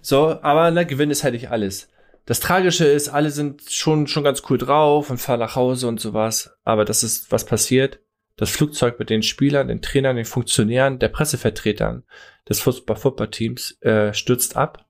So, 0.00 0.40
aber 0.42 0.70
na, 0.70 0.84
Gewinn 0.84 1.10
ist 1.10 1.24
halt 1.24 1.34
nicht 1.34 1.50
alles. 1.50 1.88
Das 2.26 2.40
Tragische 2.40 2.84
ist, 2.84 3.08
alle 3.08 3.30
sind 3.30 3.62
schon, 3.70 4.06
schon 4.06 4.22
ganz 4.22 4.42
cool 4.48 4.58
drauf 4.58 5.10
und 5.10 5.18
fahren 5.18 5.40
nach 5.40 5.56
Hause 5.56 5.88
und 5.88 6.00
sowas. 6.00 6.56
Aber 6.64 6.84
das 6.84 7.02
ist, 7.02 7.32
was 7.32 7.44
passiert. 7.44 8.00
Das 8.36 8.50
Flugzeug 8.50 8.98
mit 8.98 9.10
den 9.10 9.22
Spielern, 9.22 9.68
den 9.68 9.82
Trainern, 9.82 10.16
den 10.16 10.24
Funktionären, 10.24 10.98
der 10.98 11.08
Pressevertretern 11.08 12.04
des 12.48 12.62
Fußball- 12.62 12.96
Footballteams 12.96 13.80
äh, 13.82 14.14
stürzt 14.14 14.56
ab 14.56 14.86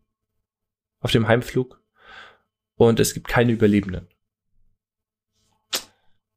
auf 1.00 1.10
dem 1.10 1.26
Heimflug 1.26 1.82
und 2.74 3.00
es 3.00 3.14
gibt 3.14 3.26
keine 3.26 3.52
Überlebenden. 3.52 4.08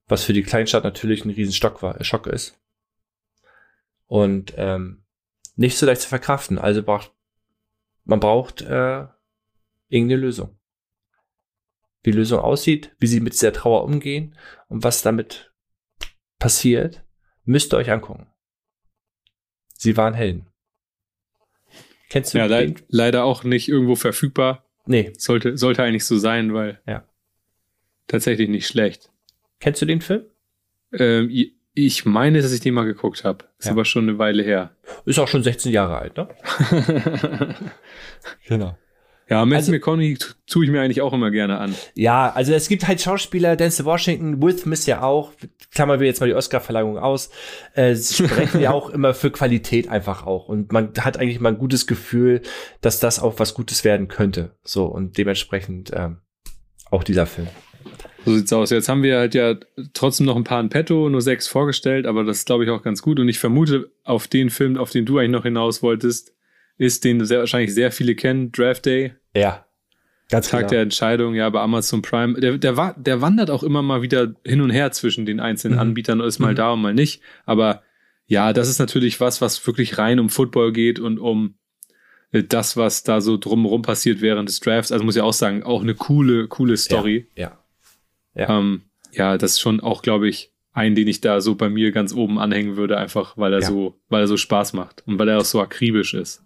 Was 0.08 0.24
für 0.24 0.34
die 0.34 0.43
Kleinstadt 0.43 0.84
natürlich 0.84 1.26
ein 1.26 1.32
riesen 1.32 1.54
Stock 1.54 1.84
war, 1.84 2.00
äh, 2.00 2.04
Schock 2.04 2.28
ist. 2.28 2.58
Und 4.08 4.54
ähm, 4.58 5.04
nicht 5.56 5.78
so 5.78 5.86
leicht 5.86 6.02
zu 6.02 6.10
verkraften. 6.10 6.58
Also 6.58 6.84
braucht 6.84 7.12
man 8.06 8.20
braucht 8.20 8.62
äh, 8.62 9.08
irgendeine 9.88 10.18
Lösung. 10.22 10.60
Wie 12.02 12.12
die 12.12 12.18
Lösung 12.18 12.39
aussieht, 12.39 12.94
wie 13.00 13.08
sie 13.08 13.22
mit 13.22 13.34
dieser 13.34 13.54
Trauer 13.54 13.86
umgehen 13.86 14.36
und 14.68 14.84
was 14.84 15.02
damit 15.02 15.54
passiert, 16.38 17.04
müsst 17.46 17.74
ihr 17.74 17.78
euch 17.78 17.92
angucken. 17.92 18.28
Sie 19.76 19.96
waren 19.96 20.13
Helden. 20.13 20.48
Kennst 22.10 22.34
du 22.34 22.38
Ja, 22.39 22.48
den? 22.48 22.52
leid, 22.76 22.84
leider 22.89 23.24
auch 23.24 23.44
nicht 23.46 23.70
irgendwo 23.70 23.96
verfügbar. 23.96 24.70
Nee. 24.86 25.13
Sollte, 25.18 25.58
sollte 25.58 25.82
eigentlich 25.84 26.06
so 26.06 26.18
sein, 26.18 26.54
weil 26.54 26.82
Ja. 26.86 27.08
tatsächlich 28.08 28.50
nicht 28.50 28.68
schlecht. 28.68 29.10
Kennst 29.60 29.82
du 29.82 29.86
den 29.86 30.02
Film? 30.02 30.26
Ähm, 30.92 31.30
ich 31.76 32.06
meine, 32.06 32.42
dass 32.42 32.52
ich 32.52 32.60
den 32.62 32.74
mal 32.76 32.86
geguckt 32.86 33.24
habe. 33.24 33.46
Ist 33.60 33.66
Ja. 33.66 33.72
aber 33.72 33.86
schon 33.86 34.08
eine 34.08 34.18
Weile 34.20 34.44
her. 34.44 34.72
Ist 35.06 35.20
auch 35.20 35.28
schon 35.28 35.44
16 35.44 35.72
Jahre 35.72 35.98
alt, 35.98 36.18
ne? 36.18 36.28
Genau. 38.47 38.78
ja, 39.30 39.43
Matthew 39.45 39.56
Also- 39.56 39.72
McConaughey 39.72 40.18
tu- 40.18 40.34
tue 40.47 40.66
ich 40.66 40.72
mir 40.72 40.82
eigentlich 40.82 41.02
auch 41.02 41.14
immer 41.14 41.32
gerne 41.32 41.58
an. 41.58 41.74
Ja, 41.95 42.32
also 42.32 42.54
es 42.54 42.68
gibt 42.68 42.88
halt 42.88 43.02
Schauspieler, 43.02 43.56
Denzel 43.56 43.86
Washington, 43.86 44.41
Will 44.41 44.58
Smith 44.58 44.86
ja 44.86 45.02
auch, 45.02 45.32
klammern 45.74 46.00
wir 46.00 46.08
jetzt 46.08 46.20
mal 46.20 46.28
die 46.28 46.36
Oscar-Verleihung 46.36 46.97
aus, 46.97 47.30
äh, 47.74 47.95
sprechen 47.95 48.62
ja 48.62 48.72
auch 48.72 48.89
immer 48.89 49.14
für 49.14 49.32
Qualität 49.32 49.88
einfach 49.89 50.26
auch. 50.26 50.47
Und 50.50 50.72
man 50.72 50.91
hat 51.00 51.18
eigentlich 51.18 51.39
mal 51.39 51.50
ein 51.50 51.58
gutes 51.58 51.88
Gefühl, 51.88 52.41
dass 52.82 53.00
das 53.00 53.20
auch 53.20 53.39
was 53.39 53.54
Gutes 53.54 53.84
werden 53.84 54.08
könnte. 54.08 54.56
So, 54.64 54.86
und 54.86 55.18
dementsprechend 55.18 55.91
ähm, 55.93 56.18
auch 56.91 57.04
dieser 57.04 57.26
Film. 57.26 57.47
So 58.26 58.36
sieht's 58.36 58.53
aus. 58.53 58.69
Jetzt 58.69 58.89
haben 58.89 59.03
wir 59.03 59.17
halt 59.17 59.36
ja 59.36 59.55
trotzdem 59.93 60.26
noch 60.26 60.36
ein 60.36 60.43
paar 60.43 60.61
in 60.61 60.69
petto, 60.69 61.09
nur 61.09 61.21
sechs 61.21 61.47
vorgestellt, 61.47 62.05
aber 62.05 62.24
das 62.24 62.39
ist, 62.39 62.45
glaube 62.45 62.63
ich, 62.63 62.69
auch 62.69 62.82
ganz 62.82 63.01
gut. 63.01 63.19
Und 63.19 63.28
ich 63.30 63.39
vermute, 63.39 63.91
auf 64.03 64.28
den 64.28 64.49
Film, 64.49 64.78
auf 64.78 64.91
den 64.91 65.05
du 65.05 65.17
eigentlich 65.17 65.32
noch 65.32 65.43
hinaus 65.43 65.84
wolltest, 65.84 66.34
ist, 66.78 67.03
den 67.03 67.24
sehr, 67.26 67.39
wahrscheinlich 67.39 67.74
sehr 67.74 67.91
viele 67.91 68.15
kennen, 68.15 68.51
Draft 68.51 68.86
Day, 68.86 69.13
Ja. 69.36 69.65
Ganz 70.30 70.49
Tag 70.49 70.69
der 70.69 70.82
Entscheidung, 70.82 71.36
ja, 71.36 71.47
bei 71.49 71.59
Amazon 71.59 72.01
Prime. 72.01 72.39
Der, 72.39 72.57
der, 72.57 72.95
der 72.97 73.21
wandert 73.21 73.51
auch 73.51 73.61
immer 73.61 73.84
mal 73.84 74.01
wieder 74.01 74.34
hin 74.43 74.61
und 74.61 74.71
her 74.71 74.91
zwischen 74.91 75.26
den 75.28 75.39
einzelnen 75.39 75.76
Mhm. 75.76 75.82
Anbietern 75.82 76.21
und 76.21 76.28
ist 76.28 76.39
mal 76.39 76.53
Mhm. 76.53 76.55
da 76.55 76.71
und 76.71 76.82
mal 76.82 76.93
nicht. 76.93 77.21
Aber 77.45 77.84
ja, 78.26 78.51
das 78.53 78.67
ist 78.69 78.80
natürlich 78.80 79.19
was, 79.19 79.41
was 79.41 79.67
wirklich 79.67 79.97
rein 79.99 80.19
um 80.19 80.30
Football 80.30 80.71
geht 80.71 80.99
und 80.99 81.19
um 81.19 81.55
äh, 82.32 82.41
das, 82.43 82.78
was 82.78 83.03
da 83.03 83.21
so 83.21 83.38
drumherum 83.38 83.84
passiert 83.84 84.21
während 84.21 84.49
des 84.49 84.59
Drafts. 84.59 84.91
Also 84.91 85.03
muss 85.05 85.15
ich 85.15 85.21
auch 85.21 85.34
sagen, 85.34 85.61
auch 85.61 85.82
eine 85.84 85.93
coole, 85.93 86.47
coole 86.47 86.78
Story. 86.78 87.28
Ja. 87.36 87.49
Ja. 87.49 87.62
Ähm, 88.36 88.84
ja, 89.12 89.38
das 89.38 89.52
ist 89.52 89.62
schon 89.62 89.80
auch, 89.80 90.02
glaube 90.02 90.28
ich, 90.28 90.52
einen, 90.74 90.96
den 90.96 91.08
ich 91.08 91.22
da 91.22 91.40
so 91.40 91.56
bei 91.56 91.70
mir 91.70 91.92
ganz 91.92 92.14
oben 92.14 92.40
anhängen 92.40 92.78
würde, 92.78 92.98
einfach 92.98 93.38
weil 93.38 93.54
er 93.54 93.62
ja. 93.62 93.68
so, 93.68 94.00
weil 94.10 94.22
er 94.22 94.28
so 94.28 94.38
Spaß 94.38 94.74
macht 94.74 95.04
und 95.06 95.20
weil 95.20 95.30
er 95.30 95.38
auch 95.38 95.46
so 95.46 95.62
akribisch 95.62 96.14
ist. 96.14 96.44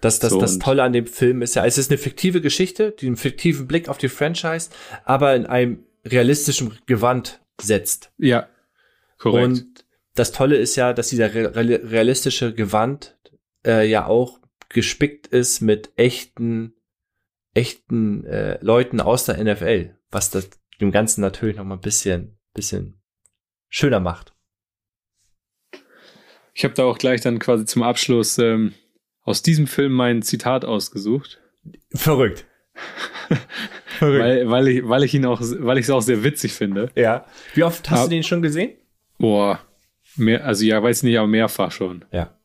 Das, 0.00 0.18
das, 0.18 0.32
so, 0.32 0.40
das 0.40 0.58
Tolle 0.58 0.82
an 0.82 0.92
dem 0.92 1.06
Film 1.06 1.40
ist 1.40 1.54
ja, 1.54 1.64
es 1.64 1.78
ist 1.78 1.90
eine 1.90 1.98
fiktive 1.98 2.42
Geschichte, 2.42 2.94
die 2.98 3.06
einen 3.06 3.16
fiktiven 3.16 3.66
Blick 3.66 3.88
auf 3.88 3.96
die 3.96 4.10
Franchise, 4.10 4.68
aber 5.04 5.34
in 5.34 5.46
einem 5.46 5.84
realistischen 6.04 6.78
Gewand 6.86 7.40
setzt. 7.60 8.12
Ja, 8.18 8.48
korrekt. 9.16 9.44
Und 9.46 9.84
das 10.14 10.32
Tolle 10.32 10.56
ist 10.56 10.76
ja, 10.76 10.92
dass 10.92 11.08
dieser 11.08 11.34
realistische 11.34 12.52
Gewand 12.52 13.16
äh, 13.66 13.88
ja 13.88 14.06
auch 14.06 14.40
gespickt 14.68 15.26
ist 15.28 15.60
mit 15.60 15.92
echten, 15.96 16.74
echten 17.54 18.24
äh, 18.24 18.58
Leuten 18.62 19.00
aus 19.00 19.24
der 19.24 19.42
NFL, 19.42 19.96
was 20.10 20.30
das 20.30 20.50
dem 20.80 20.90
Ganzen 20.90 21.20
natürlich 21.20 21.56
noch 21.56 21.64
mal 21.64 21.76
ein 21.76 21.80
bisschen, 21.80 22.38
bisschen 22.52 23.00
schöner 23.68 24.00
macht. 24.00 24.32
Ich 26.52 26.64
habe 26.64 26.74
da 26.74 26.84
auch 26.84 26.98
gleich 26.98 27.20
dann 27.20 27.38
quasi 27.38 27.64
zum 27.64 27.82
Abschluss 27.82 28.38
ähm, 28.38 28.74
aus 29.22 29.42
diesem 29.42 29.66
Film 29.66 29.92
mein 29.92 30.22
Zitat 30.22 30.64
ausgesucht. 30.64 31.40
Verrückt. 31.92 32.46
Verrückt. 33.86 34.24
Weil, 34.24 34.50
weil, 34.50 34.68
ich, 34.68 34.88
weil 34.88 35.04
ich 35.04 35.14
ihn 35.14 35.26
auch, 35.26 35.40
weil 35.40 35.78
ich 35.78 35.84
es 35.84 35.90
auch 35.90 36.02
sehr 36.02 36.22
witzig 36.22 36.52
finde. 36.52 36.90
Ja. 36.94 37.26
Wie 37.54 37.64
oft 37.64 37.90
hast 37.90 38.00
Aber, 38.00 38.08
du 38.08 38.16
den 38.16 38.22
schon 38.22 38.42
gesehen? 38.42 38.76
Boah, 39.18 39.60
mehr, 40.16 40.44
also 40.44 40.64
ja, 40.64 40.82
weiß 40.82 41.04
nicht, 41.04 41.18
aber 41.18 41.28
mehrfach 41.28 41.72
schon. 41.72 42.04
Ja. 42.12 42.36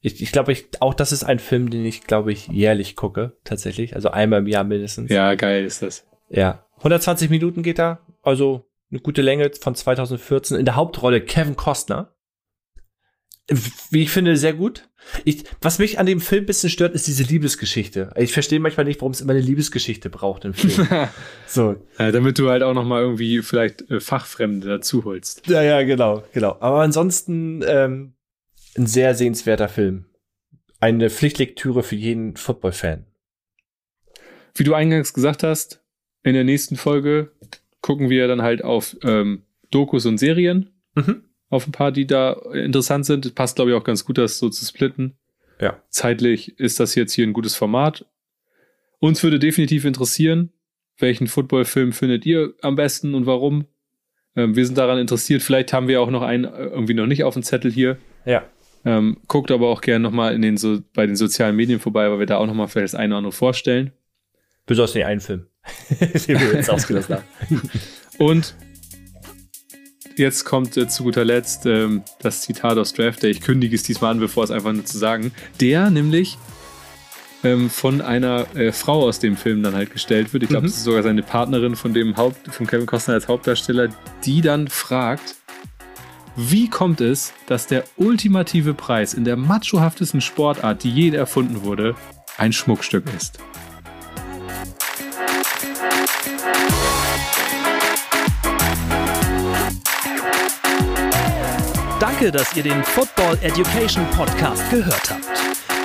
Ich, 0.00 0.22
ich 0.22 0.32
glaube, 0.32 0.52
ich, 0.52 0.68
auch 0.80 0.94
das 0.94 1.12
ist 1.12 1.24
ein 1.24 1.38
Film, 1.38 1.70
den 1.70 1.84
ich, 1.84 2.02
glaube 2.02 2.32
ich, 2.32 2.48
jährlich 2.48 2.96
gucke, 2.96 3.36
tatsächlich. 3.44 3.94
Also 3.94 4.10
einmal 4.10 4.40
im 4.40 4.46
Jahr 4.46 4.64
mindestens. 4.64 5.10
Ja, 5.10 5.34
geil 5.34 5.64
ist 5.64 5.82
das. 5.82 6.06
Ja. 6.30 6.64
120 6.80 7.30
Minuten 7.30 7.62
geht 7.62 7.78
da, 7.78 8.00
also 8.22 8.66
eine 8.90 9.00
gute 9.00 9.22
Länge 9.22 9.50
von 9.60 9.74
2014. 9.74 10.58
In 10.58 10.64
der 10.64 10.76
Hauptrolle 10.76 11.20
Kevin 11.20 11.56
Costner. 11.56 12.14
Wie 13.90 14.02
ich 14.02 14.10
finde, 14.10 14.36
sehr 14.36 14.54
gut. 14.54 14.88
Ich, 15.24 15.44
was 15.60 15.78
mich 15.78 15.98
an 15.98 16.06
dem 16.06 16.20
Film 16.20 16.44
ein 16.44 16.46
bisschen 16.46 16.70
stört, 16.70 16.94
ist 16.94 17.06
diese 17.06 17.24
Liebesgeschichte. 17.24 18.12
Ich 18.16 18.32
verstehe 18.32 18.60
manchmal 18.60 18.84
nicht, 18.84 19.00
warum 19.00 19.12
es 19.12 19.20
immer 19.20 19.32
eine 19.32 19.40
Liebesgeschichte 19.40 20.08
braucht 20.08 20.44
im 20.44 20.54
Film. 20.54 20.86
so. 21.46 21.76
Ja, 21.98 22.12
damit 22.12 22.38
du 22.38 22.48
halt 22.48 22.62
auch 22.62 22.74
noch 22.74 22.84
mal 22.84 23.02
irgendwie 23.02 23.42
vielleicht 23.42 23.90
äh, 23.90 24.00
Fachfremde 24.00 24.68
dazu 24.68 25.04
holst. 25.04 25.46
Ja, 25.48 25.62
ja, 25.62 25.82
genau, 25.82 26.22
genau. 26.32 26.56
Aber 26.60 26.82
ansonsten 26.82 27.62
ähm, 27.66 28.14
ein 28.76 28.86
sehr 28.86 29.14
sehenswerter 29.14 29.68
Film. 29.68 30.06
Eine 30.78 31.10
Pflichtlektüre 31.10 31.82
für 31.82 31.96
jeden 31.96 32.36
Football-Fan. 32.36 33.06
Wie 34.54 34.64
du 34.64 34.74
eingangs 34.74 35.12
gesagt 35.12 35.42
hast, 35.42 35.79
in 36.22 36.34
der 36.34 36.44
nächsten 36.44 36.76
Folge 36.76 37.32
gucken 37.80 38.10
wir 38.10 38.28
dann 38.28 38.42
halt 38.42 38.62
auf 38.62 38.96
ähm, 39.02 39.42
Dokus 39.70 40.06
und 40.06 40.18
Serien. 40.18 40.70
Mhm. 40.94 41.24
Auf 41.48 41.66
ein 41.66 41.72
paar, 41.72 41.90
die 41.92 42.06
da 42.06 42.32
interessant 42.52 43.06
sind. 43.06 43.34
Passt, 43.34 43.56
glaube 43.56 43.70
ich, 43.70 43.76
auch 43.76 43.84
ganz 43.84 44.04
gut, 44.04 44.18
das 44.18 44.38
so 44.38 44.48
zu 44.48 44.64
splitten. 44.64 45.16
Ja. 45.60 45.82
Zeitlich 45.88 46.58
ist 46.58 46.80
das 46.80 46.94
jetzt 46.94 47.12
hier 47.12 47.26
ein 47.26 47.32
gutes 47.32 47.56
Format. 47.56 48.06
Uns 48.98 49.22
würde 49.22 49.38
definitiv 49.38 49.84
interessieren, 49.84 50.52
welchen 50.98 51.26
Footballfilm 51.26 51.92
findet 51.92 52.26
ihr 52.26 52.54
am 52.60 52.76
besten 52.76 53.14
und 53.14 53.26
warum? 53.26 53.66
Ähm, 54.36 54.56
wir 54.56 54.64
sind 54.64 54.78
daran 54.78 54.98
interessiert. 54.98 55.42
Vielleicht 55.42 55.72
haben 55.72 55.88
wir 55.88 56.00
auch 56.00 56.10
noch 56.10 56.22
einen 56.22 56.44
äh, 56.44 56.66
irgendwie 56.66 56.94
noch 56.94 57.06
nicht 57.06 57.24
auf 57.24 57.34
dem 57.34 57.42
Zettel 57.42 57.70
hier. 57.70 57.98
Ja. 58.24 58.44
Ähm, 58.84 59.18
guckt 59.26 59.50
aber 59.50 59.68
auch 59.68 59.80
gerne 59.80 60.02
nochmal 60.02 60.34
in 60.34 60.42
den 60.42 60.56
so, 60.56 60.80
bei 60.94 61.06
den 61.06 61.16
sozialen 61.16 61.56
Medien 61.56 61.80
vorbei, 61.80 62.10
weil 62.10 62.18
wir 62.18 62.26
da 62.26 62.38
auch 62.38 62.46
nochmal 62.46 62.68
vielleicht 62.68 62.94
das 62.94 62.94
eine 62.94 63.14
oder 63.14 63.18
andere 63.18 63.32
vorstellen. 63.32 63.92
Besonders 64.66 64.92
den 64.92 65.04
einen 65.04 65.20
Film, 65.20 65.46
den 65.90 66.40
wir 66.40 66.54
jetzt 66.54 66.70
ausgelassen 66.70 67.16
haben. 67.16 67.70
Und 68.18 68.54
jetzt 70.16 70.44
kommt 70.44 70.76
äh, 70.76 70.88
zu 70.88 71.04
guter 71.04 71.24
Letzt 71.24 71.66
ähm, 71.66 72.02
das 72.20 72.42
Zitat 72.42 72.78
aus 72.78 72.92
Draft 72.92 73.22
Day. 73.22 73.30
Ich 73.30 73.40
kündige 73.40 73.74
es 73.74 73.82
diesmal 73.82 74.12
an, 74.12 74.20
bevor 74.20 74.44
es 74.44 74.50
einfach 74.50 74.72
nur 74.72 74.84
zu 74.84 74.98
sagen. 74.98 75.32
Der 75.60 75.90
nämlich 75.90 76.38
ähm, 77.42 77.70
von 77.70 78.00
einer 78.00 78.46
äh, 78.54 78.72
Frau 78.72 79.02
aus 79.02 79.18
dem 79.18 79.36
Film 79.36 79.62
dann 79.62 79.74
halt 79.74 79.90
gestellt 79.90 80.32
wird. 80.32 80.42
Ich 80.42 80.48
glaube, 80.48 80.64
mhm. 80.64 80.70
es 80.70 80.76
ist 80.76 80.84
sogar 80.84 81.02
seine 81.02 81.22
Partnerin 81.22 81.76
von 81.76 81.94
dem 81.94 82.16
Haupt, 82.16 82.52
von 82.52 82.66
Kevin 82.66 82.86
Costner 82.86 83.14
als 83.14 83.28
Hauptdarsteller, 83.28 83.88
die 84.24 84.40
dann 84.40 84.68
fragt, 84.68 85.36
wie 86.36 86.68
kommt 86.68 87.00
es, 87.00 87.32
dass 87.46 87.66
der 87.66 87.84
ultimative 87.96 88.74
Preis 88.74 89.14
in 89.14 89.24
der 89.24 89.36
machohaftesten 89.36 90.20
Sportart, 90.20 90.84
die 90.84 90.90
je 90.90 91.10
erfunden 91.10 91.62
wurde, 91.62 91.94
ein 92.36 92.52
Schmuckstück 92.52 93.04
ist? 93.16 93.40
Danke, 102.00 102.30
dass 102.32 102.56
ihr 102.56 102.62
den 102.62 102.82
Football 102.82 103.36
Education 103.42 104.06
Podcast 104.16 104.62
gehört 104.70 105.10
habt. 105.10 105.22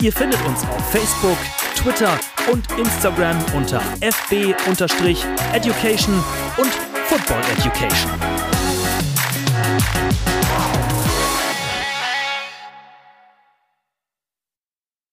Ihr 0.02 0.14
findet 0.14 0.42
uns 0.46 0.62
auf 0.64 0.90
Facebook, 0.90 1.38
Twitter 1.76 2.18
und 2.50 2.66
Instagram 2.80 3.38
unter 3.54 3.82
fb-education 4.00 4.54
und 6.58 6.72
Football 7.08 7.42
Education. 7.58 8.45